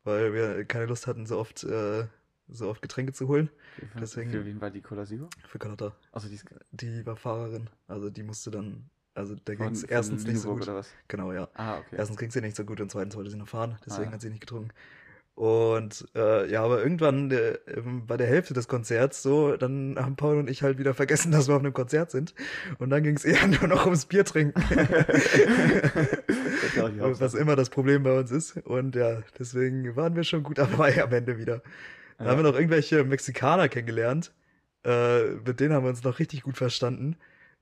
weil 0.03 0.33
wir 0.33 0.65
keine 0.65 0.87
Lust 0.87 1.07
hatten, 1.07 1.25
so 1.25 1.37
oft, 1.39 1.63
äh, 1.63 2.05
so 2.49 2.69
oft 2.69 2.81
Getränke 2.81 3.13
zu 3.13 3.29
holen. 3.29 3.49
Für, 3.93 3.99
Deswegen- 4.01 4.31
für 4.31 4.45
wen 4.45 4.59
war 4.59 4.69
die 4.71 4.81
Cola 4.81 5.05
Zero? 5.05 5.29
Für 5.47 5.57
Carlotta. 5.57 5.95
Also 6.11 6.27
die 6.27 6.35
ist 6.35 6.45
Die 6.71 7.05
war 7.05 7.15
Fahrerin. 7.15 7.69
Also 7.87 8.09
die 8.09 8.23
musste 8.23 8.51
dann, 8.51 8.89
also 9.13 9.35
da 9.45 9.55
ging 9.55 9.67
es 9.71 9.83
erstens 9.85 10.25
nicht 10.25 10.39
so 10.41 10.53
gut. 10.53 10.63
oder 10.63 10.75
was? 10.75 10.89
Genau, 11.07 11.31
ja. 11.31 11.47
Ah, 11.53 11.77
okay. 11.77 11.95
Erstens 11.97 12.17
ging 12.17 12.27
es 12.27 12.35
ihr 12.35 12.41
nicht 12.41 12.57
so 12.57 12.65
gut 12.65 12.81
und 12.81 12.91
zweitens 12.91 13.15
wollte 13.15 13.29
sie 13.29 13.37
noch 13.37 13.47
fahren, 13.47 13.77
deswegen 13.85 14.09
Ah. 14.09 14.13
hat 14.15 14.21
sie 14.21 14.29
nicht 14.29 14.41
getrunken. 14.41 14.71
Und 15.35 16.05
äh, 16.15 16.47
ja, 16.51 16.63
aber 16.63 16.83
irgendwann 16.83 17.31
äh, 17.31 17.57
bei 18.05 18.17
der 18.17 18.27
Hälfte 18.27 18.53
des 18.53 18.67
Konzerts 18.67 19.23
so, 19.23 19.57
dann 19.57 19.95
haben 19.97 20.15
Paul 20.15 20.37
und 20.37 20.47
ich 20.47 20.61
halt 20.61 20.77
wieder 20.77 20.93
vergessen, 20.93 21.31
dass 21.31 21.47
wir 21.47 21.55
auf 21.55 21.61
einem 21.61 21.73
Konzert 21.73 22.11
sind. 22.11 22.35
Und 22.77 22.91
dann 22.91 23.01
ging 23.03 23.15
es 23.15 23.25
eher 23.25 23.47
nur 23.47 23.67
noch 23.67 23.85
ums 23.85 24.05
Bier 24.05 24.25
trinken. 24.25 24.61
was 27.19 27.33
immer 27.33 27.55
das 27.55 27.69
Problem 27.69 28.03
bei 28.03 28.17
uns 28.19 28.31
ist. 28.31 28.57
Und 28.57 28.95
ja, 28.95 29.21
deswegen 29.39 29.95
waren 29.95 30.15
wir 30.15 30.23
schon 30.23 30.43
gut 30.43 30.57
dabei 30.59 31.03
am 31.03 31.11
Ende 31.11 31.37
wieder. 31.37 31.61
Dann 32.17 32.27
Ja. 32.27 32.31
haben 32.33 32.43
wir 32.43 32.49
noch 32.51 32.57
irgendwelche 32.57 33.03
Mexikaner 33.03 33.69
kennengelernt. 33.69 34.31
Äh, 34.85 35.31
mit 35.45 35.59
denen 35.59 35.73
haben 35.73 35.83
wir 35.83 35.89
uns 35.89 36.03
noch 36.03 36.19
richtig 36.19 36.43
gut 36.43 36.57
verstanden. 36.57 37.15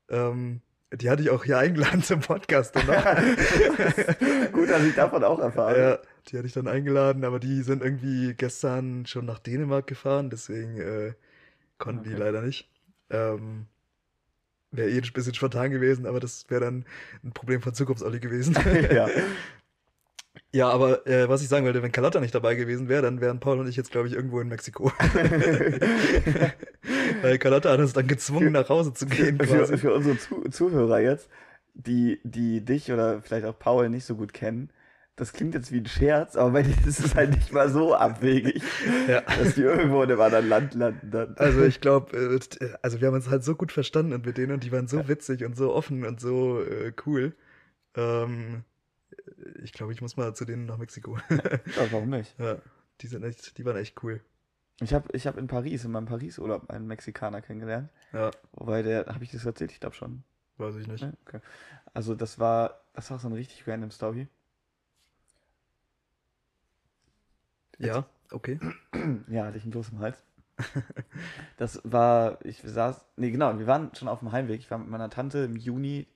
Ähm, 0.10 0.62
die 0.94 1.10
hatte 1.10 1.24
ich 1.24 1.30
auch 1.30 1.44
hier 1.44 1.58
eingeladen 1.58 2.04
zum 2.04 2.20
Podcast. 2.20 2.74
Gut, 4.52 4.70
dass 4.70 4.84
ich 4.84 4.96
davon 4.96 5.24
auch 5.24 5.40
erfahren. 5.40 5.76
Ja, 5.78 6.00
die 6.28 6.38
hatte 6.38 6.48
ich 6.48 6.54
dann 6.54 6.68
eingeladen, 6.68 7.24
aber 7.24 7.40
die 7.40 7.62
sind 7.64 7.82
irgendwie 7.82 8.34
gestern 8.34 9.06
schon 9.06 9.26
nach 9.26 9.40
Dänemark 9.40 9.88
gefahren, 9.88 10.30
deswegen 10.30 10.78
äh, 10.80 11.14
konnten 11.78 12.04
die 12.04 12.12
Okay. 12.12 12.20
leider 12.20 12.42
nicht. 12.42 12.70
Ähm, 13.10 13.68
wäre 14.72 14.90
eh 14.90 14.98
ein 14.98 15.14
bisschen 15.14 15.34
spontan 15.34 15.72
gewesen, 15.72 16.06
aber 16.06 16.20
das 16.20 16.50
wäre 16.50 16.62
dann 16.62 16.86
ein 17.24 17.32
Problem 17.32 17.62
von 17.62 17.74
Zukunftsolli 17.74 18.20
gewesen. 18.20 18.56
ja. 18.94 19.08
Ja, 20.54 20.70
aber 20.70 21.06
äh, 21.08 21.28
was 21.30 21.42
ich 21.42 21.50
sagen 21.50 21.66
wollte, 21.66 21.82
wenn 21.82 21.92
Carlotta 21.92 22.20
nicht 22.20 22.36
dabei 22.36 22.56
gewesen 22.56 22.88
wäre, 22.90 23.02
dann 23.02 23.22
wären 23.22 23.40
Paul 23.40 23.60
und 23.60 23.68
ich 23.68 23.76
jetzt, 23.78 23.92
glaube 23.92 24.08
ich, 24.08 24.14
irgendwo 24.14 24.40
in 24.42 24.48
Mexiko. 24.50 24.92
Weil 27.22 27.38
Carlotta 27.38 27.72
hat 27.72 27.80
uns 27.80 27.94
dann 27.94 28.08
gezwungen, 28.08 28.52
nach 28.54 28.70
Hause 28.70 28.94
zu 28.94 29.06
gehen 29.06 29.40
für, 29.40 29.78
für 29.78 29.94
unsere 29.94 30.18
Zu 30.18 30.42
Zuhörer 30.50 31.00
jetzt, 31.00 31.30
die, 31.74 32.20
die 32.24 32.64
dich 32.66 32.92
oder 32.92 33.22
vielleicht 33.22 33.46
auch 33.46 33.58
Paul 33.58 33.90
nicht 33.90 34.06
so 34.06 34.16
gut 34.16 34.34
kennen, 34.34 34.72
das 35.18 35.34
klingt 35.34 35.54
jetzt 35.54 35.72
wie 35.72 35.78
ein 35.80 35.86
Scherz, 35.86 36.36
aber 36.36 36.52
bei 36.52 36.64
dir 36.64 36.74
ist 36.88 37.00
es 37.00 37.14
halt 37.16 37.32
nicht 37.32 37.52
mal 37.52 37.70
so 37.70 37.94
abwegig, 37.94 38.64
Ja. 39.08 39.22
dass 39.22 39.56
die 39.56 39.62
irgendwo 39.62 40.02
in 40.02 40.10
einem 40.10 40.22
anderen 40.22 40.50
Land 40.50 40.74
landen. 40.74 41.12
Dann. 41.12 41.36
Also 41.38 41.64
ich 41.64 41.80
glaube, 41.82 42.18
äh, 42.18 42.70
also 42.82 43.02
wir 43.02 43.08
haben 43.08 43.16
uns 43.16 43.30
halt 43.30 43.44
so 43.44 43.56
gut 43.56 43.72
verstanden 43.72 44.14
und 44.14 44.26
mit 44.26 44.38
denen 44.38 44.54
und 44.54 44.64
die 44.64 44.72
waren 44.72 44.88
so 44.88 45.08
witzig 45.08 45.44
und 45.44 45.56
so 45.56 45.74
offen 45.74 46.06
und 46.06 46.20
so 46.20 46.62
äh, 46.64 46.94
cool. 47.06 47.36
Ähm, 47.96 48.64
ich 49.64 49.74
glaube, 49.74 49.92
ich 49.94 50.02
muss 50.02 50.18
mal 50.18 50.34
zu 50.34 50.46
denen 50.46 50.66
nach 50.66 50.78
Mexiko. 50.78 51.18
Ja, 51.30 51.92
warum 51.92 52.10
nicht? 52.10 52.34
ja, 52.40 52.58
die 53.02 53.08
sind 53.08 53.24
echt, 53.24 53.58
die 53.58 53.66
waren 53.66 53.78
echt 53.78 54.02
cool. 54.04 54.22
Ich 54.82 54.94
habe 54.96 55.08
ich 55.14 55.28
hab 55.28 55.38
in 55.38 55.46
Paris, 55.48 55.86
in 55.86 55.92
meinem 55.92 56.08
Paris-Urlaub, 56.08 56.70
einen 56.72 56.88
Mexikaner 56.88 57.42
kennengelernt. 57.42 57.90
Ja, 58.14 58.32
Wobei 58.54 58.82
der, 58.82 59.06
habe 59.06 59.24
ich 59.24 59.32
das 59.32 59.46
erzählt? 59.46 59.72
Ich 59.72 59.80
glaube 59.80 59.96
schon. 59.96 60.24
weiß 60.58 60.76
ich 60.78 60.88
nicht. 60.88 61.04
Ne? 61.04 61.14
Okay. 61.26 61.40
Also 61.94 62.16
das 62.16 62.40
war, 62.40 62.82
das 62.94 63.12
war 63.12 63.20
so 63.20 63.28
eine 63.28 63.38
richtig 63.38 63.68
random 63.68 63.92
Story. 63.92 64.28
Ja, 67.78 68.06
okay. 68.32 68.60
Ja, 69.28 69.46
hatte 69.46 69.58
ich 69.58 69.64
einen 69.64 69.72
Kloß 69.72 69.90
im 69.90 70.00
Hals. 70.00 70.24
Das 71.58 71.80
war, 71.84 72.44
ich 72.44 72.62
saß, 72.64 73.06
nee, 73.18 73.30
genau, 73.30 73.58
wir 73.60 73.68
waren 73.68 73.94
schon 73.94 74.08
auf 74.08 74.20
dem 74.20 74.32
Heimweg. 74.32 74.60
Ich 74.60 74.72
war 74.72 74.80
mit 74.80 74.88
meiner 74.90 75.12
Tante 75.12 75.40
im 75.40 75.56
Juni 75.56 76.08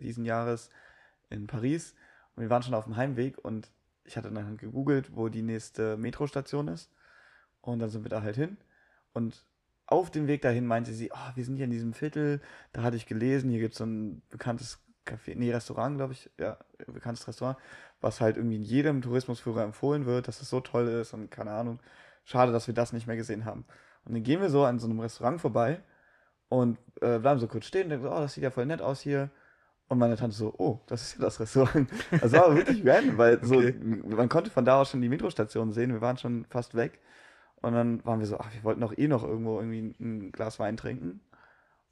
diesen 0.00 0.26
Jahres 0.26 0.68
in 1.30 1.46
Paris 1.46 1.94
und 2.36 2.42
wir 2.42 2.50
waren 2.50 2.62
schon 2.62 2.74
auf 2.74 2.84
dem 2.84 2.96
Heimweg 2.96 3.38
und 3.42 3.70
ich 4.04 4.18
hatte 4.18 4.30
dann 4.30 4.58
gegoogelt, 4.58 5.16
wo 5.16 5.30
die 5.30 5.42
nächste 5.42 5.96
Metrostation 5.96 6.68
ist 6.68 6.90
und 7.62 7.78
dann 7.78 7.90
sind 7.90 8.04
wir 8.04 8.10
da 8.10 8.22
halt 8.22 8.36
hin 8.36 8.58
und 9.14 9.44
auf 9.86 10.10
dem 10.10 10.26
Weg 10.26 10.42
dahin 10.42 10.66
meinte 10.66 10.92
sie, 10.92 11.10
oh, 11.12 11.30
wir 11.34 11.44
sind 11.44 11.56
hier 11.56 11.64
in 11.66 11.70
diesem 11.70 11.92
Viertel, 11.92 12.40
da 12.72 12.82
hatte 12.82 12.96
ich 12.96 13.06
gelesen, 13.06 13.50
hier 13.50 13.60
gibt 13.60 13.72
es 13.72 13.78
so 13.78 13.84
ein 13.84 14.22
bekanntes 14.30 14.78
Café, 15.06 15.34
nee, 15.36 15.52
Restaurant, 15.52 15.96
glaube 15.96 16.12
ich, 16.14 16.30
ja, 16.38 16.56
bekanntes 16.86 17.26
Restaurant, 17.28 17.58
was 18.00 18.20
halt 18.20 18.36
irgendwie 18.36 18.56
in 18.56 18.62
jedem 18.62 19.02
Tourismusführer 19.02 19.62
empfohlen 19.64 20.06
wird, 20.06 20.28
dass 20.28 20.40
es 20.40 20.48
so 20.48 20.60
toll 20.60 20.88
ist 20.88 21.12
und 21.12 21.30
keine 21.30 21.50
Ahnung. 21.52 21.80
Schade, 22.24 22.52
dass 22.52 22.68
wir 22.68 22.74
das 22.74 22.92
nicht 22.92 23.06
mehr 23.06 23.16
gesehen 23.16 23.44
haben. 23.44 23.64
Und 24.04 24.14
dann 24.14 24.22
gehen 24.22 24.40
wir 24.40 24.48
so 24.50 24.64
an 24.64 24.78
so 24.78 24.86
einem 24.88 25.00
Restaurant 25.00 25.40
vorbei 25.40 25.82
und 26.48 26.78
äh, 27.00 27.18
bleiben 27.18 27.40
so 27.40 27.48
kurz 27.48 27.66
stehen 27.66 27.84
und 27.84 27.90
denken 27.90 28.04
so, 28.06 28.12
oh, 28.12 28.20
das 28.20 28.34
sieht 28.34 28.44
ja 28.44 28.50
voll 28.50 28.66
nett 28.66 28.82
aus 28.82 29.00
hier. 29.00 29.30
Und 29.88 29.98
meine 29.98 30.16
Tante 30.16 30.36
so, 30.36 30.54
oh, 30.58 30.80
das 30.86 31.02
ist 31.02 31.14
ja 31.14 31.20
das 31.22 31.40
Restaurant. 31.40 31.90
Das 32.20 32.32
war 32.32 32.46
aber 32.46 32.56
wirklich 32.56 32.86
random, 32.86 33.18
weil 33.18 33.44
so, 33.44 33.58
Okay. 33.58 33.74
man 33.80 34.28
konnte 34.28 34.50
von 34.50 34.64
da 34.64 34.80
aus 34.80 34.90
schon 34.90 35.02
die 35.02 35.08
Metrostation 35.08 35.72
sehen, 35.72 35.92
wir 35.92 36.00
waren 36.00 36.16
schon 36.18 36.46
fast 36.50 36.74
weg. 36.74 37.00
Und 37.62 37.74
dann 37.74 38.04
waren 38.04 38.18
wir 38.20 38.26
so, 38.26 38.38
ach, 38.38 38.52
wir 38.52 38.64
wollten 38.64 38.80
doch 38.80 38.96
eh 38.96 39.08
noch 39.08 39.22
irgendwo 39.24 39.58
irgendwie 39.58 39.94
ein 40.00 40.32
Glas 40.32 40.58
Wein 40.58 40.76
trinken. 40.76 41.20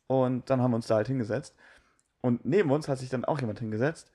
Und 0.06 0.50
dann 0.50 0.61
haben 0.61 0.72
wir 0.72 0.76
uns 0.76 0.88
da 0.88 0.96
halt 0.96 1.06
hingesetzt. 1.06 1.54
Und 2.20 2.44
neben 2.44 2.70
uns 2.70 2.88
hat 2.88 2.98
sich 2.98 3.09
dann 3.09 3.24
auch 3.24 3.40
jemand 3.40 3.61
hingesetzt, 3.61 4.11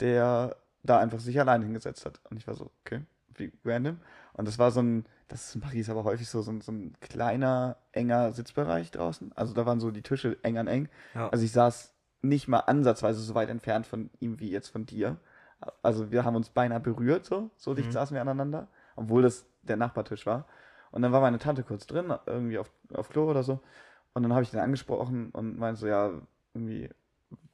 der 0.00 0.56
da 0.82 0.98
einfach 0.98 1.20
sich 1.20 1.38
allein 1.38 1.62
hingesetzt 1.62 2.06
hat. 2.06 2.20
Und 2.30 2.38
ich 2.38 2.46
war 2.46 2.54
so, 2.54 2.70
okay, 2.84 3.02
wie 3.34 3.52
random. 3.64 3.98
Und 4.32 4.48
das 4.48 4.58
war 4.58 4.70
so 4.70 4.80
ein, 4.80 5.04
das 5.28 5.48
ist 5.48 5.54
in 5.54 5.60
Paris 5.60 5.90
aber 5.90 6.04
häufig 6.04 6.28
so, 6.28 6.42
so, 6.42 6.50
ein, 6.50 6.60
so 6.60 6.72
ein 6.72 6.94
kleiner, 7.00 7.76
enger 7.92 8.32
Sitzbereich 8.32 8.90
draußen. 8.90 9.32
Also 9.34 9.54
da 9.54 9.66
waren 9.66 9.80
so 9.80 9.90
die 9.90 10.02
Tische 10.02 10.38
eng 10.42 10.58
an 10.58 10.66
eng. 10.66 10.88
Ja. 11.14 11.28
Also 11.28 11.44
ich 11.44 11.52
saß 11.52 11.92
nicht 12.22 12.48
mal 12.48 12.60
ansatzweise 12.60 13.20
so 13.20 13.34
weit 13.34 13.50
entfernt 13.50 13.86
von 13.86 14.10
ihm 14.20 14.40
wie 14.40 14.50
jetzt 14.50 14.68
von 14.68 14.86
dir. 14.86 15.18
Also 15.82 16.10
wir 16.10 16.24
haben 16.24 16.36
uns 16.36 16.50
beinahe 16.50 16.80
berührt, 16.80 17.24
so, 17.26 17.50
so 17.56 17.74
dicht 17.74 17.88
Mhm. 17.88 17.92
saßen 17.92 18.14
wir 18.14 18.22
aneinander, 18.22 18.68
obwohl 18.96 19.22
das 19.22 19.46
der 19.62 19.76
Nachbartisch 19.76 20.26
war. 20.26 20.46
Und 20.94 21.02
dann 21.02 21.10
war 21.10 21.20
meine 21.20 21.40
Tante 21.40 21.64
kurz 21.64 21.88
drin, 21.88 22.14
irgendwie 22.24 22.56
auf, 22.56 22.70
auf 22.92 23.08
Klo 23.08 23.28
oder 23.28 23.42
so. 23.42 23.58
Und 24.12 24.22
dann 24.22 24.32
habe 24.32 24.44
ich 24.44 24.52
den 24.52 24.60
angesprochen 24.60 25.30
und 25.30 25.58
meinte 25.58 25.80
so, 25.80 25.88
ja, 25.88 26.12
irgendwie, 26.54 26.88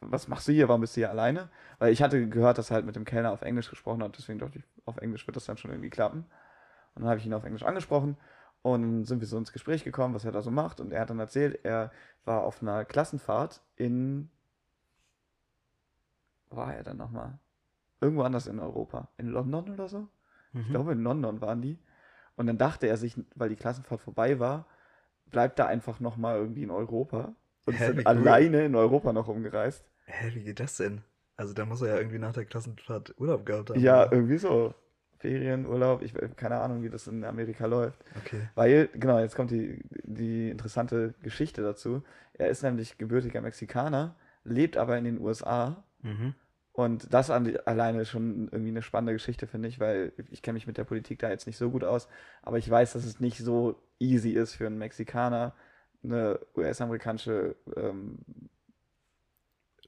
was 0.00 0.29
machst 0.29 0.46
du 0.46 0.53
hier? 0.53 0.68
Warum 0.68 0.83
bist 0.83 0.94
du 0.94 1.00
hier 1.00 1.09
alleine? 1.09 1.48
Weil 1.79 1.90
ich 1.90 2.03
hatte 2.03 2.29
gehört, 2.29 2.59
dass 2.59 2.70
er 2.70 2.74
halt 2.74 2.85
mit 2.85 2.96
dem 2.96 3.07
Kellner 3.07 3.33
auf 3.33 3.40
Englisch 3.40 3.70
gesprochen 3.70 4.03
hat, 4.03 4.18
deswegen 4.18 4.38
dachte 4.38 4.59
ich, 4.59 4.64
auf 4.85 4.98
Englisch 4.98 5.26
wird 5.26 5.37
das 5.37 5.46
dann 5.46 5.57
schon 5.57 5.70
irgendwie 5.70 5.88
klappen. 5.88 6.26
Und 6.94 7.03
dann 7.03 7.09
habe 7.09 7.18
ich 7.18 7.24
ihn 7.24 7.33
auf 7.33 7.44
Englisch 7.44 7.62
angesprochen 7.62 8.18
und 8.61 8.83
dann 8.83 9.05
sind 9.07 9.20
wir 9.20 9.26
so 9.26 9.38
ins 9.38 9.55
Gespräch 9.55 9.85
gekommen, 9.85 10.12
was 10.14 10.26
er 10.26 10.33
da 10.33 10.42
so 10.42 10.50
macht. 10.50 10.79
Und 10.79 10.92
er 10.92 11.00
hat 11.00 11.09
dann 11.09 11.18
erzählt, 11.18 11.64
er 11.64 11.92
war 12.26 12.44
auf 12.44 12.61
einer 12.61 12.85
Klassenfahrt 12.85 13.62
in. 13.76 14.29
Wo 16.50 16.59
war 16.59 16.74
er 16.74 16.83
dann 16.83 16.98
nochmal? 16.98 17.38
Irgendwo 18.03 18.22
anders 18.22 18.46
in 18.46 18.59
Europa. 18.59 19.09
In 19.16 19.29
London 19.29 19.70
oder 19.70 19.88
so? 19.88 20.09
Ich 20.53 20.66
Mhm. 20.66 20.70
glaube, 20.72 20.92
in 20.92 21.03
London 21.03 21.40
waren 21.40 21.62
die. 21.62 21.79
Und 22.40 22.46
dann 22.46 22.57
dachte 22.57 22.87
er 22.87 22.96
sich, 22.96 23.16
weil 23.35 23.50
die 23.50 23.55
Klassenfahrt 23.55 24.00
vorbei 24.00 24.38
war, 24.38 24.64
bleibt 25.26 25.59
er 25.59 25.66
einfach 25.66 26.00
nochmal 26.00 26.38
irgendwie 26.38 26.62
in 26.62 26.70
Europa. 26.70 27.35
Und 27.66 27.74
Hä, 27.74 27.85
sind 27.88 27.98
wie 27.98 28.00
cool. 28.00 28.07
alleine 28.07 28.64
in 28.64 28.74
Europa 28.74 29.12
noch 29.12 29.29
rumgereist. 29.29 29.85
Hä, 30.07 30.31
wie 30.33 30.44
geht 30.44 30.59
das 30.59 30.79
denn? 30.79 31.03
Also 31.37 31.53
da 31.53 31.66
muss 31.66 31.83
er 31.83 31.88
ja 31.88 31.96
irgendwie 31.98 32.18
nach 32.18 32.33
der 32.33 32.46
Klassenfahrt 32.46 33.12
Urlaub 33.18 33.44
gehabt 33.44 33.68
haben. 33.68 33.79
Ja, 33.79 34.05
oder? 34.07 34.12
irgendwie 34.14 34.38
so. 34.38 34.72
Ferien, 35.18 35.66
Urlaub, 35.66 36.00
ich 36.00 36.14
keine 36.37 36.61
Ahnung, 36.61 36.83
wie 36.83 36.88
das 36.88 37.09
in 37.09 37.24
Amerika 37.24 37.66
läuft. 37.66 38.03
Okay. 38.24 38.48
Weil, 38.55 38.88
genau, 38.94 39.18
jetzt 39.18 39.37
kommt 39.37 39.50
die, 39.50 39.85
die 40.05 40.48
interessante 40.48 41.12
Geschichte 41.20 41.61
dazu. 41.61 42.03
Er 42.33 42.48
ist 42.48 42.62
nämlich 42.62 42.96
gebürtiger 42.96 43.42
Mexikaner, 43.42 44.16
lebt 44.44 44.79
aber 44.79 44.96
in 44.96 45.05
den 45.05 45.20
USA. 45.20 45.85
Mhm. 46.00 46.35
Und 46.80 47.12
das 47.12 47.28
an, 47.28 47.58
alleine 47.66 48.00
ist 48.00 48.08
schon 48.08 48.48
irgendwie 48.52 48.70
eine 48.70 48.80
spannende 48.80 49.12
Geschichte, 49.12 49.46
finde 49.46 49.68
ich, 49.68 49.78
weil 49.80 50.14
ich 50.30 50.40
kenne 50.40 50.54
mich 50.54 50.66
mit 50.66 50.78
der 50.78 50.84
Politik 50.84 51.18
da 51.18 51.28
jetzt 51.28 51.46
nicht 51.46 51.58
so 51.58 51.68
gut 51.70 51.84
aus. 51.84 52.08
Aber 52.40 52.56
ich 52.56 52.70
weiß, 52.70 52.94
dass 52.94 53.04
es 53.04 53.20
nicht 53.20 53.36
so 53.38 53.82
easy 53.98 54.30
ist 54.30 54.54
für 54.54 54.66
einen 54.66 54.78
Mexikaner, 54.78 55.52
eine 56.02 56.40
US-amerikanische 56.56 57.54
ähm, 57.76 58.18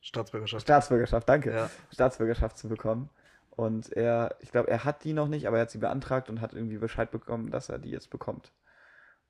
Staatsbürgerschaft. 0.02 0.62
Staatsbürgerschaft, 0.64 1.26
danke, 1.28 1.50
Ja. 1.54 1.70
Staatsbürgerschaft 1.90 2.58
zu 2.58 2.68
bekommen. 2.68 3.08
Und 3.50 3.90
er, 3.92 4.36
ich 4.40 4.50
glaube, 4.52 4.68
er 4.70 4.84
hat 4.84 5.02
die 5.04 5.14
noch 5.14 5.28
nicht, 5.28 5.46
aber 5.46 5.56
er 5.58 5.62
hat 5.62 5.70
sie 5.70 5.78
beantragt 5.78 6.28
und 6.28 6.42
hat 6.42 6.52
irgendwie 6.52 6.76
Bescheid 6.78 7.10
bekommen, 7.10 7.50
dass 7.50 7.70
er 7.70 7.78
die 7.78 7.90
jetzt 7.90 8.10
bekommt. 8.10 8.52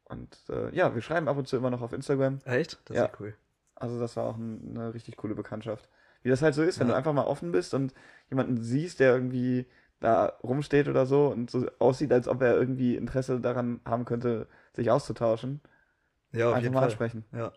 Und 0.04 0.36
äh, 0.48 0.74
ja, 0.74 0.94
wir 0.96 1.02
schreiben 1.02 1.28
ab 1.28 1.36
und 1.36 1.46
zu 1.46 1.56
immer 1.56 1.70
noch 1.70 1.82
auf 1.82 1.92
Instagram. 1.92 2.40
Echt? 2.44 2.78
Das 2.86 2.96
Ja. 2.96 3.04
ist 3.04 3.10
ja 3.12 3.16
cool. 3.20 3.34
Also 3.76 4.00
das 4.00 4.16
war 4.16 4.24
auch 4.24 4.36
ein, 4.36 4.76
eine 4.76 4.94
richtig 4.94 5.16
coole 5.16 5.36
Bekanntschaft. 5.36 5.88
Wie 6.22 6.30
das 6.30 6.42
halt 6.42 6.54
so 6.54 6.62
ist, 6.62 6.80
wenn 6.80 6.88
Ja. 6.88 6.94
du 6.94 6.96
einfach 6.98 7.12
mal 7.12 7.24
offen 7.24 7.52
bist 7.52 7.74
und 7.74 7.94
jemanden 8.30 8.62
siehst, 8.62 9.00
der 9.00 9.14
irgendwie 9.14 9.66
da 10.00 10.26
rumsteht 10.42 10.88
oder 10.88 11.06
so 11.06 11.28
und 11.28 11.50
so 11.50 11.66
aussieht, 11.78 12.12
als 12.12 12.28
ob 12.28 12.42
er 12.42 12.54
irgendwie 12.56 12.96
Interesse 12.96 13.40
daran 13.40 13.80
haben 13.84 14.04
könnte, 14.04 14.48
sich 14.74 14.90
auszutauschen, 14.90 15.60
Ja, 16.32 16.48
auf 16.48 16.54
einfach 16.54 16.62
jeden 16.62 16.74
mal 16.74 16.80
Fall. 16.80 16.88
ansprechen. 16.88 17.24
Ja, 17.32 17.52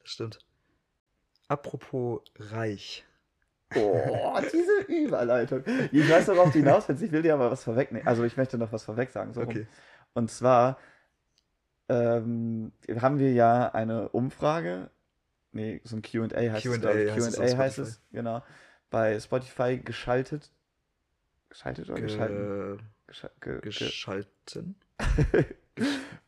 das 0.00 0.10
stimmt. 0.10 0.38
Apropos 1.48 2.20
reich. 2.38 3.04
Oh, 3.74 4.38
diese 4.52 4.82
Überleitung. 4.92 5.64
Ich 5.92 6.08
weiß, 6.08 6.28
worauf 6.28 6.52
du 6.52 6.58
hinaus 6.58 6.88
willst. 6.88 7.02
Ich 7.02 7.12
will 7.12 7.22
dir 7.22 7.34
aber 7.34 7.50
was 7.50 7.64
vorwegnehmen. 7.64 8.06
Also 8.06 8.24
ich 8.24 8.36
möchte 8.36 8.58
noch 8.58 8.72
was 8.72 8.84
vorweg 8.84 9.10
sagen. 9.10 9.32
So 9.32 9.40
rum. 9.40 9.48
Okay. 9.50 9.66
Und 10.14 10.30
zwar 10.30 10.78
ähm, 11.88 12.72
haben 13.00 13.18
wir 13.18 13.32
ja 13.32 13.68
eine 13.72 14.08
Umfrage. 14.10 14.90
Nee, 15.52 15.80
so 15.84 15.96
ein 15.96 16.02
QA 16.02 16.28
heißt 16.28 16.66
heißt 16.66 16.66
es 16.66 17.36
Q&A 17.36 17.56
heißt 17.56 17.78
es, 17.78 18.00
genau. 18.10 18.42
Bei 18.90 19.18
Spotify 19.20 19.78
geschaltet. 19.78 20.50
Geschaltet 21.48 21.90
oder 21.90 22.00
geschalten? 22.00 22.48
Ge 22.48 22.78
Gescha 23.06 23.30
ge 23.40 23.60
ge 23.60 23.70
geschalten? 23.70 24.76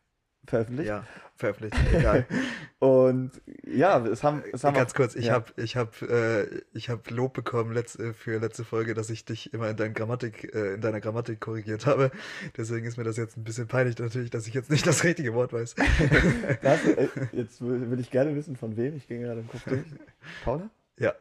veröffentlicht. 0.47 0.87
Ja, 0.87 1.03
veröffentlicht. 1.35 1.75
Egal. 1.93 2.25
Und 2.79 3.31
ja, 3.65 3.97
es 4.05 4.23
haben, 4.23 4.43
es 4.53 4.63
haben 4.63 4.73
Ganz 4.75 4.91
auch- 4.91 4.95
kurz, 4.95 5.15
ich 5.15 5.27
ja. 5.27 5.33
habe 5.33 5.45
ich 5.57 5.75
hab, 5.75 6.01
äh, 6.01 6.43
ich 6.73 6.89
hab 6.89 7.09
Lob 7.09 7.33
bekommen 7.33 7.73
letzte, 7.73 8.13
für 8.13 8.39
letzte 8.39 8.63
Folge, 8.63 8.93
dass 8.93 9.09
ich 9.09 9.25
dich 9.25 9.53
immer 9.53 9.69
in, 9.69 9.77
dein 9.77 9.93
Grammatik, 9.93 10.53
äh, 10.53 10.75
in 10.75 10.81
deiner 10.81 11.01
Grammatik 11.01 11.39
korrigiert 11.39 11.85
habe. 11.85 12.11
Deswegen 12.57 12.85
ist 12.85 12.97
mir 12.97 13.03
das 13.03 13.17
jetzt 13.17 13.37
ein 13.37 13.43
bisschen 13.43 13.67
peinlich 13.67 13.97
natürlich, 13.97 14.29
dass 14.29 14.47
ich 14.47 14.53
jetzt 14.53 14.69
nicht 14.69 14.85
das 14.85 15.03
richtige 15.03 15.33
Wort 15.33 15.53
weiß. 15.53 15.75
Das, 16.61 16.85
äh, 16.85 17.07
jetzt 17.31 17.61
will 17.61 17.99
ich 17.99 18.11
gerne 18.11 18.35
wissen, 18.35 18.55
von 18.55 18.77
wem. 18.77 18.95
Ich 18.95 19.07
gehe 19.07 19.19
gerade 19.21 19.39
im 19.41 19.47
Kopf 19.47 19.63
durch. 19.65 19.83
Paula? 20.43 20.69
Ja. 20.97 21.13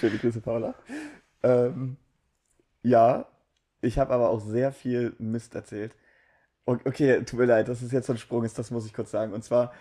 Schöne 0.00 0.18
Grüße, 0.18 0.40
Paula. 0.40 0.74
Ähm, 1.42 1.96
ja, 2.82 3.26
ich 3.80 3.98
habe 3.98 4.12
aber 4.12 4.30
auch 4.30 4.40
sehr 4.40 4.72
viel 4.72 5.14
Mist 5.18 5.54
erzählt. 5.54 5.94
Okay, 6.64 7.22
tut 7.24 7.38
mir 7.38 7.46
leid, 7.46 7.68
dass 7.68 7.82
es 7.82 7.90
jetzt 7.92 8.06
so 8.06 8.12
ein 8.12 8.18
Sprung 8.18 8.44
ist, 8.44 8.58
das 8.58 8.70
muss 8.70 8.86
ich 8.86 8.94
kurz 8.94 9.10
sagen. 9.10 9.32
Und 9.32 9.42
zwar, 9.42 9.72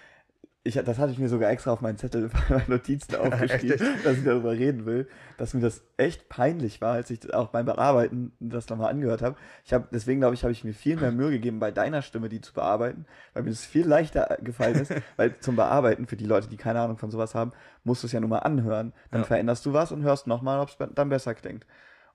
ich, 0.64 0.76
das 0.76 0.98
hatte 0.98 1.12
ich 1.12 1.20
mir 1.20 1.30
sogar 1.30 1.52
extra 1.52 1.72
auf 1.72 1.82
meinen 1.82 1.98
Zettel 1.98 2.30
bei 2.50 2.56
meinen 2.56 2.70
Notizen 2.70 3.16
aufgeschrieben, 3.18 3.80
dass 4.04 4.18
ich 4.18 4.24
darüber 4.24 4.52
reden 4.52 4.86
will, 4.88 5.08
dass 5.38 5.54
mir 5.54 5.62
das 5.62 5.84
echt 5.98 6.28
peinlich 6.28 6.82
war, 6.82 6.94
als 6.94 7.10
ich 7.12 7.34
auch 7.34 7.50
beim 7.50 7.66
Bearbeiten 7.68 8.32
das 8.40 8.68
nochmal 8.70 8.92
angehört 8.92 9.22
habe. 9.22 9.36
Ich 9.64 9.74
habe, 9.74 9.88
deswegen 9.92 10.22
glaube 10.22 10.34
ich, 10.34 10.44
habe 10.44 10.52
ich 10.52 10.64
mir 10.64 10.74
viel 10.74 10.98
mehr 10.98 11.12
Mühe 11.12 11.30
gegeben, 11.30 11.60
bei 11.60 11.72
deiner 11.72 12.02
Stimme 12.02 12.30
die 12.30 12.42
zu 12.42 12.54
bearbeiten, 12.54 13.06
weil 13.34 13.44
mir 13.44 13.52
das 13.52 13.64
viel 13.66 13.88
leichter 13.88 14.38
gefallen 14.42 14.80
ist, 14.80 14.92
weil 15.18 15.38
zum 15.40 15.56
Bearbeiten, 15.56 16.08
für 16.08 16.18
die 16.18 16.26
Leute, 16.26 16.48
die 16.48 16.58
keine 16.58 16.82
Ahnung 16.82 16.98
von 16.98 17.12
sowas 17.12 17.36
haben, 17.36 17.52
musst 17.84 18.02
du 18.02 18.08
es 18.08 18.14
ja 18.14 18.20
nur 18.20 18.30
mal 18.30 18.40
anhören. 18.40 18.94
Dann 19.12 19.22
Ja. 19.22 19.28
veränderst 19.28 19.66
du 19.68 19.74
was 19.74 19.92
und 19.92 20.02
hörst 20.02 20.26
nochmal, 20.26 20.60
ob 20.60 20.70
es 20.70 20.78
dann 20.96 21.10
besser 21.10 21.36
klingt. 21.36 21.66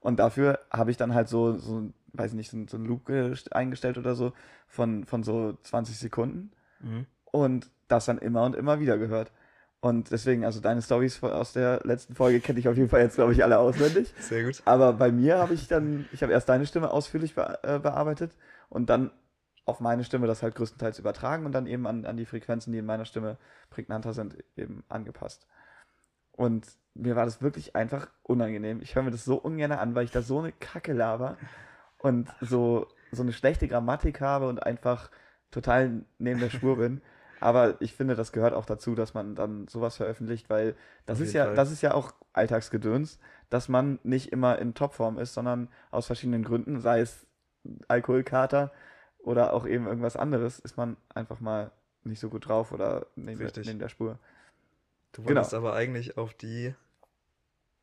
Und 0.01 0.19
dafür 0.21 0.61
habe 0.71 0.93
ich 0.93 0.97
dann 0.97 1.15
halt 1.15 1.29
so, 1.29 1.57
so 1.57 1.93
weiß 2.19 2.33
nicht, 2.35 2.51
so, 2.51 2.59
so 2.69 2.77
einen 2.77 2.87
Loop 2.87 3.09
gest- 3.09 3.53
eingestellt 3.53 3.99
oder 3.99 4.15
so 4.15 4.33
von, 4.67 5.05
von 5.05 5.23
so 5.23 5.57
20 5.63 5.99
Sekunden 5.99 6.53
Mhm. 6.81 7.07
und 7.25 7.71
das 7.89 8.05
dann 8.07 8.19
immer 8.19 8.45
und 8.45 8.55
immer 8.55 8.81
wieder 8.81 8.99
gehört. 8.99 9.33
Und 9.81 10.11
deswegen, 10.11 10.45
also 10.45 10.61
deine 10.61 10.83
Stories 10.83 11.23
aus 11.23 11.53
der 11.53 11.81
letzten 11.85 12.15
Folge 12.15 12.41
kenne 12.41 12.59
ich 12.59 12.69
auf 12.69 12.77
jeden 12.77 12.89
Fall 12.89 13.01
jetzt, 13.03 13.15
glaube 13.17 13.33
ich, 13.33 13.45
alle 13.45 13.59
auswendig. 13.59 14.13
Sehr 14.19 14.45
gut. 14.45 14.61
Aber 14.65 14.93
bei 14.95 15.13
mir 15.13 15.39
habe 15.39 15.55
ich 15.55 15.69
dann, 15.69 16.07
ich 16.13 16.23
habe 16.23 16.33
erst 16.33 16.49
deine 16.49 16.67
Stimme 16.67 16.91
ausführlich 16.91 17.35
be 17.35 17.59
äh, 17.63 17.79
bearbeitet 17.79 18.33
und 18.69 18.91
dann 18.91 19.11
auf 19.65 19.81
meine 19.81 20.05
Stimme 20.05 20.27
das 20.27 20.43
halt 20.43 20.55
größtenteils 20.55 20.99
übertragen 20.99 21.45
und 21.47 21.53
dann 21.53 21.67
eben 21.67 21.87
an, 21.87 22.05
an 22.05 22.17
die 22.17 22.25
Frequenzen, 22.27 22.73
die 22.73 22.79
in 22.79 22.87
meiner 22.87 23.05
Stimme 23.05 23.37
prägnanter 23.71 24.13
sind, 24.13 24.37
eben 24.57 24.83
angepasst. 24.89 25.47
Und 26.33 26.67
mir 26.95 27.17
war 27.17 27.25
das 27.25 27.43
wirklich 27.43 27.75
einfach 27.77 28.09
unangenehm. 28.23 28.81
Ich 28.83 28.95
höre 28.95 29.03
mir 29.03 29.11
das 29.11 29.25
so 29.25 29.37
ungern 29.37 29.73
an, 29.73 29.95
weil 29.95 30.05
ich 30.05 30.11
da 30.11 30.23
so 30.23 30.39
eine 30.39 30.53
Kacke 30.53 30.93
laber 30.93 31.37
und 32.07 32.29
so, 32.41 32.87
so 33.13 33.23
eine 33.23 33.33
schlechte 33.33 33.69
Grammatik 33.69 34.21
habe 34.21 34.49
und 34.49 34.63
einfach 34.63 35.11
total 35.51 36.05
neben 36.19 36.41
der 36.41 36.51
Spur 36.51 36.77
bin. 36.77 37.01
Aber 37.41 37.81
ich 37.81 37.93
finde, 37.93 38.15
das 38.17 38.33
gehört 38.33 38.55
auch 38.55 38.65
dazu, 38.65 38.95
dass 38.95 39.13
man 39.15 39.35
dann 39.35 39.69
sowas 39.69 39.97
veröffentlicht, 39.97 40.49
weil 40.49 40.75
das 41.05 41.19
Auf 41.19 41.27
ist 41.27 41.33
ja, 41.35 41.45
Fall. 41.47 41.55
das 41.55 41.71
ist 41.71 41.83
ja 41.83 41.93
auch 41.95 42.15
Alltagsgedöns, 42.33 43.19
dass 43.51 43.69
man 43.69 43.99
nicht 44.03 44.33
immer 44.33 44.59
in 44.59 44.75
Topform 44.75 45.19
ist, 45.19 45.35
sondern 45.35 45.69
aus 45.91 46.07
verschiedenen 46.07 46.45
Gründen, 46.45 46.81
sei 46.81 47.01
es 47.01 47.27
Alkoholkater 47.89 48.73
oder 49.19 49.53
auch 49.53 49.67
eben 49.67 49.87
irgendwas 49.87 50.17
anderes, 50.17 50.59
ist 50.59 50.77
man 50.77 50.97
einfach 51.15 51.41
mal 51.41 51.73
nicht 52.05 52.21
so 52.21 52.29
gut 52.31 52.49
drauf 52.49 52.73
oder 52.73 53.07
neben, 53.17 53.39
der, 53.41 53.53
neben 53.65 53.79
der 53.79 53.89
Spur. 53.89 54.19
Du 55.13 55.23
Genau. 55.23 55.41
wolltest 55.41 55.55
aber 55.55 55.75
eigentlich 55.75 56.17
auf 56.17 56.33
die, 56.35 56.75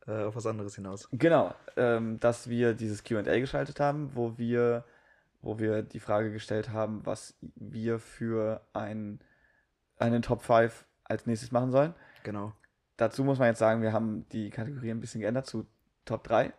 äh, 0.06 0.22
auf 0.24 0.36
was 0.36 0.46
anderes 0.46 0.74
hinaus. 0.76 1.08
Genau, 1.12 1.54
ähm, 1.76 2.18
dass 2.20 2.48
wir 2.48 2.74
dieses 2.74 3.04
QA 3.04 3.22
geschaltet 3.22 3.80
haben, 3.80 4.10
wo 4.14 4.36
wir, 4.38 4.84
wo 5.42 5.58
wir 5.58 5.82
die 5.82 6.00
Frage 6.00 6.32
gestellt 6.32 6.70
haben, 6.70 7.04
was 7.04 7.34
wir 7.56 7.98
für 7.98 8.60
ein, 8.72 9.20
einen 9.98 10.22
Top 10.22 10.42
5 10.42 10.84
als 11.04 11.26
nächstes 11.26 11.52
machen 11.52 11.70
sollen. 11.70 11.94
Genau. 12.22 12.52
Dazu 12.96 13.24
muss 13.24 13.38
man 13.38 13.48
jetzt 13.48 13.58
sagen, 13.58 13.82
wir 13.82 13.92
haben 13.92 14.26
die 14.30 14.50
Kategorie 14.50 14.90
ein 14.90 15.00
bisschen 15.00 15.20
geändert 15.20 15.46
zu 15.46 15.66
Top 16.04 16.24
3. 16.24 16.52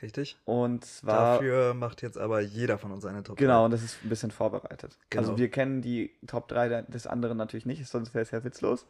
Richtig. 0.00 0.36
Und 0.44 0.84
zwar. 0.84 1.34
Dafür 1.34 1.74
macht 1.74 2.02
jetzt 2.02 2.18
aber 2.18 2.40
jeder 2.40 2.76
von 2.78 2.90
uns 2.90 3.04
eine 3.04 3.22
Top 3.22 3.36
Genau, 3.36 3.64
und 3.64 3.70
das 3.70 3.82
ist 3.84 4.02
ein 4.04 4.08
bisschen 4.08 4.32
vorbereitet. 4.32 4.98
Genau. 5.10 5.20
Also 5.22 5.38
wir 5.38 5.48
kennen 5.50 5.80
die 5.80 6.10
Top 6.26 6.48
3 6.48 6.68
der- 6.68 6.82
des 6.82 7.06
anderen 7.06 7.38
natürlich 7.38 7.66
nicht, 7.66 7.86
sonst 7.86 8.12
wäre 8.12 8.22
es 8.22 8.32
ja 8.32 8.42
witzlos. 8.42 8.86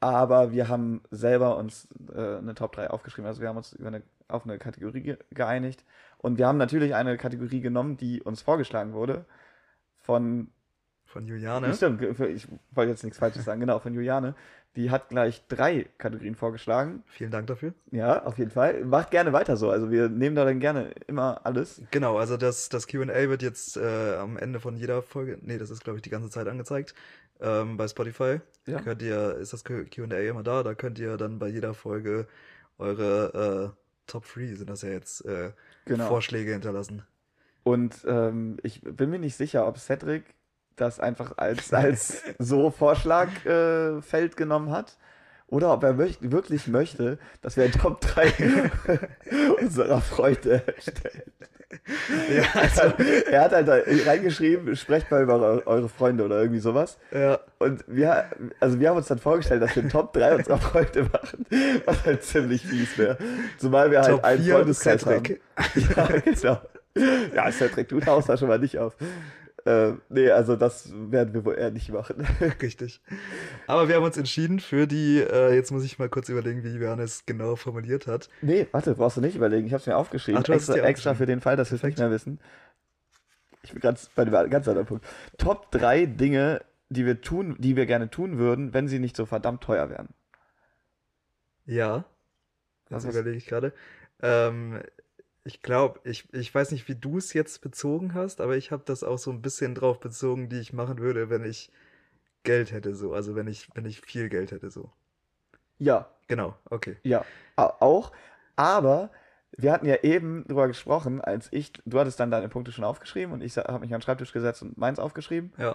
Aber 0.00 0.52
wir 0.52 0.68
haben 0.68 1.02
selber 1.10 1.56
uns 1.56 1.88
äh, 2.14 2.36
eine 2.36 2.54
Top 2.54 2.72
3 2.72 2.90
aufgeschrieben. 2.90 3.26
Also 3.26 3.40
wir 3.40 3.48
haben 3.48 3.56
uns 3.56 3.72
über 3.72 3.88
eine, 3.88 4.02
auf 4.28 4.44
eine 4.44 4.58
Kategorie 4.58 5.02
ge 5.02 5.18
geeinigt. 5.30 5.84
Und 6.18 6.38
wir 6.38 6.46
haben 6.46 6.58
natürlich 6.58 6.94
eine 6.94 7.16
Kategorie 7.16 7.60
genommen, 7.60 7.96
die 7.96 8.22
uns 8.22 8.42
vorgeschlagen 8.42 8.92
wurde. 8.92 9.24
Von, 9.98 10.48
Von 11.04 11.26
Juliane. 11.26 11.74
stimmt, 11.74 12.02
ich 12.02 12.48
wollte 12.70 12.90
jetzt 12.90 13.04
nichts 13.04 13.18
Falsches 13.18 13.44
sagen, 13.44 13.60
genau, 13.60 13.78
von 13.78 13.92
Juliane. 13.94 14.34
Die 14.76 14.90
hat 14.90 15.08
gleich 15.08 15.42
drei 15.48 15.86
Kategorien 15.98 16.36
vorgeschlagen. 16.36 17.02
Vielen 17.06 17.30
Dank 17.30 17.48
dafür. 17.48 17.74
Ja, 17.90 18.22
auf 18.24 18.38
jeden 18.38 18.50
Fall. 18.50 18.84
Macht 18.84 19.10
gerne 19.10 19.32
weiter 19.32 19.56
so. 19.56 19.70
Also 19.70 19.90
wir 19.90 20.08
nehmen 20.08 20.36
da 20.36 20.44
dann 20.44 20.60
gerne 20.60 20.92
immer 21.08 21.40
alles. 21.44 21.82
Genau, 21.90 22.18
also 22.18 22.36
das, 22.36 22.68
das 22.68 22.86
QA 22.86 23.06
wird 23.28 23.42
jetzt 23.42 23.76
äh, 23.76 24.16
am 24.16 24.36
Ende 24.36 24.60
von 24.60 24.76
jeder 24.76 25.02
Folge, 25.02 25.38
nee, 25.42 25.58
das 25.58 25.70
ist 25.70 25.82
glaube 25.82 25.98
ich 25.98 26.02
die 26.02 26.10
ganze 26.10 26.30
Zeit 26.30 26.46
angezeigt, 26.46 26.94
ähm, 27.40 27.76
bei 27.76 27.88
Spotify. 27.88 28.40
Ja. 28.66 28.80
Könnt 28.80 29.02
ihr, 29.02 29.36
ist 29.36 29.52
das 29.52 29.64
QA 29.64 29.82
immer 29.84 30.42
da, 30.42 30.62
da 30.62 30.74
könnt 30.74 30.98
ihr 30.98 31.16
dann 31.16 31.38
bei 31.38 31.48
jeder 31.48 31.74
Folge 31.74 32.26
eure 32.78 33.74
äh, 33.74 33.82
Top 34.06 34.24
3 34.32 34.54
sind 34.54 34.70
das 34.70 34.82
ja 34.82 34.90
jetzt 34.90 35.24
äh, 35.24 35.52
Genau. 35.84 36.06
Vorschläge 36.06 36.52
hinterlassen. 36.52 37.02
Und 37.62 38.04
ähm, 38.06 38.58
ich 38.62 38.82
bin 38.82 39.10
mir 39.10 39.18
nicht 39.18 39.36
sicher, 39.36 39.66
ob 39.66 39.78
Cedric 39.78 40.24
das 40.76 41.00
einfach 41.00 41.38
als, 41.38 41.72
als 41.72 42.22
so 42.38 42.70
Vorschlagfeld 42.70 44.32
äh, 44.32 44.36
genommen 44.36 44.70
hat. 44.70 44.96
Oder 45.48 45.72
ob 45.72 45.82
er 45.82 45.94
möcht 45.94 46.18
wirklich 46.30 46.66
möchte, 46.68 47.18
dass 47.42 47.56
wir 47.56 47.64
ein 47.64 47.72
Top 47.72 48.00
3 48.02 48.32
unserer 49.60 50.00
Freunde 50.00 50.62
erstellen. 50.76 51.22
Ja, 52.34 52.44
also, 52.60 52.82
er 53.30 53.42
hat 53.42 53.52
halt 53.52 53.68
da 53.68 53.78
reingeschrieben, 54.06 54.74
sprecht 54.76 55.10
mal 55.10 55.22
über 55.22 55.34
eu- 55.40 55.62
eure 55.66 55.88
Freunde 55.90 56.24
oder 56.24 56.40
irgendwie 56.40 56.60
sowas. 56.60 56.96
ja, 57.12 57.38
Und 57.58 57.84
wir, 57.86 58.24
also 58.58 58.80
wir 58.80 58.88
haben 58.88 58.96
uns 58.96 59.08
dann 59.08 59.18
vorgestellt, 59.18 59.60
dass 59.62 59.76
wir 59.76 59.82
ein 59.82 59.90
Top 59.90 60.12
3 60.14 60.36
unserer 60.36 60.58
Freunde 60.58 61.04
machen, 61.12 61.44
was 61.84 62.04
halt 62.06 62.22
ziemlich 62.24 62.66
fies 62.66 62.96
wäre. 62.96 63.18
Zumal 63.58 63.90
wir 63.90 64.00
halt 64.00 64.10
Top 64.12 64.24
einen 64.24 64.42
4 64.42 64.54
Freundeskreis 64.54 65.04
haben. 65.06 65.24
Ja, 65.96 66.06
genau. 66.24 66.60
Ja, 67.34 67.52
Cedric, 67.52 67.88
du 67.88 68.00
tauchst 68.00 68.28
da 68.28 68.36
schon 68.36 68.48
mal 68.48 68.58
nicht 68.58 68.78
auf. 68.78 68.96
Äh, 69.68 69.98
nee, 70.08 70.30
also 70.30 70.56
das 70.56 70.90
werden 70.94 71.34
wir 71.34 71.44
wohl 71.44 71.56
eher 71.56 71.70
nicht 71.70 71.90
machen. 71.90 72.26
Richtig. 72.62 73.02
Aber 73.66 73.86
wir 73.86 73.96
haben 73.96 74.04
uns 74.04 74.16
entschieden 74.16 74.60
für 74.60 74.86
die, 74.86 75.18
äh, 75.18 75.54
jetzt 75.54 75.72
muss 75.72 75.84
ich 75.84 75.98
mal 75.98 76.08
kurz 76.08 76.30
überlegen, 76.30 76.64
wie 76.64 76.70
Johannes 76.70 77.16
es 77.16 77.26
genau 77.26 77.54
formuliert 77.54 78.06
hat. 78.06 78.30
Nee, 78.40 78.66
warte, 78.72 78.94
brauchst 78.94 79.18
du 79.18 79.20
nicht 79.20 79.36
überlegen. 79.36 79.66
Ich 79.66 79.74
habe 79.74 79.82
es 79.82 79.86
mir 79.86 79.96
aufgeschrieben. 79.96 80.40
Ach, 80.40 80.44
du 80.44 80.52
extra, 80.52 80.72
dir 80.72 80.84
extra 80.84 81.12
für 81.12 81.26
den 81.26 81.42
Fall, 81.42 81.56
dass 81.56 81.70
wir 81.70 81.76
es 81.76 81.82
nicht 81.82 81.98
mehr 81.98 82.10
wissen. 82.10 82.40
Ich 83.62 83.72
bin 83.72 83.80
ganz 83.80 84.08
bei 84.14 84.22
einem 84.22 84.48
ganz 84.48 84.66
anderen 84.68 84.86
Punkt. 84.86 85.04
Top 85.36 85.70
3 85.72 86.06
Dinge, 86.06 86.62
die 86.88 87.04
wir 87.04 87.20
tun, 87.20 87.54
die 87.58 87.76
wir 87.76 87.84
gerne 87.84 88.08
tun 88.08 88.38
würden, 88.38 88.72
wenn 88.72 88.88
sie 88.88 88.98
nicht 88.98 89.16
so 89.16 89.26
verdammt 89.26 89.62
teuer 89.62 89.90
wären. 89.90 90.08
Ja, 91.66 92.06
das 92.88 93.04
überlege 93.04 93.36
ich 93.36 93.44
gerade. 93.44 93.74
Ähm, 94.22 94.80
ich 95.48 95.62
glaube, 95.62 96.00
ich, 96.04 96.32
ich 96.34 96.54
weiß 96.54 96.72
nicht, 96.72 96.88
wie 96.88 96.94
du 96.94 97.16
es 97.16 97.32
jetzt 97.32 97.62
bezogen 97.62 98.12
hast, 98.12 98.42
aber 98.42 98.56
ich 98.58 98.70
habe 98.70 98.82
das 98.84 99.02
auch 99.02 99.16
so 99.18 99.30
ein 99.30 99.40
bisschen 99.40 99.74
drauf 99.74 99.98
bezogen, 99.98 100.50
die 100.50 100.60
ich 100.60 100.74
machen 100.74 100.98
würde, 100.98 101.30
wenn 101.30 101.42
ich 101.44 101.72
Geld 102.44 102.70
hätte, 102.70 102.94
so. 102.94 103.14
Also 103.14 103.34
wenn 103.34 103.46
ich, 103.48 103.68
wenn 103.74 103.86
ich 103.86 104.02
viel 104.02 104.28
Geld 104.28 104.52
hätte, 104.52 104.70
so. 104.70 104.92
Ja, 105.78 106.10
Genau, 106.28 106.54
okay. 106.68 106.98
Ja, 107.04 107.24
au- 107.56 107.72
auch. 107.80 108.12
Aber 108.54 109.10
wir 109.56 109.72
hatten 109.72 109.86
ja 109.86 109.96
eben 110.02 110.44
drüber 110.46 110.68
gesprochen, 110.68 111.22
als 111.22 111.48
ich, 111.50 111.72
du 111.86 111.98
hattest 111.98 112.20
dann 112.20 112.30
deine 112.30 112.50
Punkte 112.50 112.70
schon 112.70 112.84
aufgeschrieben 112.84 113.32
und 113.32 113.40
ich 113.40 113.56
habe 113.56 113.78
mich 113.78 113.94
an 113.94 114.00
den 114.00 114.02
Schreibtisch 114.02 114.34
gesetzt 114.34 114.60
und 114.60 114.76
meins 114.76 114.98
aufgeschrieben. 114.98 115.54
Ja, 115.56 115.74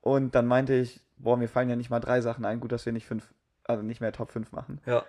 Und 0.00 0.34
dann 0.34 0.46
meinte 0.48 0.74
ich, 0.74 1.00
boah, 1.18 1.36
mir 1.36 1.46
fallen 1.48 1.68
ja 1.70 1.76
nicht 1.76 1.88
mal 1.90 2.00
drei 2.00 2.20
Sachen 2.20 2.44
ein, 2.44 2.58
gut, 2.58 2.72
dass 2.72 2.84
wir 2.84 2.92
nicht 2.92 3.06
fünf, 3.06 3.32
also 3.62 3.84
nicht 3.84 4.00
mehr 4.00 4.10
Top 4.10 4.32
5 4.32 4.50
machen. 4.50 4.80
ja, 4.86 5.04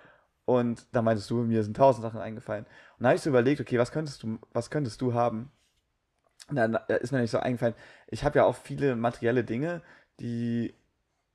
Und 0.46 0.86
da 0.92 1.00
meintest 1.02 1.30
du, 1.30 1.36
mir 1.36 1.62
sind 1.62 1.76
tausend 1.76 2.02
Sachen 2.02 2.20
eingefallen. 2.20 2.66
Und 2.98 3.04
da 3.04 3.08
habe 3.08 3.16
ich 3.16 3.22
so 3.22 3.30
überlegt, 3.30 3.60
okay, 3.60 3.78
was 3.78 3.92
könntest 3.92 4.22
du, 4.22 4.38
was 4.52 4.70
könntest 4.70 5.00
du 5.00 5.14
haben? 5.14 5.50
Und 6.48 6.56
dann 6.56 6.74
äh, 6.88 7.00
ist 7.00 7.12
mir 7.12 7.20
nicht 7.20 7.30
so 7.30 7.38
eingefallen, 7.38 7.74
ich 8.08 8.24
habe 8.24 8.38
ja 8.38 8.44
auch 8.44 8.56
viele 8.56 8.96
materielle 8.96 9.44
Dinge, 9.44 9.82
die, 10.20 10.74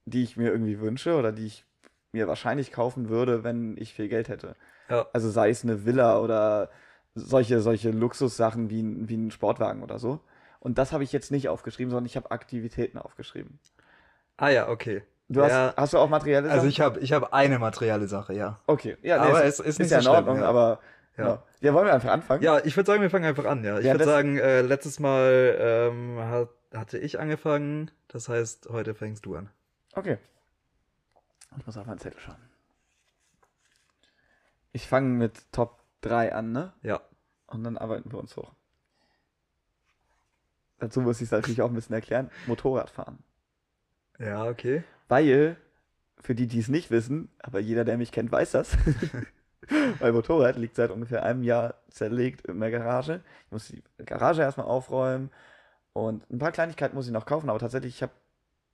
die 0.05 0.23
ich 0.23 0.37
mir 0.37 0.51
irgendwie 0.51 0.79
wünsche 0.79 1.15
oder 1.15 1.31
die 1.31 1.47
ich 1.47 1.65
mir 2.11 2.27
wahrscheinlich 2.27 2.71
kaufen 2.71 3.09
würde, 3.09 3.43
wenn 3.43 3.77
ich 3.77 3.93
viel 3.93 4.09
Geld 4.09 4.29
hätte. 4.29 4.55
Ja. 4.89 5.07
Also 5.13 5.29
sei 5.29 5.49
es 5.49 5.63
eine 5.63 5.85
Villa 5.85 6.19
oder 6.19 6.69
solche, 7.15 7.61
solche 7.61 7.91
Luxussachen 7.91 8.69
wie, 8.69 9.09
wie 9.09 9.17
ein 9.17 9.31
Sportwagen 9.31 9.83
oder 9.83 9.99
so. 9.99 10.19
Und 10.59 10.77
das 10.77 10.91
habe 10.91 11.03
ich 11.03 11.11
jetzt 11.11 11.31
nicht 11.31 11.49
aufgeschrieben, 11.49 11.91
sondern 11.91 12.05
ich 12.05 12.15
habe 12.15 12.31
Aktivitäten 12.31 12.97
aufgeschrieben. 12.97 13.59
Ah 14.37 14.49
ja, 14.49 14.69
okay. 14.69 15.03
Du 15.31 15.43
hast, 15.43 15.51
Ja. 15.51 15.73
hast 15.77 15.93
du 15.93 15.99
auch 15.99 16.09
materielle 16.09 16.47
Sachen? 16.47 16.57
Also 16.57 16.67
ich 16.67 16.81
habe 16.81 16.99
ich 16.99 17.13
hab 17.13 17.33
eine 17.33 17.59
materielle 17.59 18.07
Sache, 18.07 18.33
ja. 18.33 18.59
Okay, 18.65 18.97
ja, 19.03 19.21
Aber 19.21 19.43
es 19.45 19.59
es 19.59 19.65
ist 19.67 19.79
nicht 19.79 19.91
ja 19.91 19.97
in 19.99 20.03
so 20.03 20.09
schlimm, 20.09 20.19
Ordnung, 20.27 20.41
ja. 20.41 20.49
aber 20.49 20.79
Ja. 21.17 21.25
ja. 21.27 21.43
ja, 21.61 21.73
wollen 21.73 21.85
wir 21.85 21.93
einfach 21.93 22.09
anfangen? 22.11 22.41
Ja, 22.41 22.59
ich 22.65 22.75
würde 22.75 22.87
sagen, 22.87 23.01
wir 23.01 23.09
fangen 23.11 23.25
einfach 23.25 23.45
an, 23.45 23.63
ja. 23.63 23.77
Ich 23.79 23.85
würde 23.85 24.05
sagen, 24.05 24.37
äh, 24.37 24.61
letztes 24.61 24.99
Mal 24.99 25.55
ähm, 25.59 26.17
hat, 26.19 26.49
hatte 26.73 26.97
ich 26.97 27.19
angefangen, 27.19 27.91
das 28.07 28.27
heißt, 28.27 28.69
heute 28.71 28.95
fängst 28.95 29.25
du 29.25 29.35
an. 29.35 29.49
Okay. 29.93 30.17
Ich 31.57 31.65
muss 31.65 31.77
auf 31.77 31.85
meinen 31.85 31.99
Zettel 31.99 32.19
schauen. 32.19 32.35
Ich 34.71 34.87
fange 34.87 35.09
mit 35.09 35.51
Top 35.51 35.79
3 36.01 36.33
an, 36.33 36.51
ne? 36.51 36.73
Ja. 36.81 37.01
Und 37.47 37.63
dann 37.63 37.77
arbeiten 37.77 38.11
wir 38.11 38.19
uns 38.19 38.35
hoch. 38.37 38.51
Dazu 40.79 41.01
muss 41.01 41.17
ich 41.17 41.25
es 41.25 41.31
natürlich 41.31 41.61
auch 41.61 41.69
ein 41.69 41.73
bisschen 41.75 41.95
erklären. 41.95 42.31
Motorradfahren. 42.47 43.19
Ja, 44.19 44.45
okay. 44.45 44.83
Weil, 45.09 45.57
für 46.21 46.35
die, 46.35 46.47
die 46.47 46.59
es 46.59 46.69
nicht 46.69 46.91
wissen, 46.91 47.29
aber 47.39 47.59
jeder, 47.59 47.83
der 47.83 47.97
mich 47.97 48.11
kennt, 48.11 48.31
weiß 48.31 48.51
das. 48.51 48.77
Mein 49.99 50.13
Motorrad 50.13 50.55
liegt 50.55 50.75
seit 50.75 50.91
ungefähr 50.91 51.23
einem 51.23 51.43
Jahr 51.43 51.75
zerlegt 51.89 52.45
in 52.47 52.59
der 52.59 52.71
Garage. 52.71 53.21
Ich 53.45 53.51
muss 53.51 53.67
die 53.67 53.83
Garage 54.05 54.41
erstmal 54.41 54.67
aufräumen 54.67 55.31
und 55.93 56.29
ein 56.31 56.39
paar 56.39 56.51
Kleinigkeiten 56.51 56.95
muss 56.95 57.07
ich 57.07 57.13
noch 57.13 57.25
kaufen, 57.25 57.49
aber 57.49 57.59
tatsächlich, 57.59 57.95
ich 57.95 58.01
habe, 58.03 58.13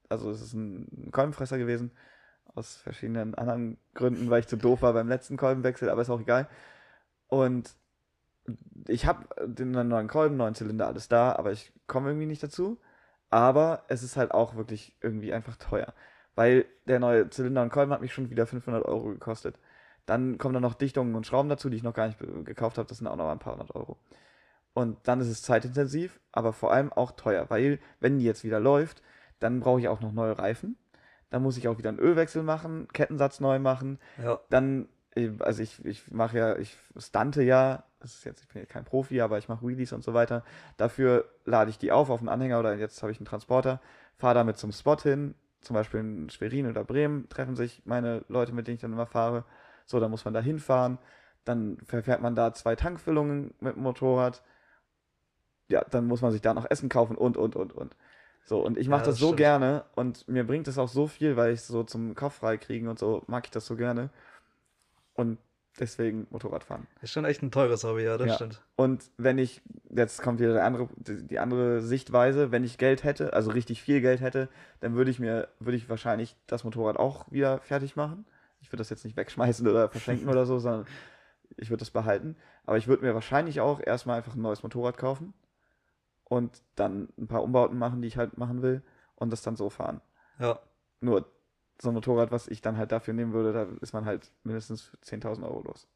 also 0.10 0.30
es 0.30 0.42
ist 0.42 0.54
ein 0.54 1.10
Kolbenfresser 1.12 1.58
gewesen, 1.58 1.92
aus 2.54 2.76
verschiedenen 2.76 3.36
anderen 3.36 3.78
Gründen, 3.94 4.30
weil 4.30 4.42
ich 4.42 4.48
zu 4.48 4.58
doof 4.58 4.82
war 4.82 4.94
beim 4.94 5.08
letzten 5.08 5.38
Kolbenwechsel, 5.38 5.90
aber 5.90 6.02
ist 6.02 6.10
auch 6.10 6.22
egal. 6.22 6.48
Und 7.28 7.76
ich 8.88 9.06
habe 9.06 9.26
den 9.48 9.72
neuen 9.72 10.08
Kolben, 10.08 10.38
neuen 10.38 10.56
Zylinder, 10.56 10.88
alles 10.88 11.08
da, 11.08 11.34
aber 11.34 11.52
ich 11.52 11.74
komme 11.88 12.10
irgendwie 12.10 12.28
nicht 12.28 12.44
dazu. 12.44 12.80
Aber 13.30 13.84
es 13.88 14.04
ist 14.04 14.18
halt 14.18 14.32
auch 14.32 14.56
wirklich 14.56 14.96
irgendwie 15.02 15.34
einfach 15.34 15.56
teuer. 15.58 15.94
Weil 16.36 16.66
der 16.86 17.00
neue 17.00 17.30
Zylinder 17.30 17.62
und 17.62 17.72
Kolben 17.72 17.92
hat 17.92 18.02
mich 18.02 18.14
schon 18.14 18.30
wieder 18.30 18.46
500 18.46 18.86
Euro 18.86 19.10
gekostet. 19.10 19.58
Dann 20.06 20.38
kommen 20.38 20.54
da 20.54 20.60
noch 20.60 20.76
Dichtungen 20.76 21.16
und 21.16 21.26
Schrauben 21.26 21.50
dazu, 21.50 21.70
die 21.70 21.78
ich 21.78 21.84
noch 21.84 21.94
gar 21.94 22.08
nicht 22.08 22.20
gekauft 22.20 22.78
habe. 22.78 22.88
Das 22.88 22.98
sind 23.00 23.08
auch 23.08 23.16
noch 23.16 23.26
mal 23.26 23.32
ein 23.32 23.40
paar 23.40 23.54
hundert 23.54 23.74
Euro. 23.74 23.98
Und 24.74 24.98
dann 25.08 25.22
ist 25.22 25.30
es 25.30 25.42
zeitintensiv, 25.42 26.20
aber 26.32 26.52
vor 26.52 26.74
allem 26.74 26.92
auch 26.92 27.12
teuer. 27.12 27.50
Weil, 27.50 27.80
wenn 28.02 28.20
die 28.20 28.26
jetzt 28.26 28.44
wieder 28.44 28.60
läuft, 28.60 29.02
dann 29.40 29.62
brauche 29.62 29.80
ich 29.80 29.88
auch 29.88 30.02
noch 30.02 30.12
neue 30.12 30.38
Reifen. 30.38 30.78
Dann 31.30 31.42
muss 31.42 31.58
ich 31.58 31.68
auch 31.68 31.78
wieder 31.78 31.90
einen 31.90 32.00
Ölwechsel 32.00 32.44
machen, 32.44 32.88
Kettensatz 32.94 33.40
neu 33.40 33.58
machen. 33.58 34.00
Ja. 34.22 34.40
Dann, 34.50 34.90
äh, 35.16 35.32
also 35.40 35.64
ich, 35.64 35.84
ich 35.86 36.12
mache 36.12 36.38
ja, 36.38 36.58
ich 36.58 36.78
stante 36.98 37.42
ja, 37.42 37.86
das 38.00 38.16
ist 38.16 38.26
jetzt, 38.26 38.42
ich 38.42 38.48
bin 38.50 38.62
ja 38.62 38.66
kein 38.66 38.86
Profi, 38.86 39.22
aber 39.22 39.38
ich 39.38 39.48
mache 39.48 39.66
Wheelies 39.66 39.92
und 39.94 40.04
so 40.04 40.14
weiter. 40.14 40.44
Dafür 40.78 41.26
lade 41.46 41.72
ich 41.72 41.80
die 41.80 41.92
auf 41.92 42.10
auf 42.10 42.20
einen 42.20 42.30
Anhänger 42.30 42.60
oder 42.60 42.76
jetzt 42.76 43.02
habe 43.02 43.12
ich 43.12 43.18
einen 43.18 43.26
Transporter, 43.26 43.82
fahre 44.18 44.36
damit 44.36 44.58
zum 44.58 44.72
Spot 44.72 44.98
hin, 44.98 45.36
zum 45.66 45.76
Beispiel 45.76 46.00
in 46.02 46.30
Schwerin 46.30 46.68
oder 46.68 46.84
Bremen 46.86 47.30
treffen 47.30 47.56
sich 47.56 47.84
meine 47.86 48.26
Leute, 48.30 48.54
mit 48.54 48.68
denen 48.68 48.76
ich 48.76 48.82
dann 48.82 48.94
immer 48.94 49.08
fahre. 49.08 49.46
So, 49.86 50.00
dann 50.00 50.12
muss 50.12 50.26
man 50.26 50.34
da 50.34 50.42
hinfahren, 50.42 51.00
dann 51.46 51.78
verfährt 51.86 52.22
man 52.22 52.36
da 52.36 52.54
zwei 52.54 52.76
Tankfüllungen 52.76 53.54
mit 53.60 53.76
dem 53.76 53.84
Motorrad. 53.84 54.44
Ja, 55.68 55.84
dann 55.90 56.06
muss 56.08 56.22
man 56.22 56.32
sich 56.32 56.42
da 56.42 56.54
noch 56.54 56.70
Essen 56.70 56.90
kaufen 56.90 57.16
und, 57.18 57.38
und, 57.38 57.56
und, 57.56 57.74
und. 57.74 57.96
So, 58.44 58.64
und 58.64 58.78
ich 58.78 58.88
mache 58.88 59.02
Ja, 59.02 59.06
das, 59.06 59.18
das 59.18 59.20
so 59.20 59.34
stimmt. 59.34 59.36
gerne 59.36 59.86
und 59.96 60.28
mir 60.28 60.46
bringt 60.46 60.68
es 60.68 60.78
auch 60.78 60.88
so 60.90 61.08
viel, 61.08 61.36
weil 61.38 61.54
ich 61.54 61.62
so 61.62 61.84
zum 61.84 62.14
Kopf 62.16 62.36
frei 62.36 62.58
kriegen 62.58 62.88
und 62.88 63.00
so 63.00 63.24
mag 63.28 63.46
ich 63.46 63.52
das 63.52 63.66
so 63.66 63.76
gerne. 63.76 64.12
Und 65.14 65.38
deswegen 65.80 66.28
Motorradfahren. 66.30 66.88
Ist 67.02 67.12
schon 67.12 67.26
echt 67.26 67.42
ein 67.44 67.52
teures 67.52 67.84
Hobby, 67.84 68.04
ja, 68.04 68.18
das 68.18 68.28
Ja. 68.28 68.36
stimmt. 68.36 68.62
Und 68.76 69.10
wenn 69.18 69.38
ich, 69.38 69.62
jetzt 69.90 70.22
kommt 70.22 70.40
wieder 70.40 70.54
der 70.54 70.66
andere, 70.66 70.90
die, 70.98 71.28
die 71.28 71.40
andere 71.40 71.82
Sichtweise, 71.82 72.52
wenn 72.52 72.64
ich 72.64 72.78
Geld 72.78 73.04
hätte, 73.04 73.34
also 73.34 73.52
richtig 73.52 73.82
viel 73.82 74.02
Geld 74.02 74.22
hätte, 74.22 74.50
dann 74.80 74.96
würde 74.96 75.12
ich 75.12 75.20
mir, 75.20 75.50
würde 75.60 75.78
ich 75.78 75.90
wahrscheinlich 75.90 76.36
das 76.48 76.64
Motorrad 76.64 76.98
auch 76.98 77.32
wieder 77.32 77.60
fertig 77.60 77.96
machen. 77.96 78.26
Ich 78.62 78.72
würde 78.72 78.78
das 78.82 78.90
jetzt 78.90 79.06
nicht 79.06 79.18
wegschmeißen 79.18 79.68
oder 79.68 79.90
verschenken 79.90 80.30
oder 80.30 80.46
so, 80.46 80.60
sondern 80.60 80.86
ich 81.58 81.70
würde 81.70 81.82
das 81.82 81.92
behalten. 81.92 82.36
Aber 82.66 82.78
ich 82.78 82.88
würde 82.88 83.06
mir 83.06 83.14
wahrscheinlich 83.14 83.62
auch 83.62 83.80
erstmal 83.80 84.18
einfach 84.18 84.36
ein 84.36 84.42
neues 84.42 84.64
Motorrad 84.64 84.98
kaufen 84.98 85.34
und 86.24 86.62
dann 86.76 87.10
ein 87.18 87.28
paar 87.28 87.44
Umbauten 87.44 87.78
machen, 87.78 88.02
die 88.02 88.08
ich 88.08 88.18
halt 88.18 88.38
machen 88.38 88.62
will 88.62 88.82
und 89.16 89.32
das 89.32 89.42
dann 89.42 89.56
so 89.56 89.70
fahren. 89.70 90.02
Ja. 90.40 90.60
Nur 91.00 91.26
so 91.82 91.90
ein 91.90 91.94
Motorrad, 91.94 92.32
was 92.32 92.48
ich 92.48 92.62
dann 92.62 92.78
halt 92.78 92.92
dafür 92.92 93.14
nehmen 93.14 93.34
würde, 93.34 93.54
da 93.54 93.68
ist 93.82 93.94
man 93.94 94.06
halt 94.06 94.32
mindestens 94.44 94.92
10.000 95.06 95.44
Euro 95.44 95.62
los. 95.62 95.88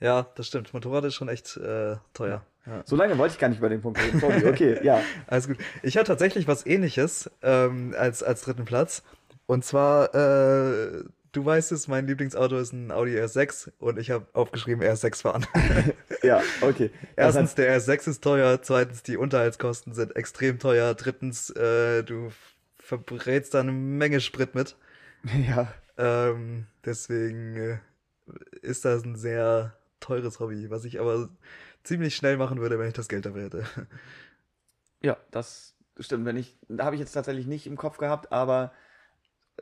Ja, 0.00 0.26
das 0.34 0.46
stimmt. 0.46 0.74
Motorrad 0.74 1.04
ist 1.04 1.14
schon 1.14 1.28
echt 1.28 1.56
äh, 1.56 1.96
teuer. 2.12 2.44
Ja. 2.66 2.82
So 2.84 2.96
lange 2.96 3.16
wollte 3.16 3.34
ich 3.34 3.38
gar 3.38 3.48
nicht 3.48 3.58
über 3.58 3.68
den 3.68 3.80
Punkt 3.80 4.02
reden. 4.02 4.20
Sorry, 4.20 4.44
okay, 4.46 4.78
ja. 4.82 5.00
Alles 5.26 5.46
gut. 5.46 5.56
Ich 5.82 5.96
hatte 5.96 6.08
tatsächlich 6.08 6.46
was 6.46 6.66
ähnliches 6.66 7.30
ähm, 7.42 7.94
als, 7.96 8.22
als 8.22 8.42
dritten 8.42 8.64
Platz. 8.64 9.02
Und 9.46 9.64
zwar, 9.64 10.14
äh, 10.14 11.04
du 11.32 11.44
weißt 11.44 11.72
es, 11.72 11.88
mein 11.88 12.06
Lieblingsauto 12.06 12.58
ist 12.58 12.72
ein 12.72 12.90
Audi 12.90 13.16
R6 13.16 13.70
und 13.78 13.98
ich 13.98 14.10
habe 14.10 14.26
aufgeschrieben 14.32 14.82
RS6 14.82 15.22
fahren. 15.22 15.46
Ja, 16.22 16.42
okay. 16.62 16.90
Erstens, 17.14 17.54
der 17.54 17.78
RS6 17.78 18.08
ist 18.08 18.24
teuer. 18.24 18.60
Zweitens, 18.60 19.04
die 19.04 19.16
Unterhaltskosten 19.16 19.94
sind 19.94 20.16
extrem 20.16 20.58
teuer. 20.58 20.94
Drittens, 20.94 21.50
äh, 21.50 22.02
du 22.02 22.30
verbrätst 22.86 23.54
da 23.54 23.60
eine 23.60 23.72
Menge 23.72 24.20
Sprit 24.20 24.54
mit. 24.54 24.76
ja, 25.46 25.72
Ähm, 25.98 26.66
deswegen 26.84 27.56
äh, 27.56 27.78
ist 28.62 28.84
das 28.84 29.04
ein 29.04 29.16
sehr 29.16 29.76
teures 30.00 30.40
Hobby, 30.40 30.68
was 30.70 30.84
ich 30.84 31.00
aber 31.00 31.30
ziemlich 31.84 32.14
schnell 32.16 32.36
machen 32.36 32.60
würde, 32.60 32.78
wenn 32.78 32.88
ich 32.88 32.94
das 32.94 33.08
Geld 33.08 33.24
dafür 33.26 33.44
hätte. 33.44 33.64
ja, 35.02 35.16
das 35.30 35.74
stimmt. 35.98 36.24
Wenn 36.26 36.36
ich, 36.36 36.58
habe 36.78 36.94
ich 36.96 37.00
jetzt 37.00 37.12
tatsächlich 37.12 37.46
nicht 37.46 37.66
im 37.66 37.76
Kopf 37.76 37.98
gehabt, 37.98 38.32
aber 38.32 38.72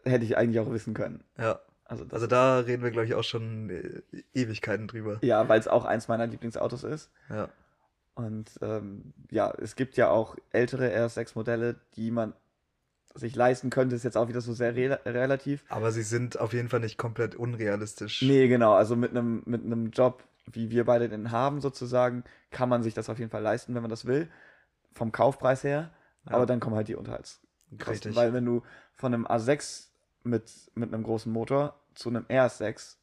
hätte 0.05 0.25
ich 0.25 0.37
eigentlich 0.37 0.61
auch 0.61 0.71
wissen 0.73 0.95
können. 0.95 1.23
Ja, 1.39 1.61
Also, 1.85 2.05
also 2.11 2.27
da 2.27 2.59
reden 2.61 2.83
wir, 2.83 2.91
glaube 2.91 3.07
ich, 3.07 3.15
auch 3.15 3.25
schon 3.25 3.71
äh, 3.71 4.03
Ewigkeiten 4.35 4.89
drüber. 4.89 5.19
ja, 5.23 5.49
weil 5.49 5.61
es 5.61 5.69
auch 5.69 5.85
eins 5.85 6.09
meiner 6.09 6.27
Lieblingsautos 6.27 6.83
ist. 6.85 7.11
Ja, 7.29 7.49
Und 8.15 8.59
ähm, 8.63 9.13
ja, 9.31 9.53
es 9.59 9.77
gibt 9.77 9.97
ja 9.97 10.09
auch 10.11 10.37
ältere 10.51 10.89
RS6-Modelle, 10.97 11.77
die 11.97 12.11
man 12.11 12.35
sich 13.15 13.37
leisten 13.37 13.71
könnte, 13.71 13.95
ist 13.95 14.03
jetzt 14.03 14.17
auch 14.17 14.29
wieder 14.29 14.41
so 14.41 14.53
sehr 14.53 14.75
rela 14.75 14.99
relativ. 15.07 15.65
aber 15.69 15.93
sie 15.93 16.03
sind 16.03 16.39
auf 16.39 16.53
jeden 16.53 16.69
Fall 16.69 16.81
nicht 16.81 16.99
komplett 16.99 17.35
unrealistisch. 17.35 18.23
Nee, 18.23 18.49
genau, 18.49 18.75
also 18.75 18.97
mit 18.97 19.11
einem 19.11 19.43
mit 19.47 19.65
einem 19.65 19.91
Job, 19.91 20.25
wie 20.47 20.71
wir 20.71 20.85
beide 20.85 21.09
den 21.09 21.31
haben 21.31 21.61
sozusagen, 21.61 22.25
kann 22.51 22.69
man 22.69 22.83
sich 22.83 22.95
das 22.95 23.09
auf 23.09 23.19
jeden 23.19 23.31
Fall 23.31 23.43
leisten, 23.43 23.75
wenn 23.75 23.83
man 23.83 23.91
das 23.91 24.05
will, 24.05 24.29
vom 24.93 25.13
Kaufpreis 25.13 25.63
her. 25.63 25.91
Ja. 26.27 26.33
Aber 26.33 26.47
dann 26.47 26.61
kommen 26.61 26.77
halt 26.77 26.89
die 26.89 26.97
Unterhaltskosten. 26.97 27.49
Richtig. 27.87 28.17
Weil 28.17 28.33
wenn 28.33 28.45
du 28.45 28.63
von 28.95 29.15
einem 29.15 29.27
A6 29.27 29.89
mit, 30.25 30.51
mit 30.75 30.93
einem 30.93 31.03
großen 31.03 31.31
Motor 31.31 31.79
zu 31.95 32.09
einem 32.09 32.25
RS6, 32.25 32.97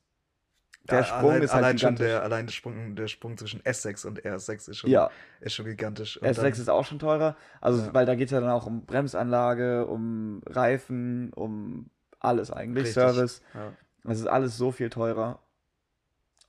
der 0.89 0.99
Ja, 0.99 1.03
Sprung 1.05 1.29
allein, 1.31 1.41
ist 1.43 1.53
halt 1.53 1.63
allein 1.63 1.77
schon 1.77 1.89
gigantisch. 1.95 2.07
der, 2.07 2.23
allein 2.23 2.45
der 2.47 2.53
Sprung, 2.53 2.95
der 2.95 3.07
Sprung 3.07 3.37
zwischen 3.37 3.61
S6 3.61 4.07
und 4.07 4.19
RS6 4.25 4.69
ist 4.71 4.77
schon, 4.77 4.89
ja, 4.89 5.09
ist 5.39 5.53
schon 5.53 5.65
gigantisch. 5.65 6.17
Und 6.17 6.27
S6 6.27 6.35
dann- 6.41 6.51
ist 6.53 6.69
auch 6.69 6.85
schon 6.85 6.99
teurer. 6.99 7.35
Also, 7.61 7.83
Ja. 7.83 7.93
weil 7.93 8.05
da 8.05 8.15
geht 8.15 8.25
es 8.25 8.31
ja 8.31 8.39
dann 8.41 8.49
auch 8.49 8.65
um 8.65 8.85
Bremsanlage, 8.85 9.85
um 9.85 10.41
Reifen, 10.47 11.31
um 11.33 11.89
alles 12.19 12.51
eigentlich, 12.51 12.85
Richtig. 12.87 12.95
Service. 13.03 13.41
ja. 13.53 13.73
Das 14.03 14.19
ist 14.19 14.25
alles 14.27 14.57
so 14.57 14.71
viel 14.71 14.89
teurer 14.89 15.39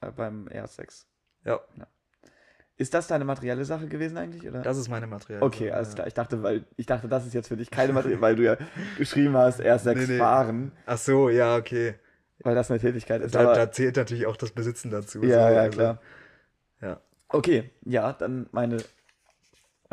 äh, 0.01 0.11
beim 0.11 0.49
RS6. 0.49 1.05
ja, 1.45 1.61
Ist 2.79 2.95
das 2.95 3.07
deine 3.07 3.25
materielle 3.27 3.65
Sache 3.67 3.87
gewesen 3.87 4.17
eigentlich? 4.17 4.49
Oder? 4.49 4.63
das 4.63 4.79
ist 4.79 4.89
meine 4.89 5.07
Material. 5.07 5.43
okay, 5.43 5.71
alles 5.71 5.89
ja. 5.91 5.95
klar. 5.97 6.07
Ich 6.07 6.15
dachte, 6.15 6.43
weil 6.43 6.65
ich 6.77 6.87
dachte, 6.87 7.07
das 7.09 7.27
ist 7.27 7.35
jetzt 7.35 7.49
für 7.49 7.57
dich 7.59 7.71
keine 7.71 7.93
Materie, 7.93 8.21
weil 8.21 8.35
du 8.37 8.43
ja 8.45 8.57
geschrieben 8.99 9.37
hast, 9.37 9.61
RS6 9.61 9.95
Nee, 9.95 10.07
nee. 10.07 10.19
fahren, 10.19 10.73
Ach 10.87 10.97
so, 10.99 11.29
ja, 11.29 11.57
okay. 11.57 11.95
Weil 12.43 12.55
das 12.55 12.71
eine 12.71 12.81
Tätigkeit 12.81 13.23
ist. 13.23 13.35
Da, 13.35 13.41
aber, 13.41 13.55
da 13.55 13.71
zählt 13.71 13.97
natürlich 13.97 14.27
auch 14.27 14.37
das 14.37 14.51
Besitzen 14.51 14.91
dazu. 14.91 15.23
ja, 15.23 15.49
so, 15.49 15.55
ja, 15.55 15.61
also, 15.61 15.79
klar. 15.79 16.01
Ja. 16.81 17.01
Okay, 17.29 17.71
ja, 17.85 18.13
dann 18.13 18.49
meine 18.53 18.79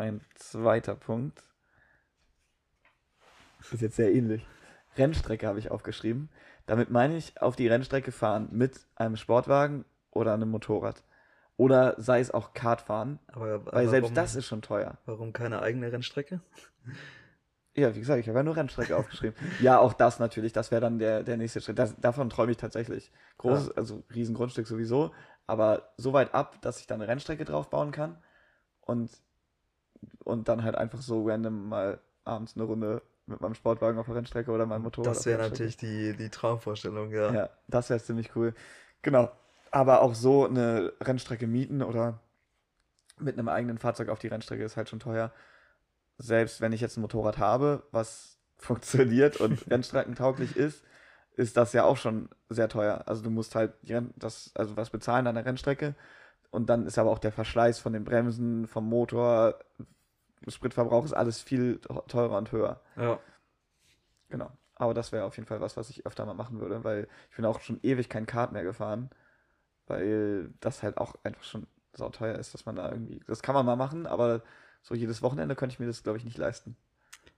mein 0.00 0.22
zweiter 0.34 0.94
Punkt 0.94 1.42
ist 3.70 3.82
jetzt 3.82 3.96
sehr 3.96 4.14
ähnlich. 4.14 4.46
Rennstrecke 4.96 5.46
habe 5.46 5.58
ich 5.58 5.70
aufgeschrieben. 5.70 6.30
Damit 6.64 6.88
meine 6.90 7.18
ich 7.18 7.40
auf 7.42 7.54
die 7.54 7.68
Rennstrecke 7.68 8.10
fahren 8.10 8.48
mit 8.50 8.80
einem 8.96 9.16
Sportwagen 9.16 9.84
oder 10.10 10.32
einem 10.32 10.48
Motorrad. 10.50 11.04
Oder 11.58 11.96
sei 11.98 12.20
es 12.20 12.30
auch 12.30 12.54
Kart 12.54 12.80
fahren, 12.80 13.18
Aber, 13.26 13.56
aber 13.56 13.72
weil 13.72 13.88
selbst 13.88 14.04
warum, 14.04 14.14
das 14.14 14.36
ist 14.36 14.46
schon 14.46 14.62
teuer. 14.62 14.96
Warum 15.04 15.34
keine 15.34 15.60
eigene 15.60 15.92
Rennstrecke? 15.92 16.40
Ja, 17.76 17.94
wie 17.94 18.00
gesagt, 18.00 18.18
ich 18.20 18.28
habe 18.28 18.38
ja 18.38 18.42
nur 18.42 18.56
Rennstrecke 18.56 18.96
aufgeschrieben. 18.96 19.34
Ja, 19.60 19.78
auch 19.78 19.92
das 19.92 20.18
natürlich, 20.18 20.52
das 20.52 20.70
wäre 20.70 20.80
dann 20.80 20.98
der, 20.98 21.22
der 21.22 21.36
nächste 21.36 21.60
Schritt. 21.60 21.78
Das, 21.78 21.94
davon 22.00 22.28
träume 22.28 22.50
ich 22.50 22.58
tatsächlich. 22.58 23.12
Großes, 23.38 23.68
Ja. 23.68 23.74
also 23.76 24.02
Riesengrundstück 24.12 24.66
sowieso, 24.66 25.12
aber 25.46 25.92
so 25.96 26.12
weit 26.12 26.34
ab, 26.34 26.60
dass 26.62 26.80
ich 26.80 26.86
dann 26.86 27.00
eine 27.00 27.08
Rennstrecke 27.08 27.44
drauf 27.44 27.70
bauen 27.70 27.92
kann 27.92 28.18
und, 28.80 29.10
und 30.24 30.48
dann 30.48 30.64
halt 30.64 30.74
einfach 30.74 31.00
so 31.00 31.26
random 31.26 31.68
mal 31.68 32.00
abends 32.24 32.56
eine 32.56 32.64
Runde 32.64 33.02
mit 33.26 33.40
meinem 33.40 33.54
Sportwagen 33.54 33.98
auf 33.98 34.06
der 34.06 34.16
Rennstrecke 34.16 34.50
oder 34.50 34.66
meinem 34.66 34.82
Motorrad. 34.82 35.14
Das 35.14 35.26
wäre 35.26 35.38
natürlich 35.38 35.76
die, 35.76 36.16
die 36.16 36.28
Traumvorstellung, 36.28 37.12
ja. 37.12 37.32
Ja, 37.32 37.50
das 37.68 37.88
wäre 37.88 38.00
ziemlich 38.02 38.34
cool. 38.34 38.54
Genau. 39.02 39.30
Aber 39.70 40.02
auch 40.02 40.14
so 40.14 40.46
eine 40.46 40.92
Rennstrecke 41.00 41.46
mieten 41.46 41.82
oder 41.82 42.18
mit 43.20 43.38
einem 43.38 43.48
eigenen 43.48 43.78
Fahrzeug 43.78 44.08
auf 44.08 44.18
die 44.18 44.26
Rennstrecke 44.26 44.64
ist 44.64 44.76
halt 44.76 44.88
schon 44.88 44.98
teuer. 44.98 45.30
Selbst 46.22 46.60
wenn 46.60 46.72
ich 46.72 46.80
jetzt 46.80 46.96
ein 46.96 47.00
Motorrad 47.00 47.38
habe, 47.38 47.82
was 47.92 48.38
funktioniert 48.58 49.38
und 49.38 49.66
rennstreckentauglich 49.70 50.56
ist, 50.56 50.84
ist 51.36 51.56
das 51.56 51.72
ja 51.72 51.84
auch 51.84 51.96
schon 51.96 52.28
sehr 52.50 52.68
teuer. 52.68 53.04
Also 53.06 53.22
du 53.22 53.30
musst 53.30 53.54
halt 53.54 53.72
das, 54.16 54.50
also 54.54 54.76
was 54.76 54.90
bezahlen 54.90 55.26
an 55.26 55.34
der 55.34 55.46
Rennstrecke 55.46 55.94
und 56.50 56.68
dann 56.68 56.86
ist 56.86 56.98
aber 56.98 57.10
auch 57.10 57.18
der 57.18 57.32
Verschleiß 57.32 57.78
von 57.78 57.92
den 57.92 58.04
Bremsen, 58.04 58.66
vom 58.66 58.88
Motor, 58.88 59.58
Spritverbrauch 60.46 61.04
ist 61.04 61.12
alles 61.12 61.40
viel 61.40 61.80
teurer 62.08 62.36
und 62.38 62.52
höher. 62.52 62.80
Ja. 62.96 63.18
Genau. 64.28 64.50
Aber 64.74 64.94
das 64.94 65.12
wäre 65.12 65.24
auf 65.24 65.36
jeden 65.36 65.46
Fall 65.46 65.60
was, 65.60 65.76
was 65.76 65.90
ich 65.90 66.06
öfter 66.06 66.24
mal 66.24 66.34
machen 66.34 66.60
würde, 66.60 66.84
weil 66.84 67.08
ich 67.30 67.36
bin 67.36 67.44
auch 67.44 67.60
schon 67.60 67.80
ewig 67.82 68.08
kein 68.08 68.26
Kart 68.26 68.52
mehr 68.52 68.64
gefahren, 68.64 69.10
weil 69.86 70.52
das 70.60 70.82
halt 70.82 70.96
auch 70.98 71.14
einfach 71.22 71.42
schon 71.44 71.66
sauteuer 71.92 72.36
ist, 72.36 72.54
dass 72.54 72.66
man 72.66 72.76
da 72.76 72.90
irgendwie, 72.90 73.20
das 73.26 73.42
kann 73.42 73.54
man 73.54 73.66
mal 73.66 73.76
machen, 73.76 74.06
aber 74.06 74.42
so 74.82 74.94
jedes 74.94 75.22
Wochenende 75.22 75.54
könnte 75.54 75.74
ich 75.74 75.80
mir 75.80 75.86
das, 75.86 76.02
glaube 76.02 76.18
ich, 76.18 76.24
nicht 76.24 76.38
leisten. 76.38 76.76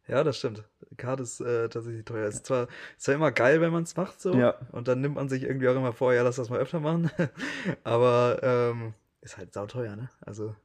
Ja, 0.08 0.24
das 0.24 0.36
stimmt. 0.36 0.64
Card 0.96 1.20
ist 1.20 1.40
äh, 1.40 1.68
tatsächlich 1.68 2.04
teuer. 2.04 2.26
Ist 2.26 2.46
zwar, 2.46 2.64
ist 2.96 3.04
zwar 3.04 3.14
immer 3.14 3.30
geil, 3.30 3.60
wenn 3.60 3.70
man 3.72 3.84
es 3.84 3.96
macht, 3.96 4.20
so. 4.20 4.34
Ja. 4.34 4.56
Und 4.72 4.88
dann 4.88 5.00
nimmt 5.00 5.14
man 5.14 5.28
sich 5.28 5.44
irgendwie 5.44 5.68
auch 5.68 5.76
immer 5.76 5.92
vor, 5.92 6.12
ja, 6.12 6.22
lass 6.22 6.36
das 6.36 6.50
mal 6.50 6.58
öfter 6.58 6.80
machen. 6.80 7.10
Aber 7.84 8.40
ähm, 8.42 8.94
ist 9.20 9.36
halt 9.38 9.52
sauteuer, 9.52 9.94
ne? 9.94 10.10
Also 10.20 10.56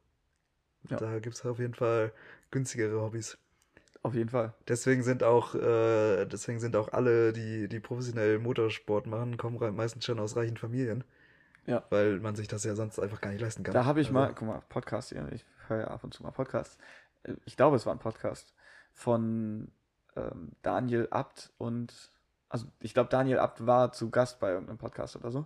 Ja. 0.90 0.98
da 0.98 1.20
gibt 1.20 1.36
es 1.36 1.46
auf 1.46 1.60
jeden 1.60 1.76
Fall 1.76 2.12
günstigere 2.50 3.00
Hobbys. 3.00 3.38
Auf 4.02 4.16
jeden 4.16 4.30
Fall. 4.30 4.54
Deswegen 4.68 5.04
sind 5.04 5.24
auch, 5.24 5.54
äh, 5.54 6.26
deswegen 6.26 6.60
sind 6.60 6.76
auch 6.76 6.94
alle, 6.94 7.32
die, 7.34 7.68
die 7.68 7.80
professionell 7.80 8.40
Motorsport 8.40 9.06
machen, 9.06 9.38
kommen 9.38 9.76
meistens 9.76 10.06
schon 10.06 10.20
aus 10.20 10.36
reichen 10.36 10.58
Familien. 10.58 11.04
Ja. 11.66 11.84
Weil 11.90 12.20
man 12.22 12.36
sich 12.36 12.48
das 12.48 12.64
ja 12.64 12.76
sonst 12.76 12.98
einfach 13.00 13.22
gar 13.22 13.30
nicht 13.32 13.42
leisten 13.42 13.64
kann. 13.64 13.74
Da 13.74 13.86
habe 13.86 14.00
ich 14.00 14.08
Also, 14.08 14.14
mal, 14.20 14.34
guck 14.34 14.48
mal, 14.48 14.62
Podcast 14.70 15.10
hier, 15.10 15.28
ich 15.34 15.46
höre 15.70 15.82
ja 15.82 15.88
ab 15.88 16.04
und 16.04 16.14
zu 16.14 16.24
mal 16.24 16.32
Podcasts. 16.32 16.78
Äh, 17.24 17.36
Ich 17.46 17.58
glaube, 17.58 17.76
es 17.76 17.86
war 17.86 17.94
ein 17.94 18.00
Podcast 18.00 18.54
von 18.94 19.72
ähm, 20.16 20.52
Daniel 20.62 21.08
Abt 21.12 21.52
und, 21.58 22.12
also 22.50 22.68
ich 22.80 22.94
glaube, 22.94 23.10
Daniel 23.10 23.40
Abt 23.40 23.66
war 23.66 23.92
zu 23.92 24.10
Gast 24.10 24.40
bei 24.40 24.52
irgendeinem 24.52 24.78
Podcast 24.78 25.16
oder 25.16 25.32
so. 25.32 25.46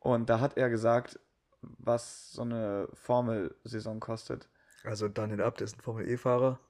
Und 0.00 0.30
da 0.30 0.40
hat 0.40 0.56
er 0.56 0.70
gesagt, 0.70 1.18
was 1.60 2.30
so 2.32 2.42
eine 2.42 2.88
Formelsaison 2.94 4.00
kostet. 4.00 4.48
Also 4.84 5.08
Daniel 5.08 5.42
Abt 5.42 5.60
ist 5.60 5.76
ein 5.76 5.80
Formel-E-Fahrer. 5.80 6.60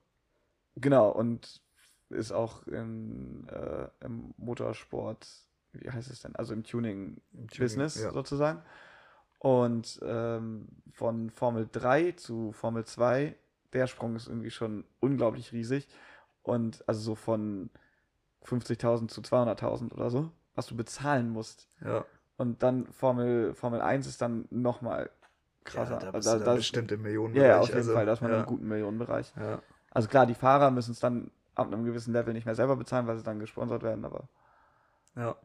Genau, 0.76 1.10
und 1.10 1.60
ist 2.08 2.32
auch 2.32 2.66
in, 2.66 3.46
äh, 3.48 3.88
im 4.00 4.32
Motorsport, 4.38 5.28
wie 5.72 5.90
heißt 5.90 6.10
es 6.10 6.22
denn? 6.22 6.34
Also 6.36 6.54
im 6.54 6.60
Im 6.60 6.64
Tuning, 6.64 7.20
Tuning-Business 7.32 8.00
ja. 8.00 8.12
sozusagen. 8.12 8.62
Und 9.38 10.00
ähm, 10.02 10.68
von 10.92 11.30
Formel 11.30 11.68
3 11.70 12.12
zu 12.12 12.52
Formel 12.52 12.84
2, 12.84 13.36
der 13.72 13.86
Sprung 13.86 14.16
ist 14.16 14.26
irgendwie 14.26 14.50
schon 14.50 14.84
unglaublich 15.00 15.52
riesig. 15.52 15.88
Und 16.42 16.82
also 16.88 17.00
so 17.00 17.14
von 17.14 17.70
50.000 18.44 19.08
zu 19.08 19.20
200.000 19.20 19.92
oder 19.92 20.10
so, 20.10 20.30
was 20.54 20.66
du 20.66 20.76
bezahlen 20.76 21.30
musst. 21.30 21.68
Ja. 21.84 22.04
Und 22.36 22.62
dann 22.62 22.86
Formel, 22.86 23.54
Formel 23.54 23.80
1 23.80 24.06
ist 24.06 24.22
dann 24.22 24.46
nochmal 24.50 25.10
krasser. 25.64 25.94
Ja, 25.94 25.98
da 25.98 26.10
bist 26.12 26.14
Also 26.14 26.30
da- 26.30 26.36
dann 26.44 26.54
da- 26.54 26.54
bestimmt 26.56 26.90
im 26.92 27.02
Millionenbereich. 27.02 27.48
ja, 27.48 27.60
auf 27.60 27.66
jeden 27.66 27.78
also, 27.78 27.92
Fall, 27.92 28.06
da 28.06 28.12
ist 28.14 28.22
man 28.22 28.30
ja, 28.32 28.40
im 28.40 28.46
guten 28.46 28.66
Millionenbereich. 28.66 29.32
Ja. 29.36 29.60
Also 29.90 30.08
klar, 30.08 30.26
die 30.26 30.34
Fahrer 30.34 30.70
müssen 30.70 30.92
es 30.92 31.00
dann 31.00 31.30
ab 31.54 31.66
einem 31.66 31.84
gewissen 31.84 32.12
Level 32.12 32.32
nicht 32.32 32.46
mehr 32.46 32.54
selber 32.54 32.76
bezahlen, 32.76 33.06
weil 33.06 33.16
sie 33.16 33.24
dann 33.24 33.40
gesponsert 33.40 33.82
werden, 33.82 34.04
aber 34.04 34.28
ja. 35.16 35.36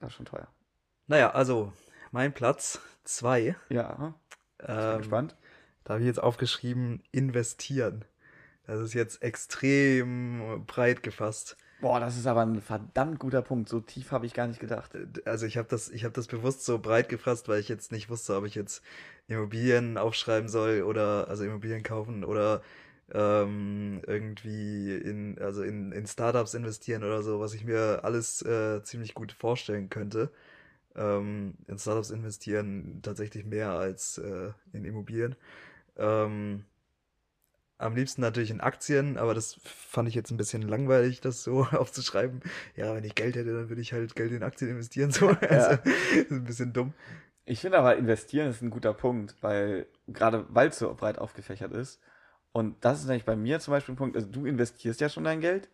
das 0.00 0.10
ist 0.10 0.16
schon 0.16 0.26
teuer. 0.26 0.46
Naja, 1.06 1.30
also 1.30 1.72
mein 2.12 2.32
Platz 2.32 2.80
2. 3.04 3.56
Ja, 3.68 4.14
ich 4.76 4.86
bin 4.88 4.98
Ähm, 4.98 5.02
gespannt. 5.02 5.36
da 5.84 5.94
habe 5.94 6.02
ich 6.02 6.06
jetzt 6.06 6.22
aufgeschrieben, 6.22 7.02
investieren. 7.12 8.04
Das 8.66 8.80
ist 8.80 8.94
jetzt 8.94 9.22
extrem 9.22 10.64
breit 10.66 11.02
gefasst. 11.02 11.56
Boah, 11.80 11.98
das 12.00 12.16
ist 12.16 12.26
aber 12.26 12.42
ein 12.42 12.60
verdammt 12.62 13.18
guter 13.18 13.42
Punkt. 13.42 13.68
So 13.68 13.80
tief 13.80 14.12
habe 14.12 14.24
ich 14.26 14.34
gar 14.34 14.46
nicht 14.46 14.60
gedacht. 14.60 14.92
Also 15.24 15.46
ich 15.46 15.56
habe 15.56 15.68
das, 15.68 15.88
ich 15.90 16.04
habe 16.04 16.14
das 16.14 16.28
bewusst 16.28 16.64
so 16.64 16.78
breit 16.78 17.08
gefasst, 17.08 17.48
weil 17.48 17.60
ich 17.60 17.68
jetzt 17.68 17.90
nicht 17.92 18.08
wusste, 18.08 18.36
ob 18.36 18.44
ich 18.46 18.54
jetzt 18.54 18.82
Immobilien 19.26 19.98
aufschreiben 19.98 20.48
soll 20.48 20.82
oder 20.82 21.26
also 21.28 21.44
Immobilien 21.44 21.82
kaufen 21.82 22.24
oder 22.24 22.62
ähm, 23.12 24.00
irgendwie 24.06 24.94
in, 24.96 25.38
also 25.40 25.62
in, 25.62 25.92
in 25.92 26.06
Startups 26.06 26.54
investieren 26.54 27.02
oder 27.04 27.22
so, 27.22 27.40
was 27.40 27.52
ich 27.54 27.64
mir 27.64 28.00
alles 28.04 28.42
äh, 28.42 28.82
ziemlich 28.84 29.14
gut 29.14 29.32
vorstellen 29.32 29.90
könnte. 29.90 30.30
Ähm, 30.94 31.54
in 31.66 31.78
Startups 31.78 32.10
investieren 32.10 33.00
tatsächlich 33.02 33.44
mehr 33.44 33.70
als 33.70 34.18
äh, 34.18 34.50
in 34.72 34.84
Immobilien. 34.84 35.36
Ähm, 35.96 36.64
am 37.78 37.96
liebsten 37.96 38.20
natürlich 38.20 38.50
in 38.50 38.60
Aktien, 38.60 39.16
aber 39.18 39.34
das 39.34 39.58
fand 39.64 40.08
ich 40.08 40.14
jetzt 40.14 40.30
ein 40.30 40.36
bisschen 40.36 40.62
langweilig, 40.62 41.20
das 41.20 41.42
so 41.42 41.64
aufzuschreiben. 41.72 42.40
Ja, 42.76 42.94
wenn 42.94 43.04
ich 43.04 43.14
Geld 43.14 43.34
hätte, 43.36 43.52
dann 43.52 43.68
würde 43.68 43.82
ich 43.82 43.92
halt 43.92 44.14
Geld 44.14 44.32
in 44.32 44.42
Aktien 44.42 44.70
investieren. 44.70 45.10
So. 45.10 45.28
Also, 45.40 45.78
ist 46.14 46.30
ein 46.30 46.44
bisschen 46.44 46.72
dumm. 46.72 46.92
Ich 47.44 47.60
finde 47.60 47.78
aber, 47.78 47.96
investieren 47.96 48.48
ist 48.48 48.62
ein 48.62 48.70
guter 48.70 48.94
Punkt, 48.94 49.34
weil 49.40 49.86
gerade 50.06 50.46
weil 50.50 50.68
es 50.68 50.78
so 50.78 50.94
breit 50.94 51.18
aufgefächert 51.18 51.72
ist. 51.72 52.00
Und 52.52 52.84
das 52.84 53.00
ist 53.00 53.06
nämlich 53.06 53.24
bei 53.24 53.34
mir 53.34 53.58
zum 53.58 53.72
Beispiel 53.72 53.94
ein 53.94 53.98
Punkt, 53.98 54.14
also 54.14 54.28
du 54.28 54.46
investierst 54.46 55.00
ja 55.00 55.08
schon 55.08 55.24
dein 55.24 55.40
Geld 55.40 55.68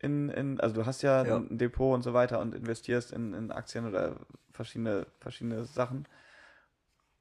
in, 0.00 0.30
in 0.30 0.58
also 0.60 0.74
du 0.74 0.84
hast 0.84 1.02
ja, 1.02 1.24
Ja. 1.24 1.36
ein 1.36 1.58
Depot 1.58 1.94
und 1.94 2.02
so 2.02 2.12
weiter 2.12 2.40
und 2.40 2.54
investierst 2.54 3.12
in, 3.12 3.34
in 3.34 3.52
Aktien 3.52 3.86
oder 3.86 4.16
verschiedene, 4.52 5.06
verschiedene 5.20 5.64
Sachen. 5.64 6.06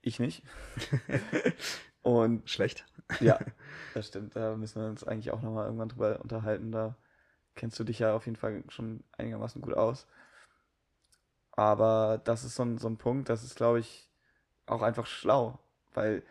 Ich 0.02 0.20
nicht. 0.20 0.44
Und 2.02 2.50
Schlecht. 2.50 2.86
Ja, 3.20 3.40
das 3.94 4.08
stimmt. 4.08 4.36
Da 4.36 4.56
müssen 4.56 4.82
wir 4.82 4.90
uns 4.90 5.04
eigentlich 5.04 5.32
auch 5.32 5.42
nochmal 5.42 5.66
irgendwann 5.66 5.90
drüber 5.90 6.20
unterhalten. 6.22 6.72
Da 6.72 6.96
kennst 7.56 7.80
du 7.80 7.84
dich 7.84 8.00
ja 8.00 8.14
auf 8.16 8.26
jeden 8.26 8.38
Fall 8.38 8.64
schon 8.70 9.04
einigermaßen 9.18 9.62
gut 9.62 9.76
aus. 9.76 10.08
Aber 11.52 12.20
das 12.24 12.44
ist 12.44 12.56
so 12.56 12.64
ein, 12.64 12.78
so 12.78 12.88
ein 12.88 12.98
Punkt, 12.98 13.30
das 13.30 13.44
ist, 13.44 13.56
glaube 13.56 13.80
ich, 13.80 14.10
auch 14.66 14.82
einfach 14.82 15.06
schlau. 15.06 15.60
Weil 15.94 16.24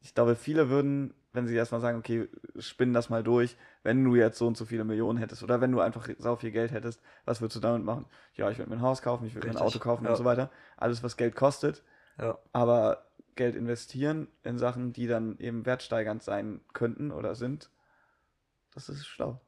ich 0.00 0.14
glaube, 0.14 0.36
viele 0.36 0.68
würden, 0.68 1.14
wenn 1.34 1.46
sie 1.46 1.54
erstmal 1.54 1.80
sagen, 1.80 1.98
okay, 1.98 2.28
spinn 2.58 2.94
das 2.94 3.10
mal 3.10 3.22
durch, 3.22 3.56
wenn 3.82 4.02
du 4.02 4.14
jetzt 4.14 4.38
so 4.38 4.46
und 4.46 4.56
so 4.56 4.64
viele 4.64 4.84
Millionen 4.84 5.18
hättest 5.18 5.42
oder 5.42 5.60
wenn 5.60 5.72
du 5.72 5.80
einfach 5.80 6.08
sau 6.18 6.36
viel 6.36 6.52
Geld 6.52 6.70
hättest, 6.70 7.02
was 7.24 7.40
würdest 7.40 7.56
du 7.56 7.60
damit 7.60 7.84
machen? 7.84 8.06
Ja, 8.34 8.50
ich 8.50 8.58
würde 8.58 8.70
mir 8.70 8.76
ein 8.76 8.82
Haus 8.82 9.02
kaufen, 9.02 9.26
ich 9.26 9.34
würde 9.34 9.48
mir 9.48 9.54
ein 9.54 9.60
Auto 9.60 9.80
kaufen 9.80 10.04
ja. 10.04 10.10
und 10.10 10.16
so 10.16 10.24
weiter. 10.24 10.50
Alles, 10.76 11.02
was 11.02 11.16
Geld 11.16 11.34
kostet 11.34 11.82
Ja. 12.18 12.38
aber 12.52 13.06
Geld 13.34 13.56
investieren 13.56 14.28
in 14.44 14.58
Sachen, 14.58 14.92
die 14.92 15.08
dann 15.08 15.36
eben 15.38 15.66
wertsteigernd 15.66 16.22
sein 16.22 16.60
könnten 16.72 17.10
oder 17.10 17.34
sind, 17.34 17.68
das 18.72 18.88
ist 18.88 19.04
schlau. 19.06 19.40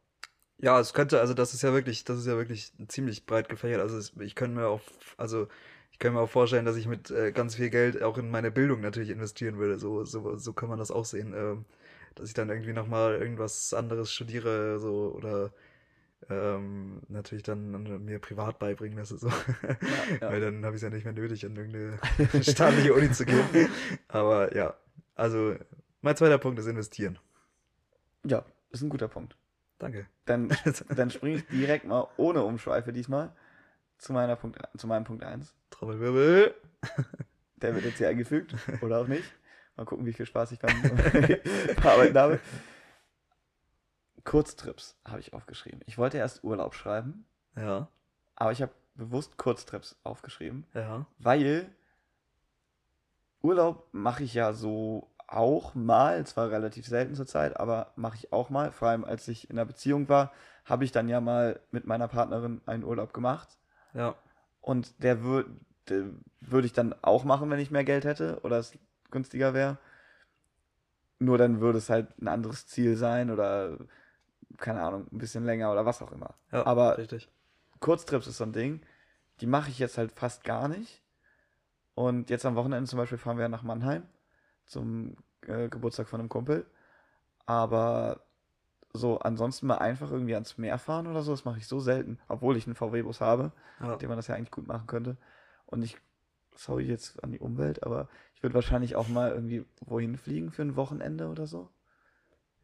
Ja, 0.59 0.81
es 0.81 0.93
könnte, 0.93 1.21
also 1.21 1.35
das 1.35 1.55
ist 1.55 1.63
ja 1.63 1.73
wirklich, 1.73 2.05
das 2.05 2.19
ist 2.19 2.27
ja 2.27 2.37
wirklich 2.37 2.73
ziemlich 2.89 3.27
breit 3.27 3.49
gefächert. 3.49 3.81
Also 3.81 4.21
ich 4.21 4.35
könnte 4.35 4.59
mir 4.59 4.67
auch, 4.67 4.81
also 5.19 5.49
ich 5.97 6.01
könnte 6.01 6.19
mir 6.19 6.21
auch 6.21 6.29
vorstellen, 6.29 6.67
dass 6.67 6.77
ich 6.77 6.87
mit 6.87 7.11
äh, 7.11 7.33
ganz 7.33 7.55
viel 7.55 7.71
Geld 7.71 8.03
auch 8.03 8.19
in 8.19 8.31
meine 8.31 8.51
Bildung 8.51 8.83
natürlich 8.83 9.09
investieren 9.09 9.57
würde. 9.57 9.79
So, 9.79 10.05
so, 10.05 10.37
so 10.37 10.53
kann 10.53 10.69
man 10.69 10.79
das 10.79 10.91
auch 10.91 11.07
sehen. 11.07 11.33
Ähm, 11.35 11.65
dass 12.17 12.29
ich 12.29 12.35
dann 12.35 12.51
irgendwie 12.51 12.75
nochmal 12.75 13.15
irgendwas 13.15 13.73
anderes 13.73 14.13
studiere, 14.13 14.79
so 14.79 15.15
oder 15.17 15.53
ähm, 16.29 17.01
natürlich 17.09 17.45
dann 17.45 18.05
mir 18.05 18.19
privat 18.19 18.59
beibringen 18.59 18.99
lasse. 18.99 19.17
So. 19.17 19.29
ja. 20.21 20.31
Weil 20.31 20.43
dann 20.43 20.67
habe 20.67 20.77
ich 20.77 20.83
es 20.83 20.83
ja 20.83 20.91
nicht 20.91 21.05
mehr 21.05 21.15
nötig, 21.15 21.47
an 21.47 21.57
irgendeine 21.57 21.99
staatliche 22.45 22.93
Uni 22.93 23.11
zu 23.11 23.25
gehen. 23.25 23.71
Aber 24.09 24.55
ja, 24.55 24.75
also 25.15 25.57
mein 26.03 26.15
zweiter 26.15 26.37
Punkt 26.37 26.59
ist 26.59 26.67
investieren. 26.67 27.19
Ja, 28.23 28.45
ist 28.69 28.83
ein 28.83 28.91
guter 28.91 29.09
Punkt. 29.09 29.35
Danke. 29.79 30.05
Dann, 30.27 30.55
dann 30.95 31.11
springe 31.11 31.37
ich 31.37 31.47
direkt 31.47 31.87
mal 31.87 32.07
ohne 32.19 32.43
Umschweife 32.45 32.93
diesmal 32.93 33.33
zu, 33.97 34.13
meiner 34.13 34.37
Punkt, 34.37 34.59
zu 34.77 34.87
meinem 34.87 35.05
Punkt 35.05 35.25
1. 35.25 35.55
Trommelwirbel. 35.79 36.55
Der 37.57 37.75
wird 37.75 37.85
jetzt 37.85 37.99
hier 37.99 38.09
eingefügt 38.09 38.55
oder 38.83 39.01
auch 39.01 39.09
nicht. 39.09 39.25
Mal 39.77 39.85
gucken, 39.85 40.07
wie 40.07 40.13
viel 40.13 40.27
Spaß 40.27 40.53
ich 40.53 40.59
beim 40.59 40.83
Bearbeiten 41.77 42.19
habe. 42.19 42.41
Kurztrips 44.25 44.99
habe 45.05 45.21
ich 45.21 45.33
aufgeschrieben. 45.33 45.81
Ich 45.87 45.99
wollte 45.99 46.19
erst 46.19 46.45
Urlaub 46.45 46.75
schreiben, 46.75 47.27
Ja, 47.57 47.89
aber 48.35 48.53
ich 48.53 48.63
habe 48.63 48.73
bewusst 48.95 49.37
Kurztrips 49.37 49.97
aufgeschrieben, 50.03 50.67
ja. 50.75 51.07
weil 51.19 51.71
Urlaub 53.43 53.89
mache 53.93 54.25
ich 54.25 54.35
ja 54.35 54.53
so 54.53 55.11
auch 55.29 55.75
mal, 55.75 56.25
zwar 56.27 56.51
relativ 56.51 56.87
selten 56.87 57.15
zur 57.15 57.27
Zeit, 57.27 57.59
aber 57.59 57.93
mache 57.97 58.17
ich 58.17 58.33
auch 58.33 58.49
mal. 58.49 58.73
Vor 58.73 58.89
allem 58.89 59.05
als 59.05 59.29
ich 59.29 59.51
in 59.51 59.59
einer 59.59 59.67
Beziehung 59.67 60.09
war, 60.09 60.33
habe 60.65 60.85
ich 60.85 60.93
dann 60.93 61.09
ja 61.09 61.21
mal 61.21 61.61
mit 61.71 61.87
meiner 61.87 62.09
Partnerin 62.09 62.61
einen 62.67 62.85
Urlaub 62.85 63.13
gemacht. 63.13 63.59
Ja. 63.93 64.15
Und 64.61 65.03
der 65.03 65.23
würde 65.23 65.51
würde 66.41 66.67
ich 66.67 66.73
dann 66.73 66.95
auch 67.03 67.25
machen, 67.25 67.51
wenn 67.51 67.61
ich 67.61 67.71
mehr 67.71 67.85
Geld 67.85 68.05
hätte 68.05 68.41
oder 68.43 68.59
es 68.59 68.73
günstiger 69.11 69.55
wäre. 69.55 69.79
Nur 71.19 71.39
dann 71.39 71.61
würde 71.61 71.79
es 71.79 71.89
halt 71.89 72.09
ein 72.21 72.29
anderes 72.29 72.67
Ziel 72.67 72.97
sein 72.97 73.31
oder 73.31 73.79
keine 74.59 74.83
Ahnung, 74.83 75.07
ein 75.13 75.19
bisschen 75.19 75.45
länger 75.45 75.73
oder 75.73 75.87
was 75.87 76.03
auch 76.03 76.13
immer. 76.13 76.35
Ja, 76.53 76.67
Aber 76.67 76.99
richtig. 76.99 77.29
Kurztrips 77.81 78.27
ist 78.27 78.39
so 78.39 78.45
ein 78.45 78.53
Ding, 78.53 78.81
die 79.41 79.47
mache 79.47 79.71
ich 79.71 79.79
jetzt 79.79 79.99
halt 79.99 80.13
fast 80.13 80.45
gar 80.45 80.69
nicht. 80.69 81.03
Und 81.95 82.31
jetzt 82.31 82.45
am 82.45 82.57
Wochenende 82.57 82.89
zum 82.89 82.99
Beispiel 82.99 83.19
fahren 83.19 83.39
wir 83.39 83.49
nach 83.49 83.63
Mannheim 83.63 84.03
zum 84.67 85.17
äh, 85.47 85.69
Geburtstag 85.69 86.09
von 86.09 86.21
einem 86.21 86.29
Kumpel. 86.29 86.67
Aber 87.47 88.21
so 88.93 89.19
ansonsten 89.21 89.67
mal 89.67 89.79
einfach 89.79 90.11
irgendwie 90.11 90.35
ans 90.35 90.59
Meer 90.59 90.79
fahren 90.79 91.07
oder 91.07 91.23
so, 91.23 91.33
das 91.33 91.45
mache 91.45 91.59
ich 91.59 91.67
so 91.67 91.81
selten, 91.81 92.19
obwohl 92.29 92.57
ich 92.57 92.67
einen 92.67 92.75
VW-Bus 92.75 93.21
habe, 93.21 93.53
Ja. 93.81 93.89
mit 93.89 94.03
dem 94.03 94.09
man 94.09 94.19
das 94.19 94.27
ja 94.27 94.35
eigentlich 94.35 94.51
gut 94.51 94.67
machen 94.67 94.87
könnte. 94.87 95.17
Und 95.67 95.83
ich, 95.83 95.97
sorry 96.55 96.85
jetzt 96.85 97.23
an 97.23 97.33
die 97.33 97.39
Umwelt, 97.41 97.83
aber 97.83 98.09
ich 98.35 98.43
würde 98.43 98.55
wahrscheinlich 98.55 98.97
auch 98.97 99.09
mal 99.09 99.31
irgendwie 99.33 99.65
wohin 99.81 100.17
fliegen 100.17 100.51
für 100.51 100.63
ein 100.63 100.77
Wochenende 100.77 101.29
oder 101.29 101.47
so. 101.47 101.69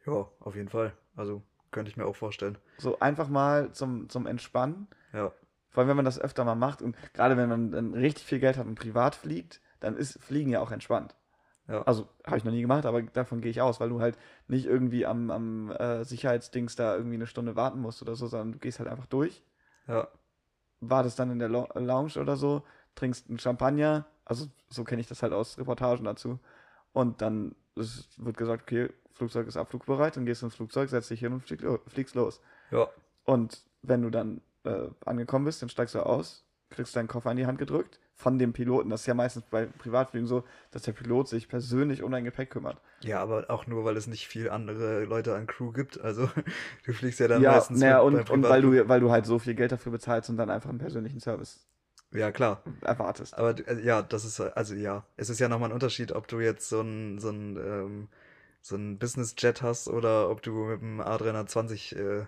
ja, 0.07 0.29
auf 0.41 0.55
jeden 0.57 0.69
Fall. 0.69 0.93
Also 1.17 1.43
könnte 1.71 1.91
ich 1.91 1.97
mir 1.97 2.07
auch 2.07 2.17
vorstellen. 2.17 2.59
So 2.79 2.99
einfach 3.01 3.29
mal 3.29 3.73
zum, 3.73 4.09
zum 4.09 4.27
Entspannen. 4.27 4.89
Ja. 5.13 5.33
Vor 5.71 5.81
allem, 5.81 5.89
wenn 5.89 5.97
man 5.97 6.05
das 6.05 6.19
öfter 6.21 6.45
mal 6.45 6.55
macht 6.55 6.83
und 6.83 6.97
gerade 7.15 7.37
wenn 7.37 7.49
man 7.49 7.71
dann 7.73 7.95
richtig 7.95 8.25
viel 8.27 8.41
Geld 8.41 8.57
hat 8.59 8.67
und 8.67 8.75
privat 8.75 9.15
fliegt, 9.15 9.61
dann 9.81 9.97
ist 9.97 10.23
Fliegen 10.23 10.51
ja 10.51 10.61
auch 10.61 10.71
entspannt. 10.71 11.17
Ja. 11.69 11.83
Also 11.83 12.09
habe 12.27 12.37
ich 12.37 12.45
noch 12.45 12.53
nie 12.53 12.61
gemacht, 12.61 12.85
aber 12.85 13.03
davon 13.03 13.41
gehe 13.41 13.51
ich 13.51 13.63
aus, 13.63 13.81
weil 13.81 13.89
du 13.89 14.01
halt 14.01 14.19
nicht 14.49 14.67
irgendwie 14.67 15.07
am, 15.07 15.31
am 15.31 15.71
äh, 15.71 16.05
Sicherheitsdings 16.05 16.77
da 16.77 16.95
irgendwie 16.95 17.15
eine 17.15 17.27
Stunde 17.27 17.57
warten 17.57 17.81
musst 17.81 18.03
oder 18.03 18.15
so, 18.17 18.27
sondern 18.27 18.53
du 18.53 18.59
gehst 18.59 18.81
halt 18.81 18.91
einfach 18.91 19.07
durch, 19.07 19.43
Ja. 19.87 20.09
wartest 20.81 21.19
dann 21.19 21.31
in 21.31 21.39
der 21.39 21.49
Lo 21.49 21.67
Lounge 21.75 22.19
oder 22.21 22.37
so, 22.37 22.63
trinkst 22.95 23.29
einen 23.29 23.39
Champagner, 23.39 24.07
also 24.25 24.47
so 24.69 24.85
kenne 24.85 25.01
ich 25.01 25.09
das 25.09 25.23
halt 25.23 25.33
aus 25.33 25.59
Reportagen 25.59 26.05
dazu. 26.05 26.39
Und 26.93 27.23
dann 27.23 27.55
wird 27.75 28.37
gesagt, 28.37 28.63
okay, 28.63 28.91
Flugzeug 29.13 29.47
ist 29.47 29.57
abflugbereit, 29.57 30.17
dann 30.17 30.27
gehst 30.27 30.43
du 30.43 30.47
ins 30.47 30.55
Flugzeug, 30.57 30.89
setzt 30.91 31.11
dich 31.11 31.21
hin 31.21 31.33
und 31.33 31.41
flieg, 31.41 31.63
lo- 31.63 31.81
fliegst 31.87 32.15
los. 32.15 32.41
Ja. 32.71 32.89
Und 33.25 33.63
wenn 33.83 34.03
du 34.03 34.11
dann 34.11 34.41
äh, 34.65 34.89
angekommen 35.05 35.45
bist, 35.45 35.63
dann 35.63 35.69
steigst 35.69 35.95
du 35.95 36.01
aus, 36.05 36.45
kriegst 36.71 36.95
deinen 36.97 37.09
Koffer 37.09 37.31
in 37.31 37.37
die 37.37 37.47
Hand 37.47 37.59
gedrückt 37.59 37.99
von 38.15 38.39
dem 38.39 38.53
Piloten. 38.53 38.91
Das 38.91 39.01
ist 39.01 39.07
ja 39.07 39.15
meistens 39.15 39.45
bei 39.51 39.67
Privatflügen 39.67 40.27
so, 40.27 40.45
dass 40.71 40.83
der 40.83 40.93
Pilot 40.93 41.29
sich 41.29 41.49
persönlich 41.49 42.03
um 42.03 42.13
dein 42.13 42.25
Gepäck 42.25 42.51
kümmert. 42.51 42.81
Ja, 43.03 43.21
aber 43.21 43.47
auch 43.49 43.67
nur, 43.67 43.85
weil 43.85 43.97
es 43.97 44.07
nicht 44.07 44.29
viel 44.29 44.49
andere 44.51 45.05
Leute 45.05 45.35
an 45.35 45.47
Crew 45.47 45.73
gibt. 45.73 46.01
Also 46.01 46.29
du 46.87 46.93
fliegst 46.93 47.21
ja 47.21 47.29
dann 47.29 47.43
ja, 47.43 47.53
meistens 47.53 47.81
mit- 47.81 48.01
und, 48.01 48.31
und 48.31 48.43
weil, 48.49 48.63
du, 48.63 48.89
weil 48.89 49.01
du 49.01 49.11
halt 49.11 49.27
so 49.27 49.39
viel 49.39 49.55
Geld 49.55 49.73
dafür 49.73 49.93
bezahlst 49.93 50.31
und 50.31 50.37
dann 50.37 50.51
einfach 50.51 50.71
einen 50.71 50.79
persönlichen 50.79 51.21
Service 51.21 51.67
Ja, 52.13 52.31
klar. 52.31 52.63
erwartest. 52.83 53.35
Aber 53.39 53.55
äh, 53.67 53.81
ja, 53.83 54.03
das 54.03 54.25
ist, 54.25 54.41
also 54.41 54.75
ja, 54.75 55.05
es 55.17 55.31
ist 55.31 55.39
ja 55.41 55.49
nochmal 55.49 55.71
ein 55.71 55.75
Unterschied, 55.75 56.13
ob 56.13 56.29
du 56.29 56.41
jetzt 56.41 56.69
so 56.69 56.81
ein, 56.81 57.19
so 57.19 57.31
ein, 57.31 57.57
ähm, 57.57 58.09
so 58.61 58.77
ein 58.77 58.99
Business-Jet 58.99 59.63
hast 59.63 59.89
oder 59.89 60.31
ob 60.31 60.43
du 60.43 60.53
mit 60.67 60.81
dem 60.81 61.01
A320 61.01 61.97
äh, 61.97 62.27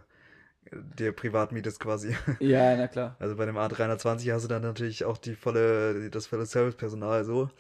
dir 0.73 1.13
privat 1.13 1.53
mietest 1.53 1.81
quasi. 1.81 2.17
Ja, 2.41 2.77
na 2.77 2.89
klar. 2.89 3.17
Also 3.19 3.37
bei 3.37 3.47
dem 3.47 3.57
A320 3.57 4.33
hast 4.33 4.45
du 4.45 4.49
dann 4.49 4.63
natürlich 4.63 5.05
auch 5.05 5.19
die 5.19 5.35
volle, 5.35 6.11
das 6.11 6.27
volle 6.27 6.47
Servicepersonal 6.47 7.25
so. 7.25 7.51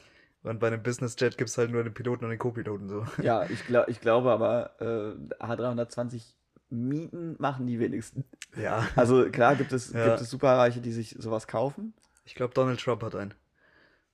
Und 0.43 0.61
bei 0.61 0.67
einem 0.67 0.83
Business-Jet 0.83 1.39
gibt 1.39 1.49
es 1.51 1.57
halt 1.59 1.71
nur 1.71 1.83
den 1.85 1.95
Piloten 1.95 2.25
und 2.25 2.31
den 2.31 2.39
Co-Piloten 2.39 2.89
so. 2.89 3.07
Ja, 3.23 3.47
ich, 3.51 3.65
glaub, 3.67 3.89
ich 3.89 4.01
glaube 4.01 4.31
aber, 4.31 4.73
äh, 4.81 5.45
H320 5.45 6.23
Mieten 6.71 7.37
machen 7.39 7.67
die 7.67 7.79
wenigsten. 7.79 8.25
Ja, 8.57 8.87
Also 8.97 9.31
klar 9.31 9.55
gibt 9.57 9.73
es, 9.73 9.93
Ja. 9.95 10.09
gibt 10.09 10.21
es 10.21 10.31
Superreiche, 10.31 10.81
die 10.81 10.93
sich 10.93 11.17
sowas 11.19 11.47
kaufen. 11.47 11.95
Ich 12.25 12.35
glaube 12.35 12.55
Donald 12.55 12.81
Trump 12.81 13.03
hat 13.03 13.15
einen. 13.15 13.35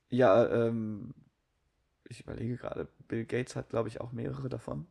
Ja, 0.09 0.47
ähm, 0.49 1.15
ich 2.05 2.21
überlege 2.21 2.57
gerade, 2.57 2.89
Bill 3.07 3.25
Gates 3.25 3.55
hat, 3.57 3.69
glaube 3.71 3.89
ich, 3.89 4.01
auch 4.01 4.11
mehrere 4.13 4.49
davon. 4.49 4.87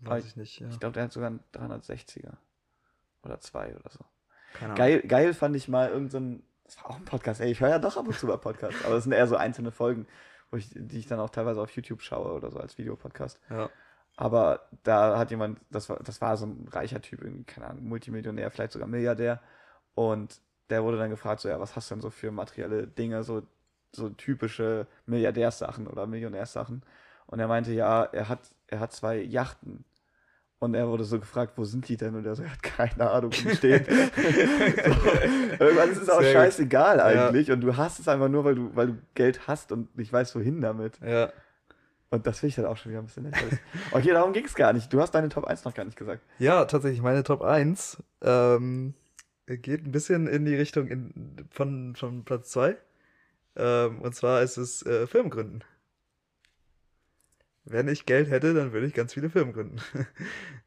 Weiß 0.00 0.24
ich- 0.24 0.30
ich 0.32 0.36
nicht, 0.36 0.60
ja. 0.60 0.68
Ich 0.68 0.80
glaube, 0.80 0.94
der 0.94 1.04
hat 1.04 1.12
sogar 1.12 1.28
einen 1.30 1.40
360er. 1.52 2.36
Oder 3.22 3.40
zwei 3.40 3.74
oder 3.74 3.88
so. 3.90 4.00
Keine 4.54 4.72
Ahnung. 4.72 4.76
Geil, 4.76 5.00
geil 5.02 5.34
fand 5.34 5.54
ich 5.56 5.68
mal 5.68 5.88
irgendein, 5.90 6.42
das 6.64 6.76
war 6.78 6.90
auch 6.90 6.96
ein 6.96 7.04
Podcast, 7.04 7.40
ey, 7.40 7.50
ich 7.50 7.60
höre 7.60 7.70
ja 7.70 7.78
doch 7.78 7.96
ab 7.96 8.06
und 8.06 8.18
zu 8.18 8.26
mal 8.26 8.36
Podcasts, 8.38 8.84
aber 8.84 8.96
es 8.96 9.04
sind 9.04 9.12
eher 9.12 9.26
so 9.26 9.36
einzelne 9.36 9.70
Folgen, 9.70 10.06
wo 10.50 10.56
ich, 10.56 10.70
die 10.74 10.98
ich 10.98 11.06
dann 11.06 11.20
auch 11.20 11.30
teilweise 11.30 11.60
auf 11.60 11.70
YouTube 11.70 12.02
schaue 12.02 12.32
oder 12.32 12.50
so 12.50 12.58
als 12.58 12.76
Videopodcast. 12.76 13.40
Ja, 13.50 13.70
Aber 14.16 14.68
da 14.82 15.16
hat 15.18 15.30
jemand, 15.30 15.60
das 15.70 15.88
war, 15.88 16.00
das 16.02 16.20
war 16.20 16.36
so 16.36 16.46
ein 16.46 16.68
reicher 16.68 17.00
Typ, 17.00 17.22
irgendwie, 17.22 17.44
keine 17.44 17.68
Ahnung, 17.68 17.84
Multimillionär, 17.88 18.50
vielleicht 18.50 18.72
sogar 18.72 18.88
Milliardär. 18.88 19.40
Und 19.94 20.40
der 20.70 20.82
wurde 20.84 20.98
dann 20.98 21.10
gefragt, 21.10 21.40
so, 21.40 21.48
ja, 21.48 21.60
was 21.60 21.76
hast 21.76 21.90
du 21.90 21.94
denn 21.96 22.02
so 22.02 22.10
für 22.10 22.30
materielle 22.30 22.86
Dinge, 22.86 23.22
so, 23.22 23.42
so 23.92 24.08
typische 24.10 24.86
Milliardärssachen 25.06 25.86
oder 25.86 26.06
Millionärsachen? 26.06 26.82
Und 27.26 27.38
er 27.40 27.48
meinte, 27.48 27.72
ja, 27.72 28.04
er 28.04 28.28
hat, 28.28 28.40
er 28.66 28.80
hat 28.80 28.92
zwei 28.92 29.18
Yachten. 29.18 29.84
Und 30.60 30.74
er 30.74 30.88
wurde 30.88 31.04
so 31.04 31.18
gefragt, 31.20 31.54
wo 31.56 31.64
sind 31.64 31.88
die 31.88 31.96
denn? 31.98 32.14
Und 32.14 32.24
er 32.24 32.34
so, 32.36 32.42
er 32.42 32.52
hat 32.52 32.62
keine 32.62 33.10
Ahnung, 33.10 33.30
wo 33.34 33.48
die 33.50 33.54
stehen. 33.56 33.84
so, 33.86 35.64
irgendwann 35.64 35.90
ist 35.90 36.00
es 36.02 36.08
auch 36.08 36.20
Sehr 36.20 36.32
gut. 36.32 36.42
scheißegal 36.42 36.98
Ja. 36.98 37.04
eigentlich. 37.26 37.50
Und 37.50 37.60
du 37.60 37.76
hast 37.76 37.98
es 38.00 38.08
einfach 38.08 38.28
nur, 38.28 38.44
weil 38.44 38.54
du, 38.54 38.74
weil 38.74 38.86
du 38.88 38.98
Geld 39.14 39.46
hast 39.46 39.72
und 39.72 39.94
nicht 39.96 40.12
weißt, 40.12 40.34
wohin 40.36 40.60
damit. 40.60 40.98
ja. 41.04 41.30
Und 42.10 42.28
das 42.28 42.38
finde 42.38 42.50
ich 42.50 42.54
dann 42.54 42.66
auch 42.66 42.76
schon 42.76 42.92
wieder 42.92 43.00
ein 43.02 43.06
bisschen 43.06 43.24
lächerlich. 43.24 43.58
Okay, 43.90 44.10
darum 44.12 44.32
ging 44.32 44.44
es 44.44 44.54
gar 44.54 44.72
nicht. 44.72 44.92
Du 44.92 45.00
hast 45.00 45.10
deine 45.16 45.28
Top 45.30 45.46
1 45.46 45.64
noch 45.64 45.74
gar 45.74 45.84
nicht 45.84 45.96
gesagt. 45.96 46.22
Ja, 46.38 46.64
tatsächlich, 46.64 47.02
meine 47.02 47.24
Top 47.24 47.42
1 47.42 48.00
ähm, 48.22 48.94
geht 49.46 49.86
ein 49.86 49.92
bisschen 49.92 50.26
in 50.26 50.44
die 50.44 50.54
Richtung 50.54 50.88
in, 50.88 51.46
von, 51.50 51.94
von 51.96 52.24
Platz 52.24 52.50
2. 52.50 52.76
Ähm, 53.56 54.00
und 54.00 54.14
zwar 54.14 54.42
ist 54.42 54.56
es 54.56 54.84
äh, 54.84 55.06
Firmengründen. 55.06 55.64
Wenn 57.64 57.88
ich 57.88 58.06
Geld 58.06 58.30
hätte, 58.30 58.52
dann 58.52 58.72
würde 58.72 58.86
ich 58.86 58.94
ganz 58.94 59.14
viele 59.14 59.30
Firmen 59.30 59.52
gründen. 59.52 59.78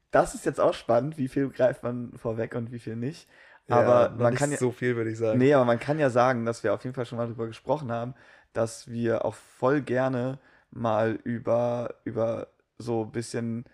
Das 0.09 0.33
ist 0.33 0.45
jetzt 0.45 0.61
auch 0.61 0.73
spannend, 0.73 1.17
wie 1.17 1.27
viel 1.27 1.49
greift 1.49 1.83
man 1.83 2.13
vorweg 2.17 2.55
und 2.55 2.71
wie 2.71 2.79
viel 2.79 2.95
nicht. 2.95 3.27
Ja, 3.67 3.81
Aber 3.81 4.09
noch 4.11 4.19
man 4.19 4.29
nicht 4.31 4.39
kann 4.39 4.51
ja, 4.51 4.57
so 4.57 4.71
viel, 4.71 4.95
würde 4.95 5.11
ich 5.11 5.17
sagen. 5.17 5.37
nee, 5.37 5.53
aber 5.53 5.65
man 5.65 5.79
kann 5.79 5.99
ja 5.99 6.09
sagen, 6.09 6.45
dass 6.45 6.63
wir 6.63 6.73
auf 6.73 6.83
jeden 6.85 6.95
Fall 6.95 7.05
schon 7.05 7.17
mal 7.17 7.25
darüber 7.25 7.45
gesprochen 7.45 7.91
haben, 7.91 8.15
dass 8.53 8.89
wir 8.89 9.25
auch 9.25 9.35
voll 9.35 9.81
gerne 9.81 10.39
mal 10.71 11.19
über, 11.25 11.95
über 12.05 12.47
so 12.77 13.03
ein 13.03 13.11
bisschen 13.11 13.65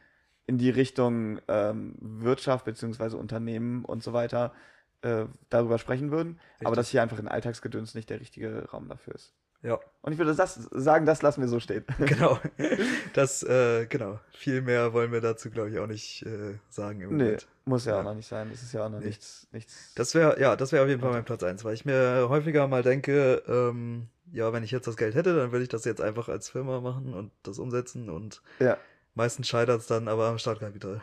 in 0.47 0.57
die 0.57 0.71
Richtung 0.71 1.39
ähm, 1.47 1.95
Wirtschaft 1.99 2.65
beziehungsweise 2.65 3.15
Unternehmen 3.15 3.85
und 3.85 4.01
so 4.01 4.11
weiter 4.11 4.53
äh, 5.03 5.25
darüber 5.49 5.77
sprechen 5.77 6.11
würden. 6.11 6.39
Aber 6.59 6.71
Richtig. 6.71 6.75
dass 6.77 6.89
hier 6.89 7.01
einfach 7.03 7.19
in 7.19 7.27
Alltagsgedöns 7.27 7.93
nicht 7.95 8.09
der 8.09 8.19
richtige 8.19 8.67
Raum 8.71 8.89
dafür 8.89 9.15
ist. 9.15 9.33
Ja, 9.61 9.79
Und 10.01 10.11
ich 10.11 10.17
würde 10.19 10.35
das 10.35 10.55
sagen, 10.71 11.05
das 11.05 11.21
lassen 11.21 11.39
wir 11.39 11.47
so 11.47 11.61
stehen. 11.61 11.85
genau. 11.99 12.37
Das, 13.13 13.43
äh, 13.43 13.85
genau. 13.85 14.19
Viel 14.33 14.61
mehr 14.61 14.91
wollen 14.91 15.13
wir 15.13 15.21
dazu, 15.21 15.49
glaube 15.49 15.69
ich, 15.69 15.79
auch 15.79 15.87
nicht 15.87 16.25
äh, 16.25 16.55
sagen 16.69 16.99
im 16.99 17.15
Nee, 17.15 17.23
Moment. 17.23 17.47
muss 17.63 17.85
ja, 17.85 17.93
Ja. 17.93 17.99
auch 17.99 18.03
noch 18.03 18.15
nicht 18.15 18.27
sein. 18.27 18.49
Das 18.51 18.61
ist 18.61 18.73
ja 18.73 18.85
auch 18.85 18.89
noch 18.89 18.99
Nee. 18.99 19.05
nichts, 19.05 19.47
nichts. 19.53 19.93
Das 19.95 20.15
wäre, 20.15 20.37
ja, 20.39 20.57
das 20.57 20.73
wäre 20.73 20.83
auf 20.83 20.89
jeden 20.89 20.99
Fall 20.99 21.11
mein 21.11 21.23
Platz 21.23 21.43
1, 21.43 21.63
weil 21.63 21.75
ich 21.75 21.85
mir 21.85 22.27
häufiger 22.27 22.67
mal 22.67 22.83
denke, 22.83 23.41
ähm, 23.47 24.07
ja, 24.33 24.51
wenn 24.51 24.63
ich 24.63 24.71
jetzt 24.71 24.87
das 24.87 24.97
Geld 24.97 25.15
hätte, 25.15 25.33
dann 25.33 25.53
würde 25.53 25.63
ich 25.63 25.69
das 25.69 25.85
jetzt 25.85 26.01
einfach 26.01 26.27
als 26.27 26.49
Firma 26.49 26.81
machen 26.81 27.13
und 27.13 27.31
das 27.43 27.57
umsetzen 27.57 28.09
und 28.09 28.41
Ja, 28.59 28.77
meistens 29.15 29.47
scheitert 29.47 29.79
es 29.79 29.87
dann 29.87 30.09
aber 30.09 30.27
am 30.27 30.39
Startkapital. 30.39 31.01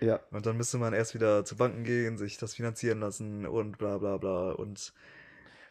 Ja. 0.00 0.20
Und 0.30 0.46
dann 0.46 0.56
müsste 0.56 0.78
man 0.78 0.92
erst 0.92 1.14
wieder 1.14 1.44
zu 1.44 1.56
Banken 1.56 1.84
gehen, 1.84 2.18
sich 2.18 2.36
das 2.38 2.54
finanzieren 2.54 3.00
lassen 3.00 3.46
und 3.46 3.78
bla 3.78 3.98
bla 3.98 4.16
bla 4.18 4.52
und 4.52 4.92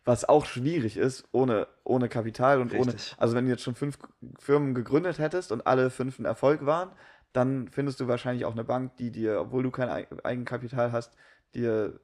Was 0.05 0.23
auch 0.23 0.45
schwierig 0.45 0.95
ist, 0.97 1.25
ohne, 1.34 1.67
ohne 1.84 2.07
Kapital 2.07 2.61
und 2.61 2.71
ohne. 2.73 2.93
Richtig. 2.93 3.15
Also, 3.17 3.36
wenn 3.36 3.45
du 3.45 3.51
jetzt 3.51 3.63
schon 3.63 3.75
fünf 3.75 3.99
Firmen 4.39 4.73
gegründet 4.73 5.19
hättest 5.19 5.51
und 5.51 5.67
alle 5.67 5.89
fünf 5.89 6.17
ein 6.17 6.25
Erfolg 6.25 6.65
waren, 6.65 6.91
dann 7.34 7.67
findest 7.67 7.99
du 7.99 8.07
wahrscheinlich 8.07 8.45
auch 8.45 8.53
eine 8.53 8.63
Bank, 8.63 8.95
die 8.97 9.11
dir, 9.11 9.41
obwohl 9.41 9.63
du 9.63 9.71
kein 9.71 9.89
Eig- 9.89 10.23
Eigenkapital 10.23 10.93
hast, 10.93 11.13
dir 11.53 11.99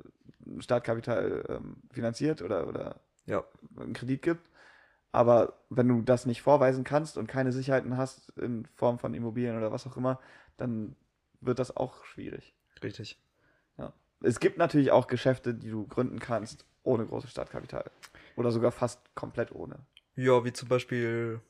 Startkapital 0.60 1.46
ähm, 1.50 1.78
finanziert 1.92 2.42
oder, 2.42 2.68
oder 2.68 3.00
ja, 3.26 3.44
einen 3.80 3.94
Kredit 3.94 4.22
gibt. 4.22 4.50
Aber 5.12 5.54
wenn 5.70 5.88
du 5.88 6.02
das 6.02 6.26
nicht 6.26 6.42
vorweisen 6.42 6.84
kannst 6.84 7.18
und 7.18 7.28
keine 7.28 7.52
Sicherheiten 7.52 7.98
hast 7.98 8.30
in 8.38 8.66
Form 8.76 9.00
von 9.00 9.14
Immobilien 9.14 9.58
oder 9.58 9.72
was 9.72 9.88
auch 9.88 9.98
immer, 9.98 10.20
dann 10.58 10.96
wird 11.46 11.60
das 11.60 11.76
auch 11.76 12.04
schwierig. 12.06 12.54
richtig. 12.84 13.18
Es 14.24 14.40
gibt 14.40 14.58
natürlich 14.58 14.92
auch 14.92 15.08
Geschäfte, 15.08 15.54
die 15.54 15.70
du 15.70 15.86
gründen 15.86 16.20
kannst 16.20 16.66
ohne 16.84 17.06
großes 17.06 17.30
Startkapital. 17.32 17.92
Oder 18.36 18.52
sogar 18.52 18.72
fast 18.72 19.00
komplett 19.16 19.54
ohne. 19.54 19.80
Ja, 20.16 20.44
wie 20.46 20.54
zum 20.54 20.70
Beispiel 20.70 21.42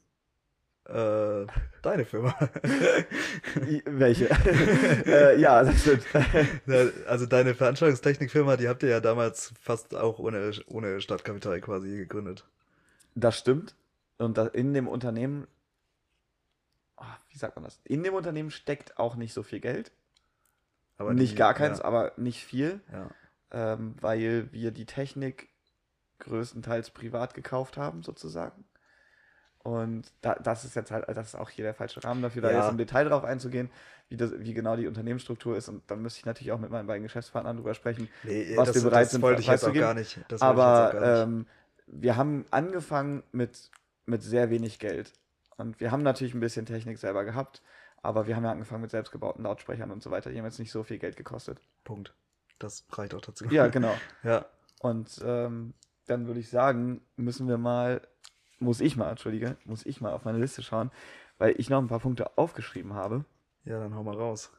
äh, 0.86 1.46
deine 1.82 2.06
Firma. 2.06 2.36
Welche? 3.86 4.30
äh, 5.06 5.40
ja, 5.40 5.64
das 5.64 5.82
stimmt. 5.82 6.04
Ja, 6.66 6.86
Also 7.08 7.26
deine 7.26 7.54
Veranstaltungstechnikfirma, 7.54 8.58
die 8.58 8.68
habt 8.68 8.84
ihr 8.84 8.90
ja 8.90 9.00
damals 9.00 9.54
fast 9.62 9.96
auch 9.96 10.20
ohne, 10.20 10.52
ohne 10.68 11.00
Startkapital 11.00 11.62
quasi 11.62 11.96
gegründet. 11.96 12.46
Das 13.16 13.38
stimmt. 13.38 13.76
Und 14.18 14.38
in 14.38 14.74
dem 14.74 14.88
Unternehmen, 14.88 15.48
wie 17.30 17.38
sagt 17.38 17.56
man 17.56 17.64
das? 17.64 17.80
In 17.84 18.04
dem 18.04 18.14
Unternehmen 18.14 18.52
steckt 18.52 18.98
auch 18.98 19.16
nicht 19.16 19.34
so 19.34 19.44
viel 19.44 19.60
Geld. 19.60 19.92
Aber 20.98 21.14
nicht 21.14 21.34
die- 21.34 21.38
gar 21.38 21.54
keins, 21.54 21.80
Ja, 21.80 21.86
aber 21.86 22.14
nicht 22.18 22.46
viel, 22.46 22.82
ja. 22.92 23.10
ähm, 23.52 23.96
weil 24.02 24.52
wir 24.52 24.72
die 24.72 24.86
Technik 24.86 25.50
größtenteils 26.20 26.92
privat 26.92 27.34
gekauft 27.34 27.78
haben, 27.78 28.04
sozusagen. 28.04 28.64
Und 29.60 30.12
da, 30.22 30.36
das 30.36 30.66
ist 30.66 30.76
jetzt 30.76 30.92
halt, 30.92 31.06
das 31.08 31.28
ist 31.30 31.36
auch 31.36 31.50
hier 31.50 31.64
der 31.64 31.74
falsche 31.74 32.04
Rahmen 32.04 32.22
dafür, 32.22 32.42
da 32.42 32.52
Ja. 32.52 32.60
jetzt 32.62 32.72
im 32.72 32.78
Detail 32.78 33.06
drauf 33.06 33.24
einzugehen, 33.24 33.70
wie, 34.10 34.18
das, 34.18 34.38
wie 34.40 34.54
genau 34.54 34.76
die 34.76 34.88
Unternehmensstruktur 34.88 35.56
ist. 35.56 35.70
Und 35.70 35.90
dann 35.90 36.02
müsste 36.02 36.20
ich 36.20 36.26
natürlich 36.26 36.52
auch 36.52 36.60
mit 36.60 36.70
meinen 36.70 36.86
beiden 36.88 37.04
Geschäftspartnern 37.04 37.56
drüber 37.58 37.74
sprechen. 37.74 38.10
Nee, 38.24 38.56
was 38.58 38.68
das, 38.68 38.76
wir 38.76 38.90
bereit 38.90 39.06
das 39.06 39.12
sind, 39.12 39.22
wollte 39.22 39.42
ich 39.42 39.48
jetzt 39.48 39.64
auch 39.66 39.74
gar 39.74 39.94
nicht. 39.94 40.18
Das 40.28 40.42
wollte 40.42 40.44
ich 40.44 40.44
Aber 40.44 40.92
gar 41.00 41.26
nicht. 41.28 41.34
ähm, 41.34 41.48
wir 41.88 42.16
haben 42.18 42.46
angefangen 42.52 43.24
mit, 43.32 43.72
mit 44.06 44.22
sehr 44.22 44.50
wenig 44.50 44.80
Geld. 44.80 45.14
Und 45.58 45.80
wir 45.80 45.92
haben 45.92 46.04
natürlich 46.04 46.34
ein 46.34 46.40
bisschen 46.40 46.66
Technik 46.66 46.98
selber 46.98 47.24
gehabt, 47.24 47.62
aber 48.02 48.28
wir 48.28 48.36
haben 48.36 48.44
ja 48.44 48.52
angefangen 48.52 48.82
mit 48.82 48.92
selbstgebauten 48.92 49.44
Lautsprechern 49.44 49.92
und 49.92 50.04
so 50.04 50.12
weiter. 50.12 50.32
Die 50.32 50.38
haben 50.38 50.46
jetzt 50.46 50.60
nicht 50.60 50.72
so 50.72 50.84
viel 50.84 50.98
Geld 50.98 51.16
gekostet. 51.16 51.62
Punkt. 51.84 52.14
Das 52.60 52.86
reicht 52.92 53.14
auch 53.14 53.22
dazu. 53.22 53.46
Ja, 53.50 53.68
genau. 53.68 53.96
Ja. 54.24 54.46
Und 54.80 55.22
ähm, 55.26 55.74
dann 56.08 56.28
würde 56.28 56.40
ich 56.42 56.50
sagen, 56.50 57.02
müssen 57.16 57.48
wir 57.48 57.58
mal, 57.58 58.02
muss 58.60 58.82
ich 58.82 58.98
mal, 58.98 59.10
entschuldige, 59.10 59.58
muss 59.64 59.86
ich 59.86 60.02
mal 60.02 60.12
auf 60.12 60.26
meine 60.26 60.40
Liste 60.40 60.62
schauen, 60.62 60.92
weil 61.38 61.56
ich 61.58 61.70
noch 61.70 61.80
ein 61.80 61.88
paar 61.88 62.00
Punkte 62.00 62.38
aufgeschrieben 62.38 62.94
habe. 62.94 63.24
ja, 63.64 63.80
dann 63.80 63.96
hau 63.96 64.04
mal 64.04 64.16
raus. 64.18 64.52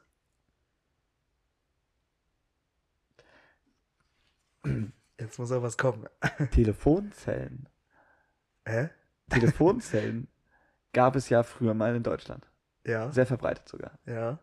Jetzt 5.19 5.39
muss 5.39 5.53
auch 5.53 5.63
was 5.63 5.77
kommen. 5.77 6.07
Telefonzellen. 6.53 7.69
Hä? 8.65 8.89
Telefonzellen 9.29 10.29
gab 10.95 11.15
es 11.17 11.29
ja 11.29 11.43
früher 11.43 11.75
mal 11.75 11.95
in 11.95 12.03
Deutschland. 12.03 12.49
Ja. 12.87 13.13
Sehr 13.13 13.27
verbreitet 13.27 13.69
sogar. 13.69 13.99
Ja. 14.07 14.39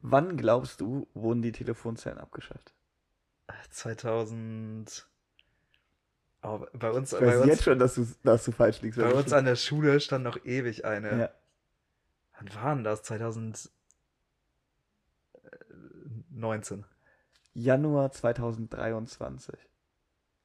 Wann 0.00 0.36
glaubst 0.38 0.80
du, 0.80 1.06
wurden 1.14 1.42
die 1.42 1.52
Telefonzellen 1.52 2.18
abgeschafft? 2.18 2.74
2000. 3.70 5.06
Oh, 6.42 6.66
bei 6.74 6.90
uns, 6.90 7.12
Ich 7.12 7.20
bei 7.20 7.26
weiß 7.26 7.36
uns, 7.38 7.46
jetzt 7.46 7.64
schon, 7.64 7.78
dass 7.78 7.94
du, 7.94 8.06
dass 8.22 8.44
du 8.44 8.52
falsch 8.52 8.80
liegst. 8.82 8.98
bei 8.98 9.12
uns 9.12 9.32
an 9.32 9.44
der 9.46 9.56
Schule 9.56 10.00
stand 10.00 10.24
noch 10.24 10.44
ewig 10.44 10.84
eine. 10.84 11.18
ja. 11.18 11.30
Wann 12.38 12.54
war 12.54 12.74
denn 12.74 12.84
das? 12.84 13.02
2019. 13.04 13.70
Januar 17.54 18.10
2023. 18.12 19.54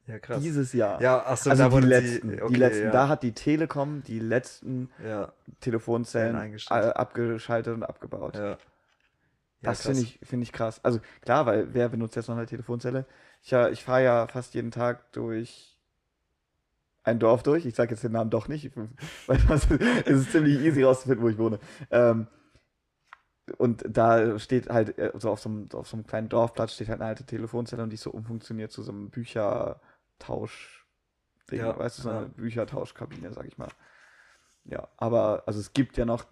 Ja, 0.09 0.17
krass. 0.17 0.41
Dieses 0.41 0.73
Jahr. 0.73 0.99
ja, 1.01 1.23
achso, 1.23 1.51
also 1.51 1.69
da 1.69 1.79
die 1.79 1.85
letzten, 1.85 2.29
sie. 2.31 2.41
Okay, 2.41 2.53
die 2.53 2.59
letzten, 2.59 2.83
ja. 2.85 2.91
da 2.91 3.07
hat 3.09 3.21
die 3.21 3.33
Telekom 3.33 4.01
die 4.03 4.19
letzten 4.19 4.89
ja, 5.05 5.31
Telefonzellen 5.59 6.57
äh, 6.71 6.73
abgeschaltet 6.73 7.75
und 7.75 7.83
abgebaut. 7.83 8.35
ja. 8.35 8.57
das 9.61 9.83
finde 9.83 10.01
ich, 10.01 10.19
finde 10.23 10.43
ich 10.43 10.51
krass. 10.51 10.83
Also 10.83 10.99
klar, 11.21 11.45
weil 11.45 11.75
wer 11.75 11.89
benutzt 11.89 12.15
jetzt 12.15 12.27
noch 12.27 12.37
eine 12.37 12.47
Telefonzelle? 12.47 13.05
Ich, 13.43 13.53
ich 13.53 13.83
fahre 13.83 14.03
ja 14.03 14.27
fast 14.27 14.55
jeden 14.55 14.71
Tag 14.71 15.11
durch 15.11 15.77
ein 17.03 17.19
Dorf 17.19 17.43
durch. 17.43 17.67
Ich 17.67 17.75
sage 17.75 17.91
jetzt 17.91 18.03
den 18.03 18.13
Namen 18.13 18.31
doch 18.31 18.47
nicht, 18.47 18.71
weil 19.27 19.37
es 19.51 19.67
ist 20.07 20.31
ziemlich 20.31 20.59
easy 20.59 20.81
rauszufinden, 20.81 21.23
wo 21.23 21.29
ich 21.29 21.37
wohne. 21.37 21.59
Ähm, 21.91 22.25
und 23.59 23.83
da 23.87 24.39
steht 24.39 24.69
halt, 24.69 24.97
äh, 24.97 25.11
so 25.15 25.29
auf 25.29 25.39
so, 25.39 25.49
einem, 25.49 25.69
auf 25.73 25.87
so 25.87 25.97
einem 25.97 26.07
kleinen 26.07 26.29
Dorfplatz 26.29 26.73
steht 26.73 26.89
halt 26.89 26.99
eine 26.99 27.09
alte 27.09 27.25
Telefonzelle 27.25 27.83
und 27.83 27.91
die 27.91 27.95
ist 27.95 28.03
so 28.03 28.11
umfunktioniert 28.11 28.71
zu 28.71 28.81
so 28.81 28.91
einem 28.91 29.11
Büchertausch. 29.11 29.79
Ding, 31.51 31.59
Ja, 31.59 31.77
weißt 31.77 31.99
du, 31.99 32.01
so 32.03 32.09
eine 32.09 32.21
ja. 32.21 32.27
Büchertauschkabine, 32.35 33.33
sag 33.33 33.45
ich 33.45 33.57
mal. 33.57 33.69
Ja, 34.65 34.87
aber 34.97 35.43
also 35.45 35.59
es 35.59 35.73
gibt 35.73 35.97
ja 35.97 36.05
noch 36.05 36.25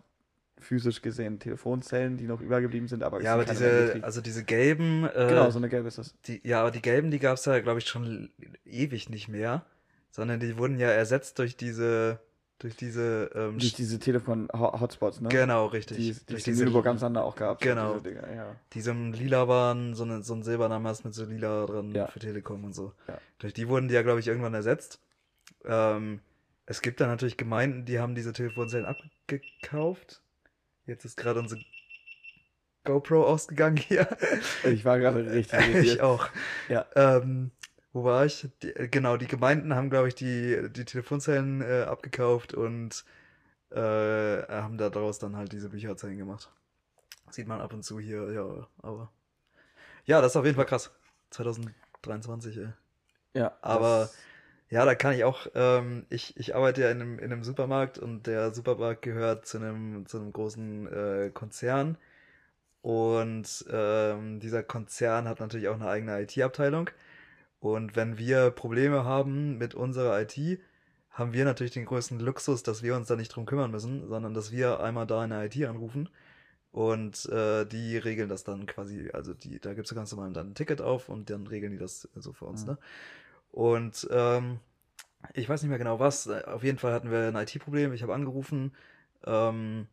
physisch 0.60 1.02
gesehen 1.02 1.40
Telefonzellen, 1.40 2.18
die 2.18 2.26
noch 2.26 2.42
übergeblieben 2.42 2.88
sind, 2.88 3.04
aber 3.04 3.18
es 3.18 3.24
Ja, 3.24 3.34
aber 3.34 3.46
diese, 3.46 4.00
also 4.02 4.22
diese 4.22 4.44
gelben, 4.44 5.06
äh, 5.06 5.28
Genau, 5.30 5.50
so 5.50 5.60
eine 5.60 5.70
gelbe 5.70 5.88
ist 5.88 5.98
das. 5.98 6.16
die, 6.24 6.42
ja, 6.48 6.62
aber 6.62 6.72
die 6.72 6.82
gelben, 6.82 7.12
die 7.12 7.20
gab 7.20 7.38
es 7.38 7.46
ja, 7.46 7.60
glaube 7.60 7.80
ich, 7.80 7.88
schon 7.88 8.32
ewig 8.66 9.10
nicht 9.10 9.28
mehr, 9.28 9.66
sondern 10.12 10.40
die 10.40 10.58
wurden 10.58 10.80
ja 10.80 10.90
ersetzt 10.90 11.38
durch 11.40 11.58
diese, 11.58 12.20
durch 12.60 12.76
diese, 12.76 13.30
ähm, 13.36 13.60
Durch 13.60 13.74
diese 13.74 14.00
Telefon-Hotspots, 14.00 15.22
ne? 15.22 15.30
genau, 15.30 15.68
richtig, 15.68 15.98
Die, 15.98 16.14
die 16.14 16.26
durch 16.26 16.44
diese, 16.44 16.64
Lüneburg 16.64 16.88
am 16.88 16.98
Sander 16.98 17.24
auch 17.24 17.36
gab. 17.36 17.62
Genau. 17.62 18.00
Diese 18.00 18.16
Dinger, 18.16 18.34
ja. 18.36 18.56
die 18.74 18.82
so 18.82 18.92
im 18.92 19.14
lila 19.14 19.48
waren, 19.48 19.94
so, 19.94 20.04
eine, 20.04 20.24
so 20.24 20.34
ein 20.34 20.42
silberner 20.44 20.80
Mast 20.80 21.06
mit 21.06 21.14
so 21.14 21.24
lila 21.26 21.66
dran 21.68 21.92
Ja. 21.92 22.08
für 22.08 22.20
Telekom 22.20 22.64
und 22.64 22.74
so. 22.74 22.94
Ja. 23.08 23.20
Durch 23.40 23.54
die 23.54 23.68
wurden 23.68 23.88
die 23.88 23.94
ja, 23.94 24.02
glaube 24.02 24.20
ich, 24.20 24.28
irgendwann 24.28 24.56
ersetzt. 24.56 25.00
Ähm, 25.66 26.20
es 26.66 26.82
gibt 26.82 27.00
da 27.00 27.08
natürlich 27.08 27.38
Gemeinden, 27.38 27.86
die 27.86 28.00
haben 28.00 28.16
diese 28.16 28.34
Telefonzellen 28.34 28.86
abgekauft. 28.86 30.22
Jetzt 30.88 31.06
ist 31.06 31.16
gerade 31.16 31.40
unsere 31.40 31.62
GoPro 32.86 33.24
ausgegangen 33.26 33.78
hier. 33.78 34.08
Ich 34.64 34.84
war 34.84 34.98
gerade 34.98 35.30
richtig 35.30 35.60
ich 35.76 36.02
auch. 36.02 36.28
Ja. 36.70 36.86
Ähm, 36.96 37.52
wo 37.98 38.04
war 38.04 38.26
ich? 38.26 38.48
Die, 38.62 38.76
äh, 38.76 38.88
genau, 38.88 39.18
die 39.18 39.28
Gemeinden 39.28 39.76
haben, 39.76 39.90
glaube 39.90 40.08
ich, 40.08 40.16
die, 40.16 40.70
die 40.72 40.86
Telefonzellen 40.86 41.62
äh, 41.62 41.84
abgekauft 41.88 42.54
und 42.54 43.04
äh, 43.72 43.78
haben 43.80 44.78
daraus 44.78 45.20
dann 45.20 45.36
halt 45.36 45.52
diese 45.52 45.70
Bücherzellen 45.70 46.18
gemacht. 46.18 46.52
Sieht 47.30 47.48
man 47.48 47.60
ab 47.60 47.74
und 47.74 47.84
zu 47.84 48.00
hier, 48.00 48.32
ja, 48.32 48.68
aber. 48.82 49.12
Ja, 50.06 50.22
das 50.22 50.34
ist 50.34 50.36
auf 50.38 50.46
jeden 50.46 50.56
Fall 50.56 50.66
krass. 50.66 50.92
2023, 51.32 52.58
ey. 52.58 52.70
Ja, 53.34 53.58
Aber 53.62 54.02
das- 54.02 54.18
ja, 54.70 54.86
da 54.86 54.96
kann 54.96 55.14
ich 55.14 55.24
auch, 55.24 55.48
ähm, 55.56 56.06
ich, 56.10 56.38
ich 56.38 56.56
arbeite 56.56 56.82
ja 56.82 56.92
in 56.92 57.02
einem, 57.02 57.20
in 57.20 57.32
einem 57.32 57.44
Supermarkt 57.44 57.98
und 57.98 58.28
der 58.28 58.52
Supermarkt 58.52 59.02
gehört 59.02 59.46
zu 59.46 59.58
einem, 59.58 60.06
zu 60.06 60.18
einem 60.18 60.32
großen 60.34 60.88
äh, 60.88 61.32
Konzern. 61.34 61.98
Und 62.82 63.66
ähm, 63.70 64.40
dieser 64.40 64.64
Konzern 64.64 65.28
hat 65.28 65.40
natürlich 65.40 65.68
auch 65.68 65.76
eine 65.76 65.90
eigene 65.90 66.22
IT-Abteilung. 66.22 66.90
Und 67.60 67.96
wenn 67.96 68.18
wir 68.18 68.52
Probleme 68.52 69.04
haben 69.04 69.58
mit 69.58 69.74
unserer 69.76 70.22
IT, 70.22 70.60
haben 71.10 71.34
wir 71.34 71.46
natürlich 71.46 71.74
den 71.74 71.86
größten 71.86 72.20
Luxus, 72.20 72.62
dass 72.64 72.84
wir 72.84 72.96
uns 72.96 73.08
da 73.08 73.16
nicht 73.16 73.30
drum 73.30 73.46
kümmern 73.46 73.72
müssen, 73.72 74.08
sondern 74.08 74.34
dass 74.34 74.52
wir 74.52 74.80
einmal 74.80 75.08
da 75.08 75.24
in 75.24 75.32
der 75.32 75.46
IT 75.46 75.58
anrufen 75.66 76.10
und 76.72 77.26
äh, 77.30 77.66
die 77.66 77.98
regeln 77.98 78.30
das 78.30 78.44
dann 78.44 78.68
quasi, 78.68 79.10
also 79.12 79.34
die, 79.34 79.60
da 79.60 79.74
gibt 79.74 79.88
es 79.88 79.96
ganz 79.96 80.12
normal 80.12 80.32
dann 80.34 80.52
ein 80.52 80.56
Ticket 80.56 80.82
auf 80.82 81.10
und 81.10 81.30
dann 81.30 81.48
regeln 81.48 81.72
die 81.72 81.80
das 81.80 82.08
so 82.16 82.34
für 82.34 82.46
uns, 82.46 82.66
Mhm. 82.66 82.74
ne? 82.74 82.78
Und 83.52 84.08
ähm, 84.12 84.60
ich 85.34 85.50
weiß 85.50 85.62
nicht 85.64 85.70
mehr 85.70 85.80
genau 85.80 86.00
was, 86.00 86.28
auf 86.30 86.64
jeden 86.64 86.78
Fall 86.78 86.94
hatten 86.94 87.12
wir 87.12 87.28
ein 87.30 87.36
IT-Problem, 87.36 87.94
ich 87.94 88.04
habe 88.04 88.14
angerufen 88.14 88.74
ähm, 89.26 89.88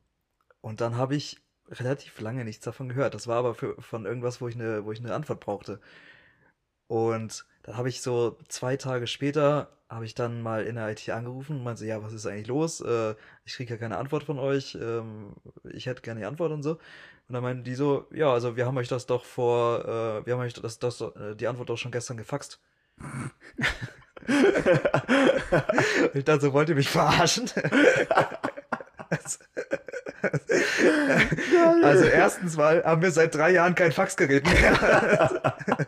und 0.60 0.80
dann 0.80 0.96
habe 0.96 1.16
ich 1.16 1.40
relativ 1.70 2.20
lange 2.20 2.44
nichts 2.44 2.64
davon 2.64 2.88
gehört. 2.90 3.14
Das 3.14 3.26
war 3.26 3.38
aber 3.38 3.54
für, 3.54 3.80
von 3.80 4.04
irgendwas, 4.06 4.40
wo 4.40 4.48
ich 4.48 4.54
eine, 4.56 4.84
wo 4.84 4.92
ich 4.92 5.00
eine 5.00 5.14
Antwort 5.14 5.40
brauchte. 5.40 5.80
Und 6.86 7.46
dann 7.62 7.76
habe 7.76 7.88
ich 7.88 8.02
so 8.02 8.38
zwei 8.48 8.76
Tage 8.76 9.06
später, 9.06 9.68
habe 9.88 10.04
ich 10.04 10.14
dann 10.14 10.42
mal 10.42 10.64
in 10.64 10.76
der 10.76 10.90
IT 10.90 11.08
angerufen 11.10 11.56
und 11.56 11.64
meinte, 11.64 11.80
so, 11.80 11.86
ja, 11.86 12.02
was 12.02 12.12
ist 12.12 12.26
eigentlich 12.26 12.46
los? 12.46 12.80
Äh, 12.80 13.14
ich 13.44 13.54
kriege 13.54 13.74
ja 13.74 13.78
keine 13.78 13.96
Antwort 13.96 14.24
von 14.24 14.38
euch. 14.38 14.76
Ähm, 14.80 15.34
ich 15.72 15.86
hätte 15.86 16.02
gerne 16.02 16.20
die 16.20 16.26
Antwort 16.26 16.52
und 16.52 16.62
so. 16.62 16.72
Und 17.26 17.32
dann 17.32 17.42
meinten 17.42 17.64
die 17.64 17.74
so, 17.74 18.06
ja, 18.12 18.32
also 18.32 18.56
wir 18.56 18.66
haben 18.66 18.76
euch 18.76 18.88
das 18.88 19.06
doch 19.06 19.24
vor, 19.24 19.80
äh, 19.84 20.26
wir 20.26 20.34
haben 20.34 20.40
euch 20.40 20.52
das, 20.54 20.78
das, 20.78 21.00
äh, 21.00 21.34
die 21.36 21.46
Antwort 21.46 21.70
doch 21.70 21.78
schon 21.78 21.92
gestern 21.92 22.16
gefaxt. 22.16 22.60
Ich 26.14 26.24
dachte 26.24 26.40
so, 26.40 26.52
wollt 26.52 26.68
ihr 26.68 26.74
mich 26.74 26.88
verarschen? 26.88 27.50
also 31.82 32.04
erstens 32.04 32.56
mal 32.56 32.82
haben 32.84 33.02
wir 33.02 33.10
seit 33.10 33.34
drei 33.34 33.50
Jahren 33.50 33.74
kein 33.74 33.92
Faxgerät 33.92 34.46
mehr. 34.46 35.52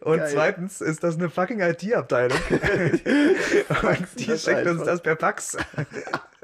Und 0.00 0.18
Geil. 0.18 0.30
zweitens 0.32 0.80
ist 0.80 1.04
das 1.04 1.16
eine 1.16 1.30
fucking 1.30 1.60
IT-Abteilung. 1.60 2.38
Und 2.50 4.06
die 4.18 4.36
schickt 4.36 4.66
uns 4.66 4.84
das 4.84 5.00
per 5.02 5.16
Fax. 5.16 5.56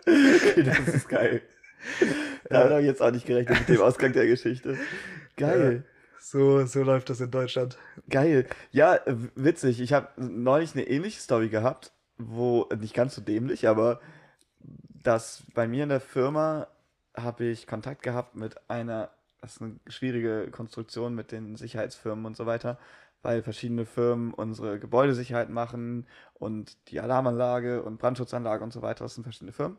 das 0.05 0.79
ist 0.95 1.09
geil. 1.09 1.43
Da 2.49 2.71
habe 2.71 2.81
ich 2.81 2.87
jetzt 2.87 3.03
auch 3.03 3.11
nicht 3.11 3.27
gerechnet 3.27 3.61
mit 3.61 3.69
dem 3.69 3.83
Ausgang 3.83 4.13
der 4.13 4.27
Geschichte. 4.27 4.79
Geil. 5.37 5.85
So, 6.21 6.65
so 6.65 6.83
läuft 6.83 7.11
das 7.11 7.21
in 7.21 7.31
Deutschland. 7.31 7.77
Geil. 8.09 8.47
Ja, 8.71 9.01
witzig. 9.35 9.81
Ich 9.81 9.93
habe 9.93 10.09
neulich 10.17 10.75
eine 10.75 10.87
ähnliche 10.87 11.21
Story 11.21 11.49
gehabt, 11.49 11.93
wo, 12.17 12.69
nicht 12.81 12.95
ganz 12.95 13.15
so 13.15 13.21
dämlich, 13.23 13.69
aber 13.69 14.01
dass 15.03 15.45
bei 15.55 15.69
mir 15.69 15.83
in 15.83 15.91
der 15.91 16.01
Firma 16.01 16.69
habe 17.15 17.45
ich 17.45 17.67
Kontakt 17.67 18.03
gehabt 18.03 18.37
mit 18.37 18.57
einer, 18.71 19.11
das 19.45 19.57
ist 19.57 19.63
eine 19.63 19.79
schwierige 19.89 20.51
Konstruktion 20.51 21.15
mit 21.15 21.31
den 21.31 21.57
Sicherheitsfirmen 21.57 22.25
und 22.25 22.35
so 22.37 22.47
weiter, 22.47 22.79
weil 23.23 23.43
verschiedene 23.43 23.85
Firmen 23.85 24.33
unsere 24.33 24.79
Gebäudesicherheit 24.79 25.51
machen 25.51 26.07
und 26.33 26.79
die 26.91 27.01
Alarmanlage 27.01 27.83
und 27.83 27.99
Brandschutzanlage 27.99 28.65
und 28.65 28.73
so 28.73 28.81
weiter, 28.81 29.05
das 29.05 29.15
sind 29.15 29.25
verschiedene 29.25 29.53
Firmen. 29.53 29.77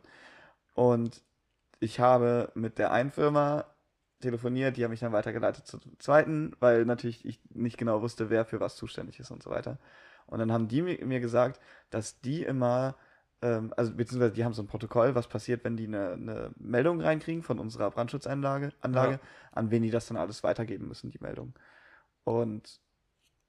Und 0.76 1.24
ich 1.80 2.00
habe 2.00 2.52
mit 2.56 2.78
der 2.78 2.92
einen 2.92 3.10
Firma 3.12 3.66
telefoniert, 4.20 4.78
die 4.78 4.84
haben 4.84 4.92
mich 4.92 5.00
dann 5.00 5.14
weitergeleitet 5.14 5.66
zur 5.66 5.82
zweiten, 5.98 6.56
weil 6.60 6.86
natürlich 6.86 7.26
ich 7.26 7.40
nicht 7.50 7.78
genau 7.78 8.02
wusste, 8.04 8.30
wer 8.30 8.46
für 8.46 8.60
was 8.60 8.76
zuständig 8.76 9.20
ist 9.20 9.32
und 9.32 9.42
so 9.42 9.50
weiter. 9.50 9.80
Und 10.28 10.40
dann 10.40 10.52
haben 10.52 10.68
die 10.68 10.84
mi- 10.84 11.04
mir 11.04 11.20
gesagt, 11.20 11.60
dass 11.90 12.22
die 12.22 12.44
immer 12.44 12.96
ähm, 13.42 13.74
also 13.78 13.94
beziehungsweise 13.94 14.34
die 14.34 14.44
haben 14.46 14.54
so 14.54 14.62
ein 14.62 14.68
Protokoll, 14.68 15.16
was 15.16 15.28
passiert, 15.28 15.64
wenn 15.64 15.78
die 15.78 15.88
eine, 15.88 16.14
eine 16.14 16.52
Meldung 16.58 17.02
reinkriegen 17.02 17.44
von 17.44 17.60
unserer 17.60 17.92
Brandschutzanlage, 17.92 18.72
Anlage, 18.82 19.14
Ja. 19.14 19.20
an 19.52 19.72
wen 19.72 19.84
die 19.84 19.92
das 19.92 20.08
dann 20.08 20.18
alles 20.18 20.44
weitergeben 20.44 20.88
müssen, 20.88 21.12
die 21.12 21.20
Meldung. 21.20 21.54
Und 22.24 22.80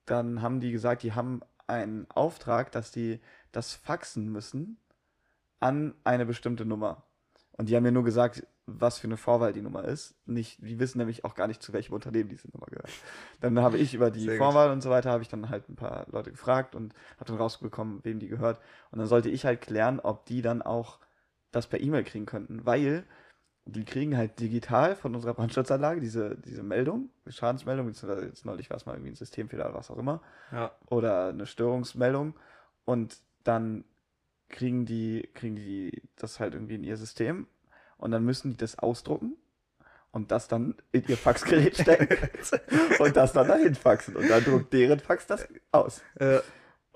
dann 0.05 0.41
haben 0.41 0.59
die 0.59 0.71
gesagt, 0.71 1.03
die 1.03 1.13
haben 1.13 1.41
einen 1.67 2.09
Auftrag, 2.11 2.71
dass 2.71 2.91
die 2.91 3.19
das 3.51 3.73
faxen 3.73 4.31
müssen 4.31 4.77
an 5.59 5.95
eine 6.03 6.25
bestimmte 6.25 6.65
Nummer. 6.65 7.03
Und 7.53 7.69
die 7.69 7.75
haben 7.75 7.83
mir 7.83 7.91
nur 7.91 8.03
gesagt, 8.03 8.45
was 8.69 8.99
für 8.99 9.07
eine 9.07 9.15
Vorwahl 9.17 9.53
die 9.53 9.61
Nummer 9.61 9.85
ist. 9.85 10.15
Nicht, 10.27 10.59
die 10.61 10.77
wissen 10.77 10.97
nämlich 10.97 11.23
auch 11.23 11.35
gar 11.35 11.47
nicht, 11.47 11.63
zu 11.63 11.71
welchem 11.73 11.93
Unternehmen 11.93 12.29
diese 12.29 12.49
Nummer 12.51 12.65
gehört. 12.67 12.89
Dann 13.39 13.59
habe 13.61 13.77
ich 13.77 13.93
über 13.93 14.11
die 14.11 14.19
Sehr 14.25 14.37
gut. 14.37 14.45
Vorwahl 14.45 14.71
und 14.71 14.81
so 14.81 14.89
weiter, 14.89 15.09
habe 15.09 15.23
ich 15.23 15.29
dann 15.29 15.49
halt 15.49 15.69
ein 15.69 15.75
paar 15.77 16.05
Leute 16.11 16.31
gefragt 16.31 16.75
und 16.75 16.93
habe 17.15 17.25
dann 17.25 17.37
rausbekommen, 17.37 18.01
wem 18.03 18.19
die 18.19 18.27
gehört. 18.27 18.59
Und 18.91 18.99
dann 18.99 19.07
sollte 19.07 19.29
ich 19.29 19.45
halt 19.45 19.61
klären, 19.61 19.99
ob 20.01 20.25
die 20.25 20.41
dann 20.41 20.61
auch 20.61 20.99
das 21.51 21.67
per 21.67 21.79
E-Mail 21.79 22.03
kriegen 22.03 22.25
könnten, 22.25 22.65
weil 22.65 23.05
die 23.63 23.85
kriegen 23.85 24.15
halt 24.15 24.39
digital 24.39 24.95
von 24.95 25.15
unserer 25.15 25.33
Brandschutzanlage 25.33 25.99
diese, 26.01 26.35
diese 26.37 26.63
Meldung, 26.63 27.09
Schadensmeldung, 27.27 27.85
beziehungsweise 27.87 28.25
jetzt 28.27 28.45
neulich 28.45 28.69
war 28.69 28.77
es 28.77 28.85
mal 28.85 28.93
irgendwie 28.93 29.11
ein 29.11 29.15
Systemfehler 29.15 29.65
oder 29.65 29.75
was 29.75 29.91
auch 29.91 29.97
immer, 29.97 30.21
Ja. 30.51 30.71
oder 30.89 31.29
eine 31.29 31.45
Störungsmeldung 31.45 32.33
und 32.85 33.17
dann 33.43 33.83
kriegen 34.49 34.85
die, 34.85 35.29
kriegen 35.33 35.55
die 35.57 36.01
das 36.15 36.39
halt 36.39 36.53
irgendwie 36.53 36.75
in 36.75 36.83
ihr 36.83 36.95
System 36.97 37.47
und 37.97 38.11
dann 38.11 38.23
müssen 38.23 38.51
die 38.51 38.57
das 38.57 38.79
ausdrucken 38.79 39.35
und 40.11 40.31
das 40.31 40.47
dann 40.47 40.75
in 40.91 41.03
ihr 41.07 41.17
Faxgerät 41.17 41.77
stecken 41.77 42.29
und 42.99 43.15
das 43.15 43.33
dann 43.33 43.47
dahin 43.47 43.75
faxen 43.75 44.15
und 44.15 44.29
dann 44.29 44.43
druckt 44.43 44.73
deren 44.73 44.99
Fax 44.99 45.27
das 45.27 45.47
aus. 45.71 46.01
äh, 46.15 46.39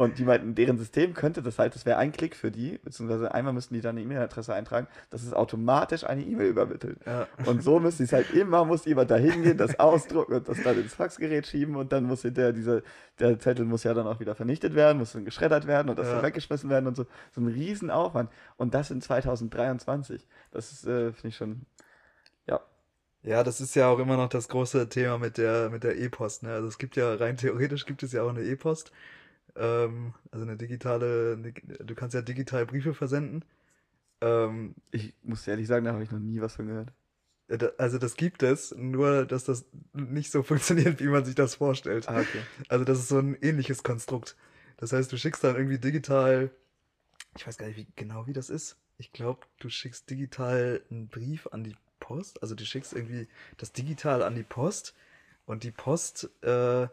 Und 0.02 0.18
die 0.18 0.24
meinten, 0.24 0.56
deren 0.56 0.78
System 0.80 1.14
könnte 1.14 1.44
das 1.44 1.60
halt, 1.60 1.76
das 1.76 1.86
wäre 1.86 1.98
ein 1.98 2.12
Klick 2.12 2.36
für 2.36 2.50
die, 2.50 2.80
beziehungsweise 2.80 3.34
einmal 3.36 3.54
müssten 3.54 3.76
die 3.76 3.82
dann 3.82 3.92
eine 3.98 4.02
E-Mail-Adresse 4.02 4.52
eintragen, 4.54 4.88
dass 5.12 5.22
es 5.22 5.32
automatisch 5.32 6.04
eine 6.06 6.24
E-Mail 6.24 6.48
übermittelt. 6.48 6.98
ja. 7.06 7.28
Und 7.46 7.62
so 7.62 7.80
müsste 7.80 8.04
es 8.04 8.12
halt 8.12 8.32
immer, 8.32 8.66
muss 8.66 8.86
jemand 8.86 9.12
da 9.12 9.18
hingehen, 9.18 9.58
das 9.58 9.80
ausdrucken 9.80 10.34
und 10.34 10.48
das 10.48 10.62
dann 10.64 10.80
ins 10.80 10.96
Faxgerät 10.96 11.46
schieben 11.46 11.76
und 11.76 11.92
dann 11.92 12.06
muss 12.06 12.24
hinterher 12.24 12.52
dieser, 12.52 12.82
der 13.20 13.38
Zettel 13.40 13.66
muss 13.66 13.84
ja 13.84 13.94
dann 13.94 14.08
auch 14.08 14.20
wieder 14.20 14.34
vernichtet 14.34 14.74
werden, 14.74 14.98
muss 14.98 15.14
dann 15.14 15.24
geschreddert 15.24 15.68
werden 15.68 15.90
und 15.90 16.00
das 16.00 16.08
Ja. 16.08 16.16
dann 16.16 16.24
weggeschmissen 16.24 16.70
werden 16.72 16.88
und 16.88 16.96
so. 16.96 17.06
So 17.36 17.42
ein 17.42 17.48
Riesenaufwand. 17.48 18.32
Und 18.58 18.74
das 18.74 18.90
in 18.90 19.02
2023. 19.02 20.28
Das 20.52 20.72
ist, 20.72 20.86
äh, 20.88 21.12
finde 21.14 21.28
ich 21.28 21.36
schon, 21.36 21.62
ja. 22.48 22.60
Ja, 23.24 23.44
das 23.44 23.62
ist 23.62 23.76
ja 23.76 23.88
auch 23.88 24.00
immer 24.00 24.18
noch 24.18 24.30
das 24.30 24.48
große 24.48 24.90
Thema 24.90 25.20
mit 25.20 25.38
der 25.38 25.70
mit 25.70 25.84
der 25.84 25.96
E-Post. 25.98 26.42
Ne? 26.44 26.54
Also 26.54 26.68
es 26.68 26.80
gibt 26.80 26.96
ja 26.96 27.14
rein 27.14 27.38
theoretisch 27.38 27.86
gibt 27.86 28.02
es 28.02 28.14
ja 28.14 28.24
auch 28.24 28.30
eine 28.30 28.42
E-Post, 28.42 28.92
ähm, 29.56 30.14
also 30.32 30.46
eine 30.46 30.58
digitale. 30.58 31.38
Du 31.38 31.96
kannst 31.96 32.14
ja 32.16 32.22
digital 32.22 32.66
Briefe 32.66 32.94
versenden. 32.94 33.46
Ähm, 34.22 34.76
Ich 34.92 35.14
muss 35.24 35.48
ehrlich 35.48 35.68
sagen, 35.68 35.86
da 35.86 35.94
habe 35.94 36.04
ich 36.04 36.12
noch 36.12 36.20
nie 36.20 36.42
was 36.42 36.56
von 36.56 36.68
gehört. 36.68 36.94
also 37.78 37.98
das 37.98 38.16
gibt 38.16 38.44
es, 38.44 38.74
nur 38.78 39.26
dass 39.26 39.44
das 39.46 39.66
nicht 39.94 40.32
so 40.32 40.44
funktioniert, 40.44 41.00
wie 41.00 41.08
man 41.08 41.26
sich 41.26 41.36
das 41.36 41.56
vorstellt. 41.56 42.08
Ah, 42.10 42.22
okay. 42.22 42.42
Also 42.70 42.86
das 42.86 43.00
ist 43.00 43.10
so 43.10 43.20
ein 43.20 43.36
ähnliches 43.42 43.84
Konstrukt. 43.84 44.36
Das 44.78 44.94
heißt, 44.94 45.12
du 45.12 45.18
schickst 45.18 45.44
dann 45.44 45.56
irgendwie 45.56 45.78
digital, 45.80 46.52
ich 47.38 47.46
weiß 47.48 47.58
gar 47.58 47.68
nicht 47.68 47.78
wie, 47.78 47.88
genau, 47.96 48.28
wie 48.28 48.34
das 48.34 48.50
ist. 48.50 48.78
Ich 48.98 49.12
glaube, 49.14 49.48
du 49.60 49.70
schickst 49.70 50.10
digital 50.10 50.82
einen 50.90 51.08
Brief 51.08 51.48
an 51.52 51.64
die 51.64 51.76
Post. 52.00 52.42
Also 52.42 52.56
du 52.56 52.66
schickst 52.66 52.94
irgendwie 52.94 53.28
das 53.58 53.72
digital 53.74 54.24
an 54.24 54.36
die 54.36 54.44
Post 54.44 54.94
und 55.46 55.64
die 55.64 55.72
Post 55.72 56.30
äh, 56.44 56.88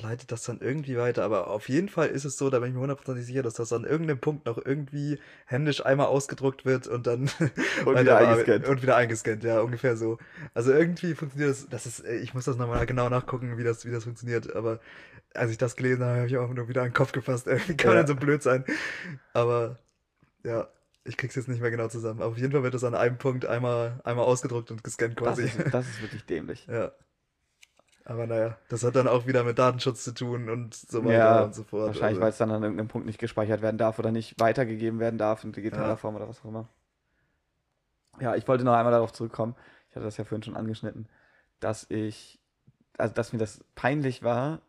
leitet 0.00 0.30
das 0.32 0.42
dann 0.44 0.60
irgendwie 0.60 0.96
weiter. 0.98 1.24
Aber 1.24 1.48
auf 1.48 1.68
jeden 1.68 1.88
Fall 1.88 2.08
ist 2.08 2.24
es 2.24 2.36
so, 2.36 2.50
da 2.50 2.58
bin 2.60 2.68
ich 2.68 2.74
mir 2.74 2.80
hundertprozentig 2.80 3.26
sicher, 3.26 3.42
dass 3.42 3.54
das 3.54 3.72
an 3.72 3.84
irgendeinem 3.84 4.20
Punkt 4.20 4.46
noch 4.46 4.58
irgendwie 4.64 5.18
händisch 5.46 5.84
einmal 5.84 6.06
ausgedruckt 6.06 6.64
wird 6.66 6.86
und 6.86 7.06
dann 7.06 7.30
Und 7.84 8.00
wieder 8.00 8.18
eingescannt. 8.18 8.68
Und 8.68 8.82
wieder 8.82 8.96
eingescannt, 8.96 9.42
ja, 9.44 9.60
ungefähr 9.60 9.96
so. 9.96 10.18
Also 10.54 10.72
irgendwie 10.72 11.14
funktioniert 11.14 11.50
das, 11.50 11.68
das 11.68 11.86
ist, 11.86 12.04
ich 12.06 12.34
muss 12.34 12.44
das 12.44 12.56
nochmal 12.56 12.84
genau 12.86 13.08
nachgucken, 13.08 13.56
wie 13.58 13.64
das, 13.64 13.86
wie 13.86 13.90
das 13.90 14.04
funktioniert, 14.04 14.54
aber 14.54 14.80
als 15.34 15.50
ich 15.50 15.58
das 15.58 15.76
gelesen 15.76 16.04
habe, 16.04 16.16
habe 16.18 16.26
ich 16.28 16.36
auch 16.38 16.52
nur 16.52 16.68
wieder 16.68 16.82
an 16.82 16.88
den 16.88 16.94
Kopf 16.94 17.12
gefasst, 17.12 17.46
ey, 17.48 17.60
wie 17.68 17.76
kann 17.76 17.90
man 17.90 17.96
Ja. 17.96 18.02
denn 18.02 18.06
so 18.06 18.16
blöd 18.16 18.42
sein? 18.42 18.64
Aber, 19.32 19.78
ja, 20.44 20.68
ich 21.04 21.16
krieg's 21.16 21.34
jetzt 21.36 21.48
nicht 21.48 21.60
mehr 21.62 21.70
genau 21.70 21.88
zusammen. 21.88 22.20
Aber 22.22 22.32
auf 22.32 22.38
jeden 22.38 22.52
Fall 22.52 22.62
wird 22.64 22.74
das 22.74 22.84
an 22.84 22.94
einem 22.94 23.18
Punkt 23.18 23.46
einmal, 23.46 24.00
einmal 24.04 24.26
ausgedruckt 24.26 24.70
und 24.70 24.84
gescannt 24.84 25.16
Das 25.22 25.38
quasi. 25.38 25.42
ist, 25.42 25.58
das 25.70 25.88
ist 25.88 26.00
wirklich 26.02 26.24
dämlich. 26.26 26.66
Ja. 26.68 26.92
Aber 28.06 28.26
naja, 28.26 28.56
das 28.68 28.84
hat 28.84 28.96
dann 28.96 29.06
auch 29.08 29.26
wieder 29.26 29.44
mit 29.44 29.58
Datenschutz 29.58 30.02
zu 30.04 30.14
tun 30.14 30.48
und 30.48 30.74
so 30.74 31.04
weiter 31.04 31.42
Ja, 31.42 31.44
und 31.44 31.54
so 31.54 31.62
fort. 31.64 31.86
Wahrscheinlich, 31.86 32.18
Also, 32.18 32.20
weil 32.20 32.30
es 32.30 32.38
dann 32.38 32.50
an 32.50 32.62
irgendeinem 32.62 32.88
Punkt 32.88 33.06
nicht 33.06 33.18
gespeichert 33.18 33.62
werden 33.62 33.78
darf 33.78 33.98
oder 33.98 34.10
nicht 34.12 34.38
weitergegeben 34.40 34.98
werden 35.00 35.18
darf 35.18 35.44
in 35.44 35.52
digitaler 35.52 35.92
Ja. 35.92 35.96
Form 35.96 36.16
oder 36.16 36.28
was 36.28 36.40
auch 36.40 36.46
immer. 36.46 36.68
Ja, 38.20 38.34
ich 38.34 38.48
wollte 38.48 38.64
noch 38.64 38.74
einmal 38.74 38.92
darauf 38.92 39.12
zurückkommen, 39.12 39.54
ich 39.90 39.96
hatte 39.96 40.04
das 40.06 40.16
ja 40.16 40.24
vorhin 40.24 40.42
schon 40.42 40.56
angeschnitten, 40.56 41.08
dass 41.60 41.86
ich, 41.90 42.40
also 42.98 43.14
dass 43.14 43.32
mir 43.32 43.38
das 43.40 43.64
peinlich 43.74 44.22
war 44.22 44.62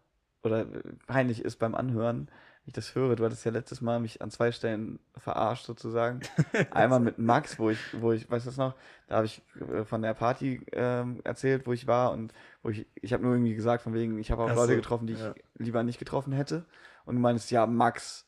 oder 0.44 0.66
peinlich 1.08 1.44
ist 1.46 1.58
beim 1.58 1.76
Anhören, 1.76 2.30
ich 2.68 2.74
das 2.74 2.96
höre. 2.96 3.16
Du 3.16 3.24
hattest 3.24 3.46
ja 3.46 3.52
letztes 3.52 3.80
Mal 3.80 4.00
mich 4.00 4.22
an 4.22 4.30
zwei 4.30 4.52
Stellen 4.52 5.00
verarscht 5.18 5.66
sozusagen. 5.66 6.20
Einmal 6.72 7.00
mit 7.00 7.18
Max, 7.18 7.58
wo 7.58 7.70
ich, 7.70 7.80
wo 7.94 8.12
ich, 8.12 8.30
weißt 8.30 8.46
du 8.46 8.50
das 8.50 8.58
noch, 8.58 8.76
da 9.08 9.16
habe 9.16 9.26
ich 9.26 9.42
äh, 9.74 9.86
von 9.86 10.02
der 10.02 10.14
Party 10.14 10.62
ähm, 10.74 11.22
erzählt, 11.24 11.66
wo 11.66 11.72
ich 11.72 11.88
war 11.88 12.12
und 12.12 12.34
wo 12.62 12.70
ich, 12.70 12.86
ich 12.96 13.14
habe 13.14 13.24
nur 13.24 13.34
irgendwie 13.34 13.56
gesagt, 13.56 13.84
von 13.84 13.94
wegen, 13.94 14.20
ich 14.20 14.32
habe 14.32 14.44
auch 14.44 14.50
Ach 14.50 14.56
Leute 14.56 14.74
so, 14.74 14.76
getroffen, 14.76 15.08
die 15.08 15.14
ja. 15.14 15.34
ich 15.34 15.66
lieber 15.66 15.82
nicht 15.84 15.98
getroffen 15.98 16.34
hätte. 16.34 16.66
Und 17.06 17.16
du 17.16 17.22
meinst, 17.22 17.50
ja, 17.52 17.66
Max. 17.66 18.26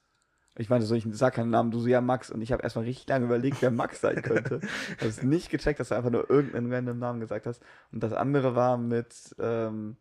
Ich 0.55 0.69
meinte 0.69 0.87
so, 0.87 0.95
ich 0.95 1.05
sag 1.11 1.35
keinen 1.35 1.51
Namen, 1.51 1.71
du 1.71 1.79
so, 1.79 1.87
ja, 1.87 1.99
Max. 1.99 2.31
Und 2.31 2.41
ich 2.41 2.53
habe 2.53 2.63
erstmal 2.63 2.85
richtig 2.85 3.09
lange 3.09 3.25
überlegt, 3.25 3.61
wer 3.61 3.71
Max 3.71 3.99
sein 3.99 4.21
könnte. 4.21 4.61
Ich 4.63 4.97
habe 4.99 5.09
es 5.09 5.21
nicht 5.21 5.49
gecheckt, 5.49 5.81
dass 5.81 5.89
du 5.89 5.95
einfach 5.95 6.11
nur 6.11 6.29
irgendeinen 6.29 6.71
random 6.71 6.97
Namen 6.97 7.19
gesagt 7.19 7.45
hast. 7.45 7.61
Und 7.91 8.03
das 8.03 8.13
andere 8.13 8.55
war 8.55 8.77
mit, 8.77 9.35
ähm, 9.37 9.97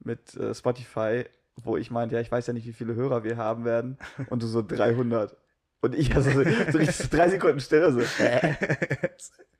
mit 0.00 0.34
äh, 0.34 0.54
Spotify, 0.54 1.24
wo 1.56 1.76
ich 1.76 1.90
meinte, 1.90 2.14
ja, 2.14 2.20
ich 2.20 2.30
weiß 2.30 2.46
ja 2.46 2.52
nicht, 2.52 2.66
wie 2.66 2.72
viele 2.72 2.94
Hörer 2.94 3.24
wir 3.24 3.36
haben 3.36 3.64
werden. 3.64 3.98
Und 4.30 4.42
du 4.42 4.46
so 4.46 4.62
300. 4.62 5.36
Und 5.80 5.94
ich 5.94 6.14
also 6.14 6.30
so, 6.30 6.42
so 6.42 6.78
richtig 6.78 7.10
drei 7.10 7.28
Sekunden 7.28 7.60
Stille, 7.60 7.92
so. 7.92 8.00
Äh. 8.22 8.56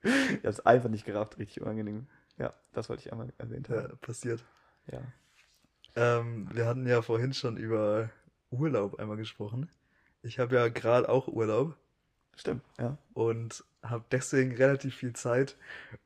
Ich 0.03 0.39
habe 0.39 0.49
es 0.49 0.61
einfach 0.65 0.89
nicht 0.89 1.05
gerafft, 1.05 1.39
richtig 1.39 1.63
unangenehm. 1.63 2.07
Ja, 2.39 2.55
das 2.73 2.89
wollte 2.89 3.03
ich 3.05 3.13
einmal 3.13 3.33
erwähnt 3.39 3.69
ja, 3.69 3.83
haben. 3.83 3.99
passiert. 3.99 4.45
Ja. 4.91 5.01
Ähm, 5.97 6.49
wir 6.53 6.67
hatten 6.67 6.87
ja 6.87 7.03
vorhin 7.03 7.33
schon 7.33 7.57
über 7.57 8.11
Urlaub 8.51 9.01
einmal 9.01 9.17
gesprochen. 9.17 9.69
Ich 10.23 10.39
habe 10.39 10.55
ja 10.55 10.69
gerade 10.69 11.09
auch 11.09 11.29
Urlaub. 11.29 11.77
Stimmt, 12.39 12.63
ja. 12.79 12.99
und 13.15 13.65
habe 13.83 14.05
deswegen 14.11 14.55
relativ 14.57 14.95
viel 14.95 15.15
Zeit, 15.15 15.57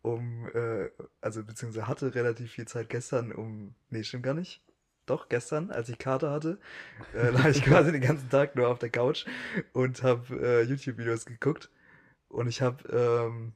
um, 0.03 0.49
äh, 0.55 0.88
also 1.20 1.43
beziehungsweise 1.43 1.88
hatte 1.88 2.14
relativ 2.14 2.53
viel 2.53 2.68
Zeit 2.68 2.88
gestern, 2.88 3.32
um, 3.32 3.74
nee, 3.88 4.05
stimmt 4.05 4.22
gar 4.22 4.34
nicht. 4.34 4.62
Doch, 5.11 5.28
gestern, 5.28 5.72
als 5.72 5.88
ich 5.88 5.98
Karte 5.98 6.30
hatte, 6.30 6.61
äh, 7.14 7.30
lag 7.30 7.46
ich 7.46 7.62
quasi 7.64 7.90
den 7.90 8.00
ganzen 8.00 8.30
Tag 8.30 8.54
nur 8.54 8.68
auf 8.68 8.78
der 8.78 8.90
Couch 8.90 9.26
und 9.72 10.04
habe 10.04 10.36
äh, 10.40 10.62
YouTube-Videos 10.62 11.26
geguckt. 11.26 11.68
Und 12.28 12.46
ich 12.46 12.62
habe 12.62 12.88
ähm, 12.92 13.52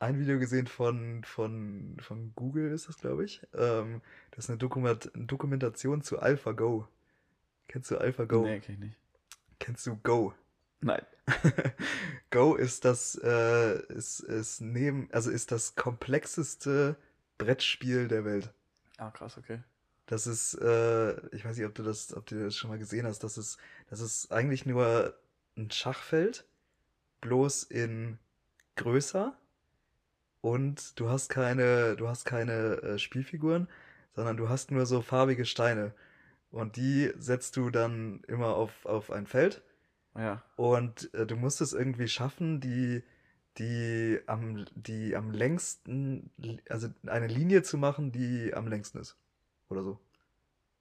ein 0.00 0.18
Video 0.18 0.38
gesehen 0.38 0.66
von, 0.66 1.24
von, 1.24 1.96
von 1.98 2.34
Google, 2.36 2.72
ist 2.72 2.88
das, 2.88 2.98
glaube 2.98 3.24
ich. 3.24 3.40
Ähm, 3.54 4.02
das 4.32 4.44
ist 4.44 4.50
eine 4.50 4.58
Dokument 4.58 5.10
Dokumentation 5.14 6.02
zu 6.02 6.18
AlphaGo. 6.18 6.86
Kennst 7.68 7.90
du 7.90 7.96
AlphaGo? 7.96 8.42
Nee, 8.42 8.60
kenn 8.60 8.74
ich 8.74 8.80
nicht. 8.80 8.98
Kennst 9.58 9.86
du 9.86 9.96
Go? 9.96 10.34
Nein. 10.82 11.00
Go 12.30 12.54
ist 12.54 12.84
das, 12.84 13.18
äh, 13.24 13.82
ist, 13.94 14.20
ist 14.20 14.60
neben, 14.60 15.08
also 15.10 15.30
ist 15.30 15.52
das 15.52 15.74
komplexeste 15.74 16.96
Brettspiel 17.38 18.08
der 18.08 18.26
Welt. 18.26 18.52
Ah, 18.98 19.10
krass, 19.10 19.38
okay. 19.38 19.60
Das 20.08 20.26
ist, 20.26 20.54
äh, 20.54 21.12
ich 21.36 21.44
weiß 21.44 21.58
nicht, 21.58 21.66
ob 21.66 21.74
du 21.74 21.82
das, 21.82 22.16
ob 22.16 22.24
du 22.24 22.44
das 22.44 22.56
schon 22.56 22.70
mal 22.70 22.78
gesehen 22.78 23.06
hast. 23.06 23.22
Das 23.24 23.36
ist, 23.36 23.58
das 23.90 24.00
ist 24.00 24.32
eigentlich 24.32 24.64
nur 24.64 25.14
ein 25.56 25.70
Schachfeld, 25.70 26.46
bloß 27.20 27.64
in 27.64 28.18
größer. 28.76 29.36
Und 30.40 30.98
du 30.98 31.10
hast 31.10 31.28
keine, 31.28 31.94
du 31.96 32.08
hast 32.08 32.24
keine 32.24 32.80
äh, 32.82 32.98
Spielfiguren, 32.98 33.68
sondern 34.14 34.38
du 34.38 34.48
hast 34.48 34.70
nur 34.70 34.86
so 34.86 35.02
farbige 35.02 35.44
Steine. 35.44 35.92
Und 36.50 36.76
die 36.76 37.12
setzt 37.18 37.58
du 37.58 37.68
dann 37.68 38.22
immer 38.28 38.56
auf, 38.56 38.86
auf 38.86 39.10
ein 39.10 39.26
Feld. 39.26 39.62
Ja. 40.16 40.42
Und 40.56 41.12
äh, 41.12 41.26
du 41.26 41.36
musst 41.36 41.60
es 41.60 41.74
irgendwie 41.74 42.08
schaffen, 42.08 42.60
die, 42.60 43.02
die, 43.58 44.20
am, 44.24 44.64
die 44.74 45.14
am 45.14 45.32
längsten, 45.32 46.30
also 46.70 46.88
eine 47.06 47.26
Linie 47.26 47.62
zu 47.62 47.76
machen, 47.76 48.10
die 48.10 48.54
am 48.54 48.68
längsten 48.68 49.00
ist. 49.00 49.18
Oder 49.70 49.82
so. 49.84 49.98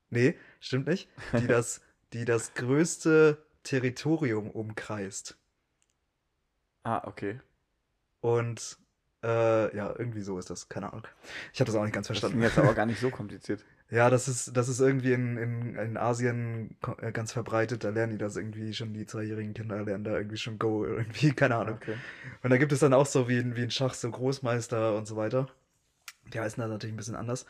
Nee, 0.09 0.37
stimmt 0.59 0.87
nicht. 0.87 1.09
Die 1.37 1.47
das, 1.47 1.81
die 2.13 2.25
das 2.25 2.53
größte 2.53 3.45
Territorium 3.63 4.49
umkreist. 4.51 5.37
Ah, 6.83 7.01
okay. 7.07 7.39
Und 8.21 8.77
Äh, 9.23 9.75
ja, 9.75 9.95
irgendwie 9.99 10.21
so 10.21 10.39
ist 10.39 10.49
das, 10.51 10.69
keine 10.69 10.93
Ahnung. 10.93 11.07
Ich 11.53 11.59
habe 11.59 11.67
das 11.71 11.75
auch 11.75 11.83
nicht 11.83 11.93
ganz 11.93 12.07
Das 12.07 12.19
verstanden. 12.19 12.39
ist 12.39 12.43
jetzt 12.43 12.59
aber 12.59 12.73
gar 12.75 12.85
nicht 12.85 12.99
so 12.99 13.09
kompliziert. 13.11 13.65
Ja, 13.89 14.09
das 14.09 14.27
ist, 14.27 14.55
das 14.57 14.67
ist 14.67 14.81
irgendwie 14.81 15.13
in, 15.13 15.37
in, 15.37 15.75
in 15.75 15.97
Asien 15.97 16.77
äh, 16.99 17.11
ganz 17.13 17.31
verbreitet. 17.31 17.83
Da 17.85 17.89
lernen 17.89 18.11
die 18.13 18.17
das 18.17 18.35
irgendwie 18.35 18.73
schon, 18.73 18.93
die 18.93 19.05
zweijährigen 19.05 19.53
Kinder 19.53 19.81
lernen 19.83 20.03
da 20.03 20.17
irgendwie 20.17 20.37
schon 20.37 20.59
Go, 20.59 20.85
irgendwie, 20.85 21.31
keine 21.35 21.55
Ahnung. 21.55 21.79
Okay. 21.81 22.01
Und 22.43 22.49
da 22.49 22.57
gibt 22.57 22.71
es 22.73 22.79
dann 22.79 22.93
auch 22.93 23.05
so 23.05 23.29
wie 23.29 23.37
in, 23.39 23.55
wie 23.55 23.63
in 23.63 23.71
Schach 23.71 23.93
so 23.93 24.11
Großmeister 24.11 24.95
und 24.97 25.07
so 25.07 25.15
weiter. 25.15 25.47
Die 26.33 26.39
heißen 26.39 26.61
dann 26.61 26.71
natürlich 26.71 26.93
ein 26.93 26.97
bisschen 26.97 27.15
anders. 27.15 27.45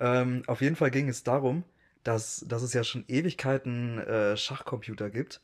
Ähm, 0.00 0.42
auf 0.46 0.60
jeden 0.60 0.76
Fall 0.76 0.90
ging 0.90 1.08
es 1.08 1.22
darum, 1.22 1.64
dass, 2.04 2.44
dass 2.48 2.62
es 2.62 2.72
ja 2.72 2.84
schon 2.84 3.04
Ewigkeiten 3.08 3.98
äh, 3.98 4.36
Schachcomputer 4.36 5.10
gibt. 5.10 5.40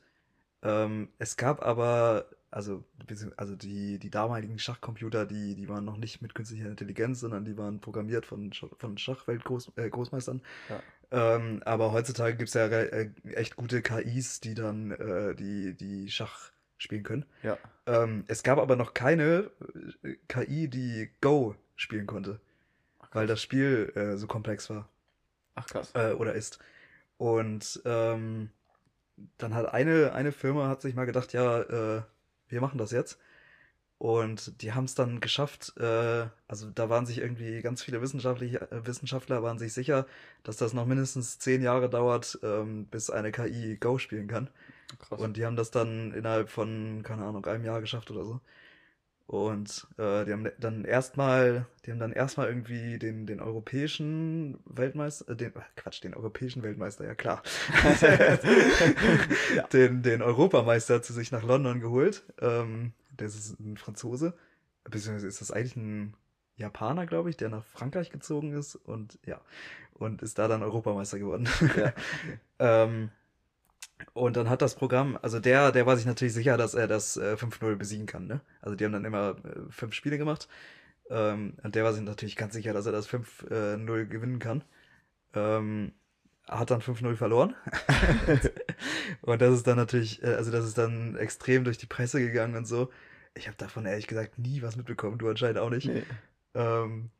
Ähm, 0.61 1.09
es 1.19 1.37
gab 1.37 1.63
aber, 1.63 2.25
also, 2.51 2.83
also 3.37 3.55
die, 3.55 3.99
die 3.99 4.09
damaligen 4.09 4.59
Schachcomputer, 4.59 5.25
die, 5.25 5.55
die 5.55 5.69
waren 5.69 5.85
noch 5.85 5.97
nicht 5.97 6.21
mit 6.21 6.35
künstlicher 6.35 6.67
Intelligenz, 6.67 7.21
sondern 7.21 7.45
die 7.45 7.57
waren 7.57 7.79
programmiert 7.79 8.25
von, 8.25 8.51
von 8.53 8.97
Schachweltgroßmeistern. 8.97 9.85
Äh, 9.85 9.89
Großmeistern. 9.89 10.41
Ja. 10.69 10.81
Ähm, 11.11 11.61
aber 11.65 11.91
heutzutage 11.91 12.35
gibt 12.35 12.49
es 12.49 12.53
ja 12.53 12.67
äh, 12.67 13.09
echt 13.33 13.55
gute 13.55 13.81
KIs, 13.81 14.41
die 14.41 14.53
dann 14.53 14.91
äh, 14.91 15.33
die, 15.35 15.75
die 15.75 16.09
Schach 16.11 16.51
spielen 16.77 17.03
können. 17.03 17.25
Ja. 17.43 17.57
Ähm, 17.85 18.25
es 18.27 18.43
gab 18.43 18.59
aber 18.59 18.75
noch 18.75 18.93
keine 18.93 19.51
äh, 20.03 20.15
KI, 20.27 20.67
die 20.67 21.09
Go 21.21 21.55
spielen 21.75 22.05
konnte, 22.05 22.39
weil 23.11 23.27
das 23.27 23.41
Spiel 23.41 23.91
äh, 23.95 24.17
so 24.17 24.27
komplex 24.27 24.69
war 24.69 24.89
Ach 25.55 25.65
krass. 25.67 25.91
äh, 25.93 26.13
oder 26.13 26.33
ist. 26.33 26.59
Und 27.17 27.81
ähm, 27.85 28.51
dann 29.37 29.53
hat 29.55 29.73
eine, 29.73 30.13
eine 30.13 30.31
Firma 30.31 30.67
hat 30.69 30.81
sich 30.81 30.95
mal 30.95 31.05
gedacht, 31.05 31.33
ja, 31.33 31.61
äh, 31.61 32.01
wir 32.49 32.61
machen 32.61 32.77
das 32.77 32.91
jetzt. 32.91 33.19
Und 33.97 34.61
die 34.61 34.73
haben 34.73 34.85
es 34.85 34.95
dann 34.95 35.19
geschafft, 35.19 35.73
äh, 35.77 36.27
also 36.47 36.69
da 36.71 36.89
waren 36.89 37.05
sich 37.05 37.19
irgendwie 37.19 37.61
ganz 37.61 37.83
viele 37.83 38.01
wissenschaftliche, 38.01 38.71
äh, 38.71 38.85
Wissenschaftler 38.87 39.43
waren 39.43 39.59
sich 39.59 39.73
sicher, 39.73 40.07
dass 40.43 40.57
das 40.57 40.73
noch 40.73 40.85
mindestens 40.85 41.39
zehn 41.39 41.61
Jahre 41.61 41.89
dauert, 41.89 42.39
ähm, 42.43 42.87
bis 42.87 43.09
eine 43.09 43.31
KI 43.33 43.77
Go 43.77 43.97
spielen 43.97 44.27
kann. 44.27 44.49
krass. 44.99 45.19
Und 45.19 45.37
die 45.37 45.45
haben 45.45 45.55
das 45.57 45.71
dann 45.71 46.13
innerhalb 46.13 46.49
von, 46.49 47.03
keine 47.03 47.25
Ahnung, 47.25 47.45
einem 47.45 47.65
Jahr 47.65 47.81
geschafft 47.81 48.11
oder 48.11 48.25
so. 48.25 48.41
Und 49.29 49.85
äh, 49.99 50.25
die 50.25 50.33
haben 50.33 50.49
dann 50.57 50.85
erstmal, 50.85 51.67
die 51.85 51.91
haben 51.91 51.99
dann 51.99 52.11
erstmal 52.11 52.47
irgendwie 52.47 52.97
den, 52.97 53.27
den 53.27 53.41
europäischen 53.41 54.57
Weltmeister, 54.65 55.29
äh, 55.29 55.35
den, 55.35 55.53
Quatsch, 55.75 56.03
den 56.03 56.15
europäischen 56.15 56.63
Weltmeister, 56.63 57.05
ja 57.05 57.13
klar. 57.13 57.43
Ja. 59.55 59.67
den, 59.67 60.01
den 60.01 60.23
Europameister 60.23 61.03
zu 61.03 61.13
sich 61.13 61.31
nach 61.31 61.43
London 61.43 61.79
geholt. 61.79 62.23
Ähm, 62.41 62.93
das 63.17 63.35
ist 63.35 63.59
ein 63.59 63.77
Franzose. 63.77 64.33
Beziehungsweise 64.83 65.27
ist 65.27 65.41
das 65.41 65.51
eigentlich 65.51 65.75
ein 65.75 66.15
Japaner, 66.55 67.05
glaube 67.05 67.29
ich, 67.29 67.37
der 67.37 67.49
nach 67.49 67.65
Frankreich 67.65 68.09
gezogen 68.09 68.53
ist 68.53 68.77
und 68.77 69.19
ja, 69.27 69.39
und 69.93 70.23
ist 70.23 70.39
da 70.39 70.47
dann 70.47 70.63
Europameister 70.63 71.19
geworden. 71.19 71.47
Ja. 71.77 71.93
ähm, 72.83 73.11
und 74.13 74.37
dann 74.37 74.49
hat 74.49 74.61
das 74.61 74.75
Programm, 74.75 75.17
also 75.21 75.39
der, 75.39 75.71
der 75.71 75.85
war 75.85 75.97
sich 75.97 76.05
natürlich 76.05 76.33
sicher, 76.33 76.57
dass 76.57 76.73
er 76.73 76.87
das 76.87 77.17
äh, 77.17 77.35
5-0 77.35 77.75
besiegen 77.75 78.05
kann, 78.05 78.27
ne? 78.27 78.41
Also 78.61 78.75
die 78.75 78.85
haben 78.85 78.93
dann 78.93 79.05
immer 79.05 79.35
äh, 79.43 79.71
fünf 79.71 79.93
Spiele 79.93 80.17
gemacht. 80.17 80.47
Ähm, 81.09 81.53
und 81.63 81.75
der 81.75 81.83
war 81.83 81.93
sich 81.93 82.03
natürlich 82.03 82.35
ganz 82.35 82.53
sicher, 82.53 82.73
dass 82.73 82.85
er 82.85 82.91
das 82.91 83.09
5-0 83.09 84.05
gewinnen 84.05 84.39
kann. 84.39 84.63
Ähm, 85.33 85.93
hat 86.47 86.71
dann 86.71 86.81
5-0 86.81 87.15
verloren. 87.15 87.55
und 89.21 89.41
das 89.41 89.53
ist 89.53 89.67
dann 89.67 89.77
natürlich, 89.77 90.23
äh, 90.23 90.33
also 90.35 90.51
das 90.51 90.65
ist 90.65 90.77
dann 90.77 91.15
extrem 91.15 91.63
durch 91.63 91.77
die 91.77 91.85
Presse 91.85 92.19
gegangen 92.19 92.55
und 92.55 92.65
so. 92.65 92.89
Ich 93.35 93.47
habe 93.47 93.57
davon 93.57 93.85
ehrlich 93.85 94.07
gesagt 94.07 94.39
nie 94.39 94.61
was 94.61 94.75
mitbekommen, 94.75 95.17
du 95.17 95.29
anscheinend 95.29 95.59
auch 95.59 95.69
nicht. 95.69 95.87
Nee. 95.87 96.03
Ähm, 96.55 97.11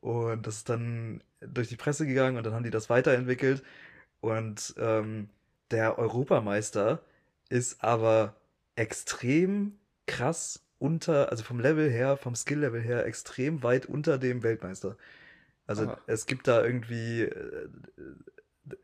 und 0.00 0.46
das 0.46 0.58
ist 0.58 0.68
dann 0.68 1.22
durch 1.40 1.68
die 1.68 1.76
Presse 1.76 2.06
gegangen 2.06 2.36
und 2.36 2.44
dann 2.44 2.54
haben 2.54 2.64
die 2.64 2.70
das 2.70 2.90
weiterentwickelt. 2.90 3.62
Und 4.20 4.74
ähm, 4.78 5.30
der 5.70 5.98
Europameister 5.98 7.02
ist 7.48 7.82
aber 7.82 8.34
extrem 8.76 9.78
krass 10.06 10.64
unter, 10.78 11.30
also 11.30 11.42
vom 11.44 11.60
Level 11.60 11.90
her, 11.90 12.16
vom 12.16 12.34
Skill-Level 12.34 12.80
her, 12.80 13.06
extrem 13.06 13.62
weit 13.62 13.86
unter 13.86 14.18
dem 14.18 14.42
Weltmeister. 14.42 14.96
Also 15.66 15.84
Aha. 15.84 15.98
es 16.06 16.26
gibt 16.26 16.48
da 16.48 16.64
irgendwie, 16.64 17.22
äh, 17.22 17.68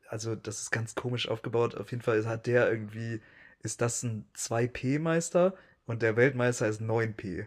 also 0.09 0.35
das 0.35 0.61
ist 0.61 0.71
ganz 0.71 0.95
komisch 0.95 1.29
aufgebaut. 1.29 1.77
Auf 1.77 1.91
jeden 1.91 2.03
Fall 2.03 2.27
hat 2.27 2.47
der 2.47 2.71
irgendwie, 2.71 3.21
ist 3.63 3.81
das 3.81 4.03
ein 4.03 4.27
2P-Meister 4.37 5.55
und 5.87 6.03
der 6.03 6.17
Weltmeister 6.17 6.69
ist 6.69 6.83
9P. 6.83 7.47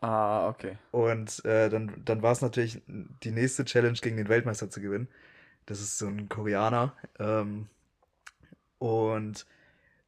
Ah, 0.00 0.48
okay. 0.48 0.78
Und 0.92 1.44
äh, 1.44 1.68
dann, 1.68 2.02
dann 2.04 2.22
war 2.22 2.32
es 2.32 2.40
natürlich 2.40 2.82
die 2.86 3.32
nächste 3.32 3.64
Challenge 3.64 3.98
gegen 4.00 4.16
den 4.16 4.28
Weltmeister 4.28 4.70
zu 4.70 4.80
gewinnen. 4.80 5.08
Das 5.66 5.80
ist 5.80 5.98
so 5.98 6.06
ein 6.06 6.28
Koreaner. 6.28 6.94
Ähm, 7.18 7.68
und 8.80 9.46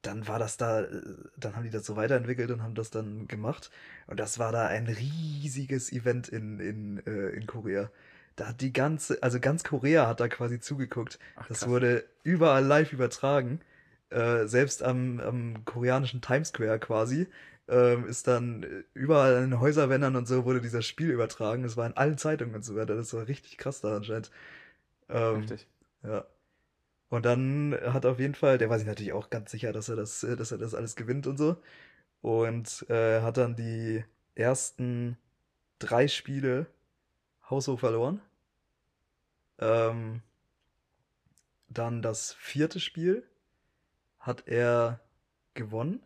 dann 0.02 0.26
war 0.26 0.40
das 0.40 0.56
da, 0.56 0.84
dann 1.36 1.54
haben 1.56 1.64
die 1.64 1.70
das 1.70 1.86
so 1.86 1.96
weiterentwickelt 1.96 2.50
und 2.50 2.62
haben 2.62 2.74
das 2.74 2.90
dann 2.90 3.28
gemacht. 3.28 3.70
Und 4.08 4.18
das 4.18 4.38
war 4.40 4.50
da 4.52 4.66
ein 4.66 4.88
riesiges 4.88 5.92
Event 5.92 6.28
in, 6.28 6.58
in, 6.58 7.06
äh, 7.06 7.30
in 7.30 7.46
Korea. 7.46 7.90
Da 8.36 8.48
hat 8.48 8.60
die 8.60 8.72
ganze, 8.72 9.22
also 9.22 9.38
ganz 9.38 9.62
Korea 9.62 10.08
hat 10.08 10.20
da 10.20 10.28
quasi 10.28 10.58
zugeguckt. 10.58 11.18
Ach, 11.36 11.46
Das 11.46 11.68
wurde 11.68 12.04
überall 12.24 12.64
live 12.64 12.92
übertragen. 12.92 13.60
Äh, 14.10 14.46
selbst 14.46 14.82
am, 14.82 15.20
am 15.20 15.64
koreanischen 15.64 16.20
Times 16.20 16.48
Square 16.48 16.80
quasi 16.80 17.28
ähm, 17.68 18.06
ist 18.06 18.26
dann 18.26 18.84
überall 18.94 19.44
in 19.44 19.60
Häuserwändern 19.60 20.16
und 20.16 20.26
so 20.26 20.44
wurde 20.44 20.60
dieses 20.60 20.86
Spiel 20.86 21.10
übertragen. 21.10 21.64
Es 21.64 21.76
war 21.76 21.86
in 21.86 21.96
allen 21.96 22.18
Zeitungen 22.18 22.54
und 22.54 22.64
so 22.64 22.74
weiter. 22.76 22.96
Das 22.96 23.14
war 23.14 23.28
richtig 23.28 23.56
krass 23.58 23.80
da 23.80 23.96
anscheinend. 23.96 24.30
Ähm, 25.08 25.42
Heftig. 25.42 25.66
ja. 26.02 26.24
Und 27.12 27.26
dann 27.26 27.76
hat 27.78 28.06
auf 28.06 28.18
jeden 28.18 28.34
Fall, 28.34 28.56
der 28.56 28.70
war 28.70 28.78
sich 28.78 28.86
natürlich 28.86 29.12
auch 29.12 29.28
ganz 29.28 29.50
sicher, 29.50 29.70
dass 29.70 29.90
er 29.90 29.96
das, 29.96 30.22
äh, 30.24 30.34
dass 30.34 30.50
er 30.50 30.56
das 30.56 30.74
alles 30.74 30.96
gewinnt 30.96 31.26
und 31.26 31.36
so. 31.36 31.58
Und 32.22 32.86
äh, 32.88 33.20
hat 33.20 33.36
dann 33.36 33.54
die 33.54 34.02
ersten 34.34 35.18
drei 35.78 36.08
Spiele 36.08 36.68
haushoch 37.50 37.80
verloren. 37.80 38.22
Ähm, 39.58 40.22
dann 41.68 42.00
das 42.00 42.32
vierte 42.32 42.80
Spiel 42.80 43.22
hat 44.18 44.48
er 44.48 44.98
gewonnen. 45.52 46.02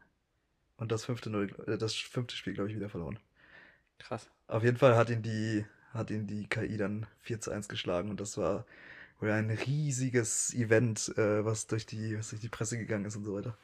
Und 0.77 0.91
das 0.91 1.05
fünfte, 1.05 1.31
äh, 1.69 1.79
das 1.79 1.95
fünfte 1.95 2.35
Spiel, 2.35 2.55
glaube 2.55 2.71
ich, 2.71 2.75
wieder 2.75 2.89
verloren. 2.89 3.21
Krass. 3.99 4.29
Auf 4.49 4.65
jeden 4.65 4.77
Fall 4.77 4.97
hat 4.97 5.09
ihn 5.09 5.23
die, 5.23 5.65
hat 5.95 6.11
ihn 6.11 6.27
die 6.27 6.49
KI 6.49 6.77
dann 6.77 7.07
4 7.21 7.41
zu 7.41 7.53
1 7.53 7.69
geschlagen 7.69 8.11
und 8.11 8.21
das 8.21 8.37
war 8.39 8.67
wohl 9.21 9.31
ein 9.31 9.51
riesiges 9.51 10.55
Event, 10.55 11.17
äh, 11.19 11.45
was, 11.45 11.67
durch 11.67 11.87
die, 11.87 12.19
was 12.19 12.31
durch 12.31 12.41
die 12.41 12.49
Presse 12.49 12.79
gegangen 12.79 13.05
ist 13.07 13.17
und 13.17 13.25
so 13.25 13.35
weiter. 13.35 13.57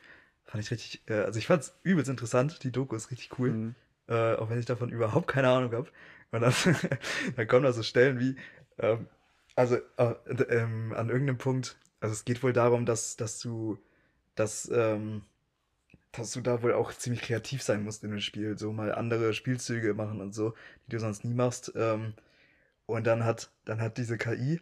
Fand 0.44 0.64
ich 0.64 0.70
richtig, 0.70 1.02
äh, 1.08 1.14
also 1.14 1.38
ich 1.38 1.46
fand's 1.46 1.74
übelst 1.82 2.10
interessant, 2.10 2.62
die 2.64 2.72
Doku 2.72 2.96
ist 2.96 3.10
richtig 3.10 3.38
cool, 3.38 3.50
Mhm. 3.52 3.74
äh, 4.08 4.34
auch 4.34 4.50
wenn 4.50 4.58
ich 4.58 4.66
davon 4.66 4.90
überhaupt 4.90 5.28
keine 5.28 5.48
Ahnung 5.50 5.72
habe. 5.72 5.90
Und 6.32 6.40
dann, 6.42 6.54
dann 7.36 7.46
kommen 7.48 7.64
da 7.64 7.72
so 7.72 7.82
Stellen 7.82 8.20
wie, 8.20 8.36
ähm, 8.78 9.06
also 9.56 9.76
äh, 9.96 10.14
ähm, 10.50 10.92
an 10.96 11.10
irgendeinem 11.10 11.38
Punkt, 11.38 11.76
also 12.00 12.12
es 12.14 12.24
geht 12.24 12.42
wohl 12.42 12.52
darum, 12.52 12.86
dass, 12.86 13.16
dass 13.16 13.38
du, 13.40 13.78
dass, 14.36 14.70
ähm, 14.74 15.22
dass 16.12 16.32
du 16.32 16.40
da 16.40 16.62
wohl 16.62 16.74
auch 16.74 16.92
ziemlich 16.92 17.22
kreativ 17.22 17.62
sein 17.62 17.84
musst 17.84 18.04
in 18.04 18.10
dem 18.10 18.20
Spiel, 18.20 18.58
so 18.58 18.72
mal 18.72 18.92
andere 18.94 19.32
Spielzüge 19.34 19.94
machen 19.94 20.20
und 20.20 20.34
so, 20.34 20.54
die 20.86 20.90
du 20.92 21.00
sonst 21.00 21.24
nie 21.24 21.34
machst. 21.34 21.72
Ähm, 21.76 22.14
und 22.86 23.06
dann 23.06 23.24
hat, 23.24 23.50
dann 23.66 23.80
hat 23.80 23.98
diese 23.98 24.18
KI 24.18 24.60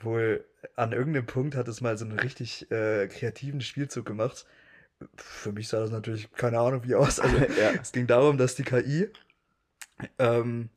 wohl 0.00 0.44
an 0.76 0.92
irgendeinem 0.92 1.26
Punkt 1.26 1.56
hat 1.56 1.68
es 1.68 1.80
mal 1.80 1.96
so 1.98 2.04
einen 2.04 2.18
richtig 2.18 2.70
äh, 2.70 3.06
kreativen 3.08 3.60
Spielzug 3.60 4.06
gemacht. 4.06 4.46
Für 5.16 5.52
mich 5.52 5.68
sah 5.68 5.80
das 5.80 5.90
natürlich 5.90 6.30
keine 6.32 6.58
Ahnung 6.58 6.82
wie 6.84 6.94
aus. 6.94 7.20
Also 7.20 7.36
Ja. 7.60 7.72
es 7.80 7.92
ging 7.92 8.06
darum, 8.06 8.38
dass 8.38 8.54
die 8.54 8.64
KI 8.64 9.08
ähm, 10.18 10.68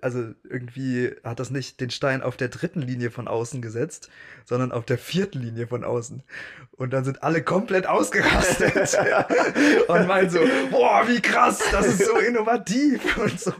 also 0.00 0.24
irgendwie 0.48 1.12
hat 1.24 1.40
das 1.40 1.50
nicht 1.50 1.80
den 1.80 1.90
Stein 1.90 2.22
auf 2.22 2.36
der 2.36 2.48
dritten 2.48 2.80
Linie 2.82 3.10
von 3.10 3.28
außen 3.28 3.62
gesetzt, 3.62 4.10
sondern 4.44 4.72
auf 4.72 4.84
der 4.84 4.98
vierten 4.98 5.40
Linie 5.40 5.66
von 5.66 5.84
außen. 5.84 6.22
Und 6.72 6.92
dann 6.92 7.04
sind 7.04 7.22
alle 7.22 7.42
komplett 7.42 7.86
ausgerastet 7.86 8.98
und 9.88 10.06
meinen 10.06 10.28
so, 10.30 10.40
boah, 10.70 11.04
wie 11.06 11.20
krass, 11.20 11.60
das 11.72 11.86
ist 11.86 12.04
so 12.04 12.18
innovativ 12.18 13.16
und 13.16 13.40
so. 13.40 13.52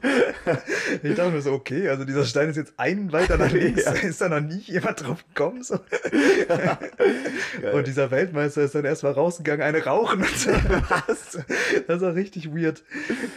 Ich 1.03 1.15
dachte 1.15 1.31
mir 1.31 1.41
so, 1.41 1.53
okay, 1.53 1.89
also 1.89 2.05
dieser 2.05 2.25
Stein 2.25 2.51
ist 2.51 2.57
jetzt 2.57 2.75
einen 2.77 3.13
weiter 3.13 3.39
nach 3.39 3.51
links, 3.51 3.85
Ja. 3.87 3.93
ist 3.93 4.21
da 4.21 4.29
noch 4.29 4.41
nie 4.41 4.59
jemand 4.61 5.07
drauf 5.07 5.25
gekommen. 5.29 5.63
So. 5.63 5.79
Und 7.73 7.87
dieser 7.87 8.11
Weltmeister 8.11 8.63
ist 8.63 8.75
dann 8.75 8.85
erstmal 8.85 9.13
rausgegangen, 9.13 9.63
eine 9.63 9.85
rauchen 9.85 10.21
und 10.21 10.37
so. 10.37 10.51
Was? 10.51 11.39
Das 11.87 12.01
war 12.01 12.15
richtig 12.15 12.55
weird. 12.55 12.83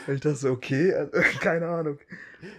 Und 0.07 0.15
ich 0.15 0.21
dachte 0.21 0.35
so, 0.35 0.49
okay, 0.51 0.93
also, 0.93 1.11
keine 1.39 1.67
Ahnung. 1.67 1.99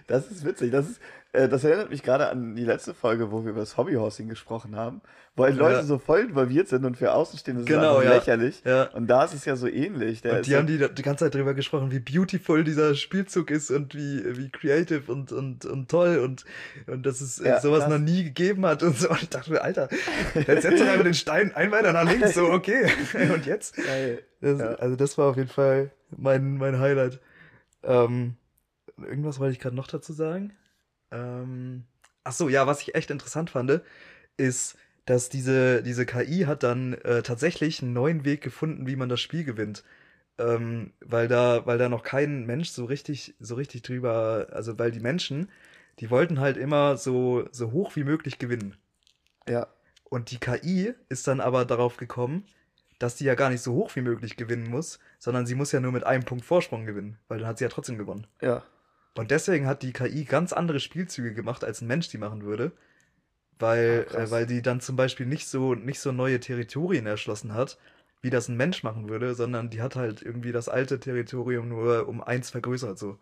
Das 0.07 0.29
ist 0.31 0.45
witzig. 0.45 0.71
Das 0.71 0.89
ist, 0.89 0.99
Äh, 1.33 1.47
das 1.47 1.63
erinnert 1.63 1.89
mich 1.89 2.03
gerade 2.03 2.27
an 2.27 2.57
die 2.57 2.65
letzte 2.65 2.93
Folge, 2.93 3.31
wo 3.31 3.45
wir 3.45 3.51
über 3.51 3.61
das 3.61 3.77
Hobbyhorsing 3.77 4.27
gesprochen 4.27 4.75
haben, 4.75 4.99
wo 5.37 5.45
halt 5.45 5.55
Leute 5.55 5.75
Ja. 5.77 5.83
so 5.83 5.97
voll 5.97 6.19
involviert 6.19 6.67
sind 6.67 6.83
und 6.83 6.97
für 6.97 7.13
Außenstehende 7.13 7.63
Genau, 7.63 7.99
einfach 7.99 8.03
ja. 8.03 8.15
lächerlich. 8.17 8.61
Ja. 8.65 8.83
Und 8.91 9.07
da 9.07 9.23
ist 9.23 9.33
es 9.33 9.45
ja 9.45 9.55
so 9.55 9.65
ähnlich. 9.69 10.21
Der 10.21 10.35
Und 10.35 10.45
die 10.47 10.57
haben 10.57 10.67
die, 10.67 10.77
die 10.93 11.01
ganze 11.03 11.23
Zeit 11.23 11.35
drüber 11.35 11.53
gesprochen, 11.53 11.89
wie 11.89 11.99
beautiful 11.99 12.65
dieser 12.65 12.95
Spielzug 12.95 13.49
ist 13.49 13.71
und 13.71 13.95
wie, 13.95 14.21
wie 14.37 14.49
creative 14.49 15.09
und, 15.09 15.31
und, 15.31 15.63
und 15.63 15.89
toll 15.89 16.17
und, 16.17 16.43
und 16.87 17.05
dass 17.05 17.21
es 17.21 17.39
äh, 17.39 17.47
Ja, 17.47 17.61
sowas 17.61 17.85
krass. 17.85 17.91
noch 17.91 17.99
nie 17.99 18.25
gegeben 18.25 18.65
hat 18.65 18.83
und 18.83 18.97
so. 18.97 19.09
Und 19.09 19.23
ich 19.23 19.29
dachte 19.29 19.51
mir, 19.51 19.61
Alter, 19.61 19.87
jetzt 20.35 20.63
setzt 20.63 20.81
doch 20.81 20.87
einfach 20.89 21.03
den 21.05 21.13
Stein 21.13 21.55
ein 21.55 21.71
weiter 21.71 21.93
nach 21.93 22.11
links, 22.11 22.33
so, 22.33 22.51
okay. 22.51 22.87
Und 23.33 23.45
jetzt? 23.45 23.77
Das. 24.41 24.59
Also 24.59 24.97
das 24.97 25.17
war 25.17 25.29
auf 25.29 25.37
jeden 25.37 25.47
Fall 25.47 25.91
mein, 26.17 26.57
mein 26.57 26.77
Highlight. 26.77 27.21
Ähm, 27.83 28.35
irgendwas 29.03 29.39
wollte 29.39 29.53
ich 29.53 29.59
gerade 29.59 29.75
noch 29.75 29.87
dazu 29.87 30.13
sagen. 30.13 30.53
Ähm, 31.11 31.83
ach 32.23 32.33
so, 32.33 32.49
ja, 32.49 32.67
was 32.67 32.81
ich 32.81 32.95
echt 32.95 33.11
interessant 33.11 33.49
fand, 33.49 33.81
ist, 34.37 34.77
dass 35.05 35.29
diese, 35.29 35.83
diese 35.83 36.05
KI 36.05 36.45
hat 36.47 36.63
dann 36.63 36.93
äh, 36.93 37.23
tatsächlich 37.23 37.81
einen 37.81 37.93
neuen 37.93 38.25
Weg 38.25 38.41
gefunden, 38.41 38.87
wie 38.87 38.95
man 38.95 39.09
das 39.09 39.19
Spiel 39.19 39.43
gewinnt. 39.43 39.83
Ähm, 40.37 40.93
weil 41.01 41.27
da, 41.27 41.65
weil 41.65 41.77
da 41.77 41.89
noch 41.89 42.03
kein 42.03 42.45
Mensch 42.45 42.69
so 42.69 42.85
richtig, 42.85 43.35
so 43.39 43.55
richtig 43.55 43.81
drüber, 43.83 44.47
also 44.51 44.79
weil 44.79 44.91
die 44.91 44.99
Menschen, 44.99 45.49
die 45.99 46.09
wollten 46.09 46.39
halt 46.39 46.57
immer 46.57 46.97
so, 46.97 47.47
so 47.51 47.71
hoch 47.71 47.95
wie 47.95 48.03
möglich 48.03 48.39
gewinnen. 48.39 48.75
Ja. 49.47 49.67
Und 50.05 50.31
die 50.31 50.39
KI 50.39 50.93
ist 51.09 51.27
dann 51.27 51.41
aber 51.41 51.65
darauf 51.65 51.97
gekommen, 51.97 52.45
dass 52.99 53.15
die 53.15 53.25
ja 53.25 53.35
gar 53.35 53.49
nicht 53.49 53.61
so 53.61 53.73
hoch 53.73 53.95
wie 53.95 54.01
möglich 54.01 54.37
gewinnen 54.37 54.69
muss, 54.69 54.99
sondern 55.19 55.45
sie 55.45 55.55
muss 55.55 55.71
ja 55.71 55.79
nur 55.79 55.91
mit 55.91 56.05
einem 56.05 56.23
Punkt 56.23 56.45
Vorsprung 56.45 56.85
gewinnen, 56.85 57.17
weil 57.27 57.39
dann 57.39 57.47
hat 57.47 57.57
sie 57.57 57.63
ja 57.63 57.69
trotzdem 57.69 57.97
gewonnen. 57.97 58.27
Ja. 58.41 58.63
Und 59.15 59.31
deswegen 59.31 59.67
hat 59.67 59.83
die 59.83 59.93
KI 59.93 60.25
ganz 60.25 60.53
andere 60.53 60.79
Spielzüge 60.79 61.33
gemacht, 61.33 61.63
als 61.63 61.81
ein 61.81 61.87
Mensch 61.87 62.09
die 62.09 62.17
machen 62.17 62.43
würde, 62.43 62.71
weil, 63.59 64.07
Ah, 64.07 64.07
äh, 64.13 64.31
weil 64.31 64.45
die 64.47 64.61
dann 64.63 64.81
zum 64.81 64.95
Beispiel 64.97 65.25
nicht 65.27 65.47
so, 65.47 65.75
nicht 65.75 65.99
so 66.01 66.11
neue 66.11 66.39
Territorien 66.41 67.07
erschlossen 67.07 67.53
hat, 67.55 67.77
wie 68.21 68.29
das 68.31 68.49
ein 68.49 68.57
Mensch 68.57 68.83
machen 68.83 69.09
würde, 69.09 69.35
sondern 69.35 69.69
die 69.71 69.81
hat 69.81 69.95
halt 69.97 70.21
irgendwie 70.23 70.51
das 70.53 70.69
alte 70.69 70.99
Territorium 70.99 71.69
nur 71.69 72.07
um 72.09 72.21
eins 72.23 72.49
vergrößert, 72.51 72.99
so. 72.99 73.19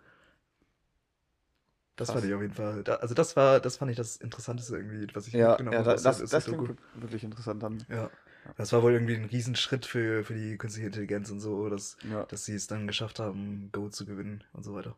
Das 1.97 2.09
Krass. 2.09 2.11
fand 2.11 2.25
ich 2.25 2.33
auf 2.33 2.41
jeden 2.41 2.53
Fall. 2.55 2.83
Da, 2.83 2.95
also 2.95 3.13
das 3.13 3.35
war, 3.35 3.59
das 3.59 3.77
fand 3.77 3.91
ich 3.91 3.97
das 3.97 4.15
Interessanteste 4.17 4.75
irgendwie, 4.77 5.07
was 5.15 5.27
ich 5.27 5.37
Ja, 5.37 5.39
mitgenommen 5.39 5.79
ja 5.79 5.83
habe 5.83 5.91
das, 6.01 6.03
das, 6.03 6.27
das 6.27 6.45
Doku. 6.45 6.67
klingt 6.67 6.75
wirklich 6.93 7.23
interessant 7.23 7.61
dann. 7.63 7.85
Ja. 7.89 8.09
Das 8.55 8.71
war 8.73 8.83
wohl 8.83 8.93
irgendwie 8.93 9.15
ein 9.15 9.25
Riesenschritt 9.25 9.85
für, 9.85 10.23
für 10.23 10.33
die 10.33 10.57
künstliche 10.57 10.87
Intelligenz 10.87 11.29
und 11.31 11.39
so, 11.39 11.69
dass, 11.69 11.97
Ja, 12.03 12.27
dass 12.27 12.45
sie 12.45 12.55
es 12.55 12.67
dann 12.67 12.87
geschafft 12.87 13.19
haben, 13.19 13.69
Go 13.71 13.89
zu 13.89 14.05
gewinnen 14.05 14.43
und 14.53 14.63
so 14.63 14.73
weiter. 14.73 14.95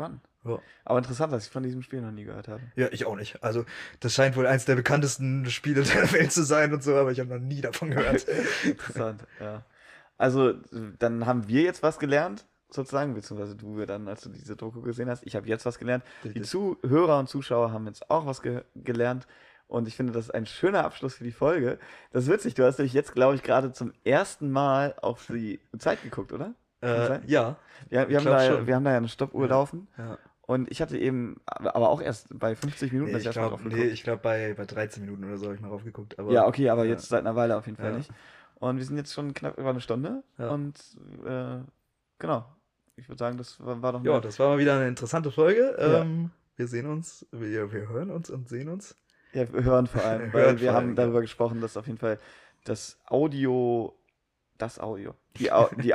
Spannend. 0.00 0.20
Ja. 0.44 0.58
Aber 0.84 0.98
interessant, 0.98 1.32
dass 1.32 1.44
ich 1.44 1.50
von 1.50 1.62
diesem 1.62 1.82
Spiel 1.82 2.00
noch 2.00 2.10
nie 2.10 2.24
gehört 2.24 2.48
habe. 2.48 2.62
Ja, 2.74 2.88
ich 2.90 3.04
auch 3.04 3.16
nicht. 3.16 3.42
Also, 3.42 3.64
das 4.00 4.14
scheint 4.14 4.36
wohl 4.36 4.46
eins 4.46 4.64
der 4.64 4.76
bekanntesten 4.76 5.48
Spiele 5.50 5.82
der 5.94 6.12
Welt 6.12 6.32
zu 6.32 6.42
sein 6.42 6.72
und 6.72 6.82
so, 6.82 6.94
aber 6.96 7.12
ich 7.12 7.20
habe 7.20 7.30
noch 7.30 7.40
nie 7.40 7.60
davon 7.60 7.90
gehört. 7.90 8.26
Interessant, 8.64 9.24
ja. 9.38 9.64
Also, 10.16 10.54
dann 10.98 11.26
haben 11.26 11.48
wir 11.48 11.62
jetzt 11.62 11.82
was 11.82 11.98
gelernt, 11.98 12.46
sozusagen, 12.70 13.14
beziehungsweise 13.14 13.56
du 13.56 13.84
dann, 13.84 14.08
als 14.08 14.22
du 14.22 14.30
diese 14.30 14.56
Doku 14.56 14.80
gesehen 14.80 15.08
hast. 15.10 15.26
Ich 15.26 15.36
habe 15.36 15.46
jetzt 15.48 15.66
was 15.66 15.78
gelernt. 15.78 16.04
Die. 16.24 16.42
Zuhörer 16.42 17.18
und 17.18 17.28
Zuschauer 17.28 17.72
haben 17.72 17.86
jetzt 17.86 18.10
auch 18.10 18.26
was 18.26 18.42
ge 18.42 18.62
gelernt. 18.76 19.26
Und 19.66 19.86
ich 19.86 19.94
finde, 19.94 20.12
das 20.12 20.24
ist 20.26 20.34
ein 20.34 20.46
schöner 20.46 20.84
Abschluss 20.84 21.14
für 21.14 21.24
die 21.24 21.30
Folge. 21.30 21.78
Das 22.10 22.24
ist 22.24 22.30
witzig, 22.30 22.54
du 22.54 22.64
hast 22.64 22.78
nämlich 22.78 22.92
jetzt, 22.92 23.14
glaube 23.14 23.36
ich, 23.36 23.42
gerade 23.42 23.72
zum 23.72 23.92
ersten 24.04 24.50
Mal 24.50 24.94
auf 25.00 25.26
die 25.28 25.60
Zeit 25.78 26.02
geguckt, 26.02 26.32
oder? 26.32 26.54
Äh, 26.82 27.20
ja, 27.26 27.56
Ja, 27.90 28.08
wir, 28.08 28.18
haben 28.18 28.24
da, 28.24 28.40
schon. 28.46 28.66
wir 28.66 28.74
haben 28.74 28.84
da 28.84 28.90
ja 28.92 28.96
eine 28.98 29.08
Stoppuhr 29.08 29.42
Ja. 29.42 29.50
laufen. 29.50 29.88
ja. 29.98 30.18
Und 30.42 30.68
ich 30.68 30.82
hatte 30.82 30.98
eben, 30.98 31.40
aber 31.46 31.88
auch 31.90 32.02
erst 32.02 32.36
bei 32.36 32.56
50 32.56 32.90
Minuten, 32.92 33.12
Nee, 33.12 33.18
ich 33.18 33.30
glaube, 33.30 33.68
nee, 33.68 33.84
ich 33.84 34.02
bei, 34.04 34.52
bei 34.54 34.64
13 34.64 35.04
Minuten 35.04 35.22
oder 35.24 35.36
so 35.38 35.44
habe 35.46 35.54
ich 35.54 35.60
mal 35.60 35.68
raufgeguckt. 35.68 36.18
Aber, 36.18 36.32
Ja, 36.32 36.48
okay, 36.48 36.68
aber 36.70 36.82
ja. 36.84 36.90
jetzt 36.90 37.08
seit 37.08 37.20
einer 37.20 37.36
Weile 37.36 37.56
auf 37.56 37.66
jeden 37.66 37.78
Fall 37.78 37.92
nicht. 37.96 38.10
Und 38.56 38.76
wir 38.78 38.84
sind 38.84 38.96
jetzt 38.96 39.12
schon 39.12 39.32
knapp 39.32 39.56
über 39.58 39.70
eine 39.70 39.80
Stunde. 39.80 40.24
Und 40.38 40.74
äh, 41.24 41.58
genau. 42.18 42.44
Ich 42.96 43.08
würde 43.08 43.18
sagen, 43.18 43.38
das 43.38 43.64
war, 43.64 43.80
war 43.80 43.92
doch 43.92 44.02
Ja, 44.04 44.20
das 44.20 44.38
war 44.40 44.48
mal 44.48 44.58
wieder 44.58 44.74
eine 44.74 44.88
interessante 44.88 45.30
Folge. 45.30 45.76
Ähm, 45.78 46.30
wir 46.56 46.66
sehen 46.66 46.86
uns, 46.86 47.24
wir, 47.30 47.72
wir 47.72 47.88
hören 47.88 48.10
uns 48.10 48.28
und 48.28 48.48
sehen 48.48 48.68
uns. 48.68 48.96
Ja, 49.32 49.50
wir 49.52 49.62
hören 49.62 49.86
vor 49.86 50.04
allem, 50.04 50.30
weil 50.32 50.60
wir 50.60 50.74
haben 50.74 50.96
darüber 50.96 51.20
gesprochen, 51.20 51.60
dass 51.60 51.76
auf 51.76 51.86
jeden 51.86 51.98
Fall 51.98 52.18
das 52.64 52.98
Audio, 53.06 53.96
das 54.58 54.80
Audio, 54.80 55.14
die, 55.38 55.50
Au 55.52 55.70
die 55.76 55.94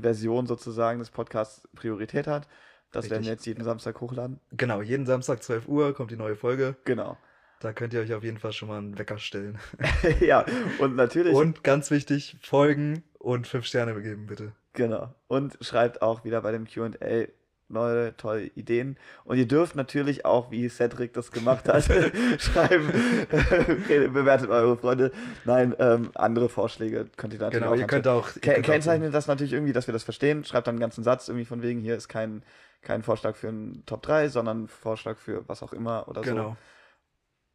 Audio-Version 0.00 0.46
sozusagen 0.46 0.98
des 0.98 1.10
Podcasts 1.10 1.68
Priorität 1.74 2.26
hat. 2.26 2.48
Das 2.92 3.04
werden 3.04 3.18
Richtig. 3.18 3.26
wir 3.26 3.32
jetzt 3.32 3.46
jeden 3.46 3.64
Samstag 3.64 4.00
hochladen. 4.00 4.40
Genau, 4.52 4.82
jeden 4.82 5.06
Samstag 5.06 5.42
12 5.42 5.68
Uhr 5.68 5.94
kommt 5.94 6.10
die 6.10 6.16
neue 6.16 6.34
Folge. 6.34 6.76
Genau. 6.84 7.16
Da 7.60 7.72
könnt 7.72 7.92
ihr 7.92 8.00
euch 8.00 8.12
auf 8.14 8.24
jeden 8.24 8.38
Fall 8.38 8.52
schon 8.52 8.68
mal 8.68 8.78
einen 8.78 8.98
Wecker 8.98 9.18
stellen. 9.18 9.58
ja, 10.20 10.44
und 10.78 10.96
natürlich, 10.96 11.34
Und 11.34 11.62
ganz 11.62 11.90
wichtig, 11.90 12.36
folgen 12.42 13.04
und 13.18 13.46
5 13.46 13.66
Sterne 13.66 13.94
begeben, 13.94 14.26
bitte. 14.26 14.52
genau. 14.72 15.14
Und 15.28 15.58
schreibt 15.60 16.02
auch 16.02 16.24
wieder 16.24 16.40
bei 16.40 16.52
dem 16.52 16.66
QA 16.66 17.26
neue, 17.70 18.16
tolle 18.16 18.46
Ideen. 18.46 18.96
Und 19.24 19.38
ihr 19.38 19.46
dürft 19.46 19.76
natürlich 19.76 20.24
auch, 20.24 20.50
wie 20.50 20.68
Cedric 20.68 21.12
das 21.12 21.30
gemacht 21.32 21.68
hat, 21.68 21.84
schreiben, 22.38 22.88
okay, 23.32 24.08
bewertet 24.08 24.50
eure 24.50 24.76
Freunde. 24.76 25.12
Nein, 25.44 25.74
ähm, 25.78 26.10
andere 26.14 26.48
Vorschläge 26.48 27.06
könnt 27.16 27.32
ihr 27.34 27.38
natürlich 27.40 27.62
Genau, 27.62 27.74
auch 27.74 27.78
ihr 27.78 27.86
könnt 27.86 28.08
auch. 28.08 28.28
ihr 28.34 28.40
könnt 28.40 28.58
auch- 28.58 28.62
Kennzeichnet 28.62 29.14
das 29.14 29.26
natürlich 29.26 29.52
irgendwie, 29.52 29.72
dass 29.72 29.86
wir 29.88 29.92
das 29.92 30.02
verstehen. 30.02 30.44
Schreibt 30.44 30.66
dann 30.66 30.74
einen 30.74 30.80
ganzen 30.80 31.04
Satz 31.04 31.28
irgendwie 31.28 31.44
von 31.46 31.62
wegen, 31.62 31.80
hier 31.80 31.96
ist 31.96 32.08
kein, 32.08 32.42
kein 32.82 33.02
Vorschlag 33.02 33.36
für 33.36 33.48
einen 33.48 33.84
Top 33.86 34.02
3, 34.02 34.28
sondern 34.28 34.68
Vorschlag 34.68 35.18
für 35.18 35.48
was 35.48 35.62
auch 35.62 35.72
immer 35.72 36.08
oder 36.08 36.22
Genau. 36.22 36.56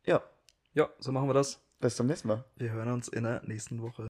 so. 0.05 0.11
Ja, 0.11 0.22
Ja, 0.74 0.89
so 0.99 1.11
machen 1.11 1.28
wir 1.30 1.34
das. 1.34 1.61
bis 1.80 1.95
zum 1.95 2.07
nächsten 2.07 2.28
Mal. 2.28 2.43
Wir 2.55 2.72
hören 2.72 2.91
uns 2.91 3.07
in 3.07 3.24
der 3.24 3.41
nächsten 3.45 3.82
Woche. 3.82 4.07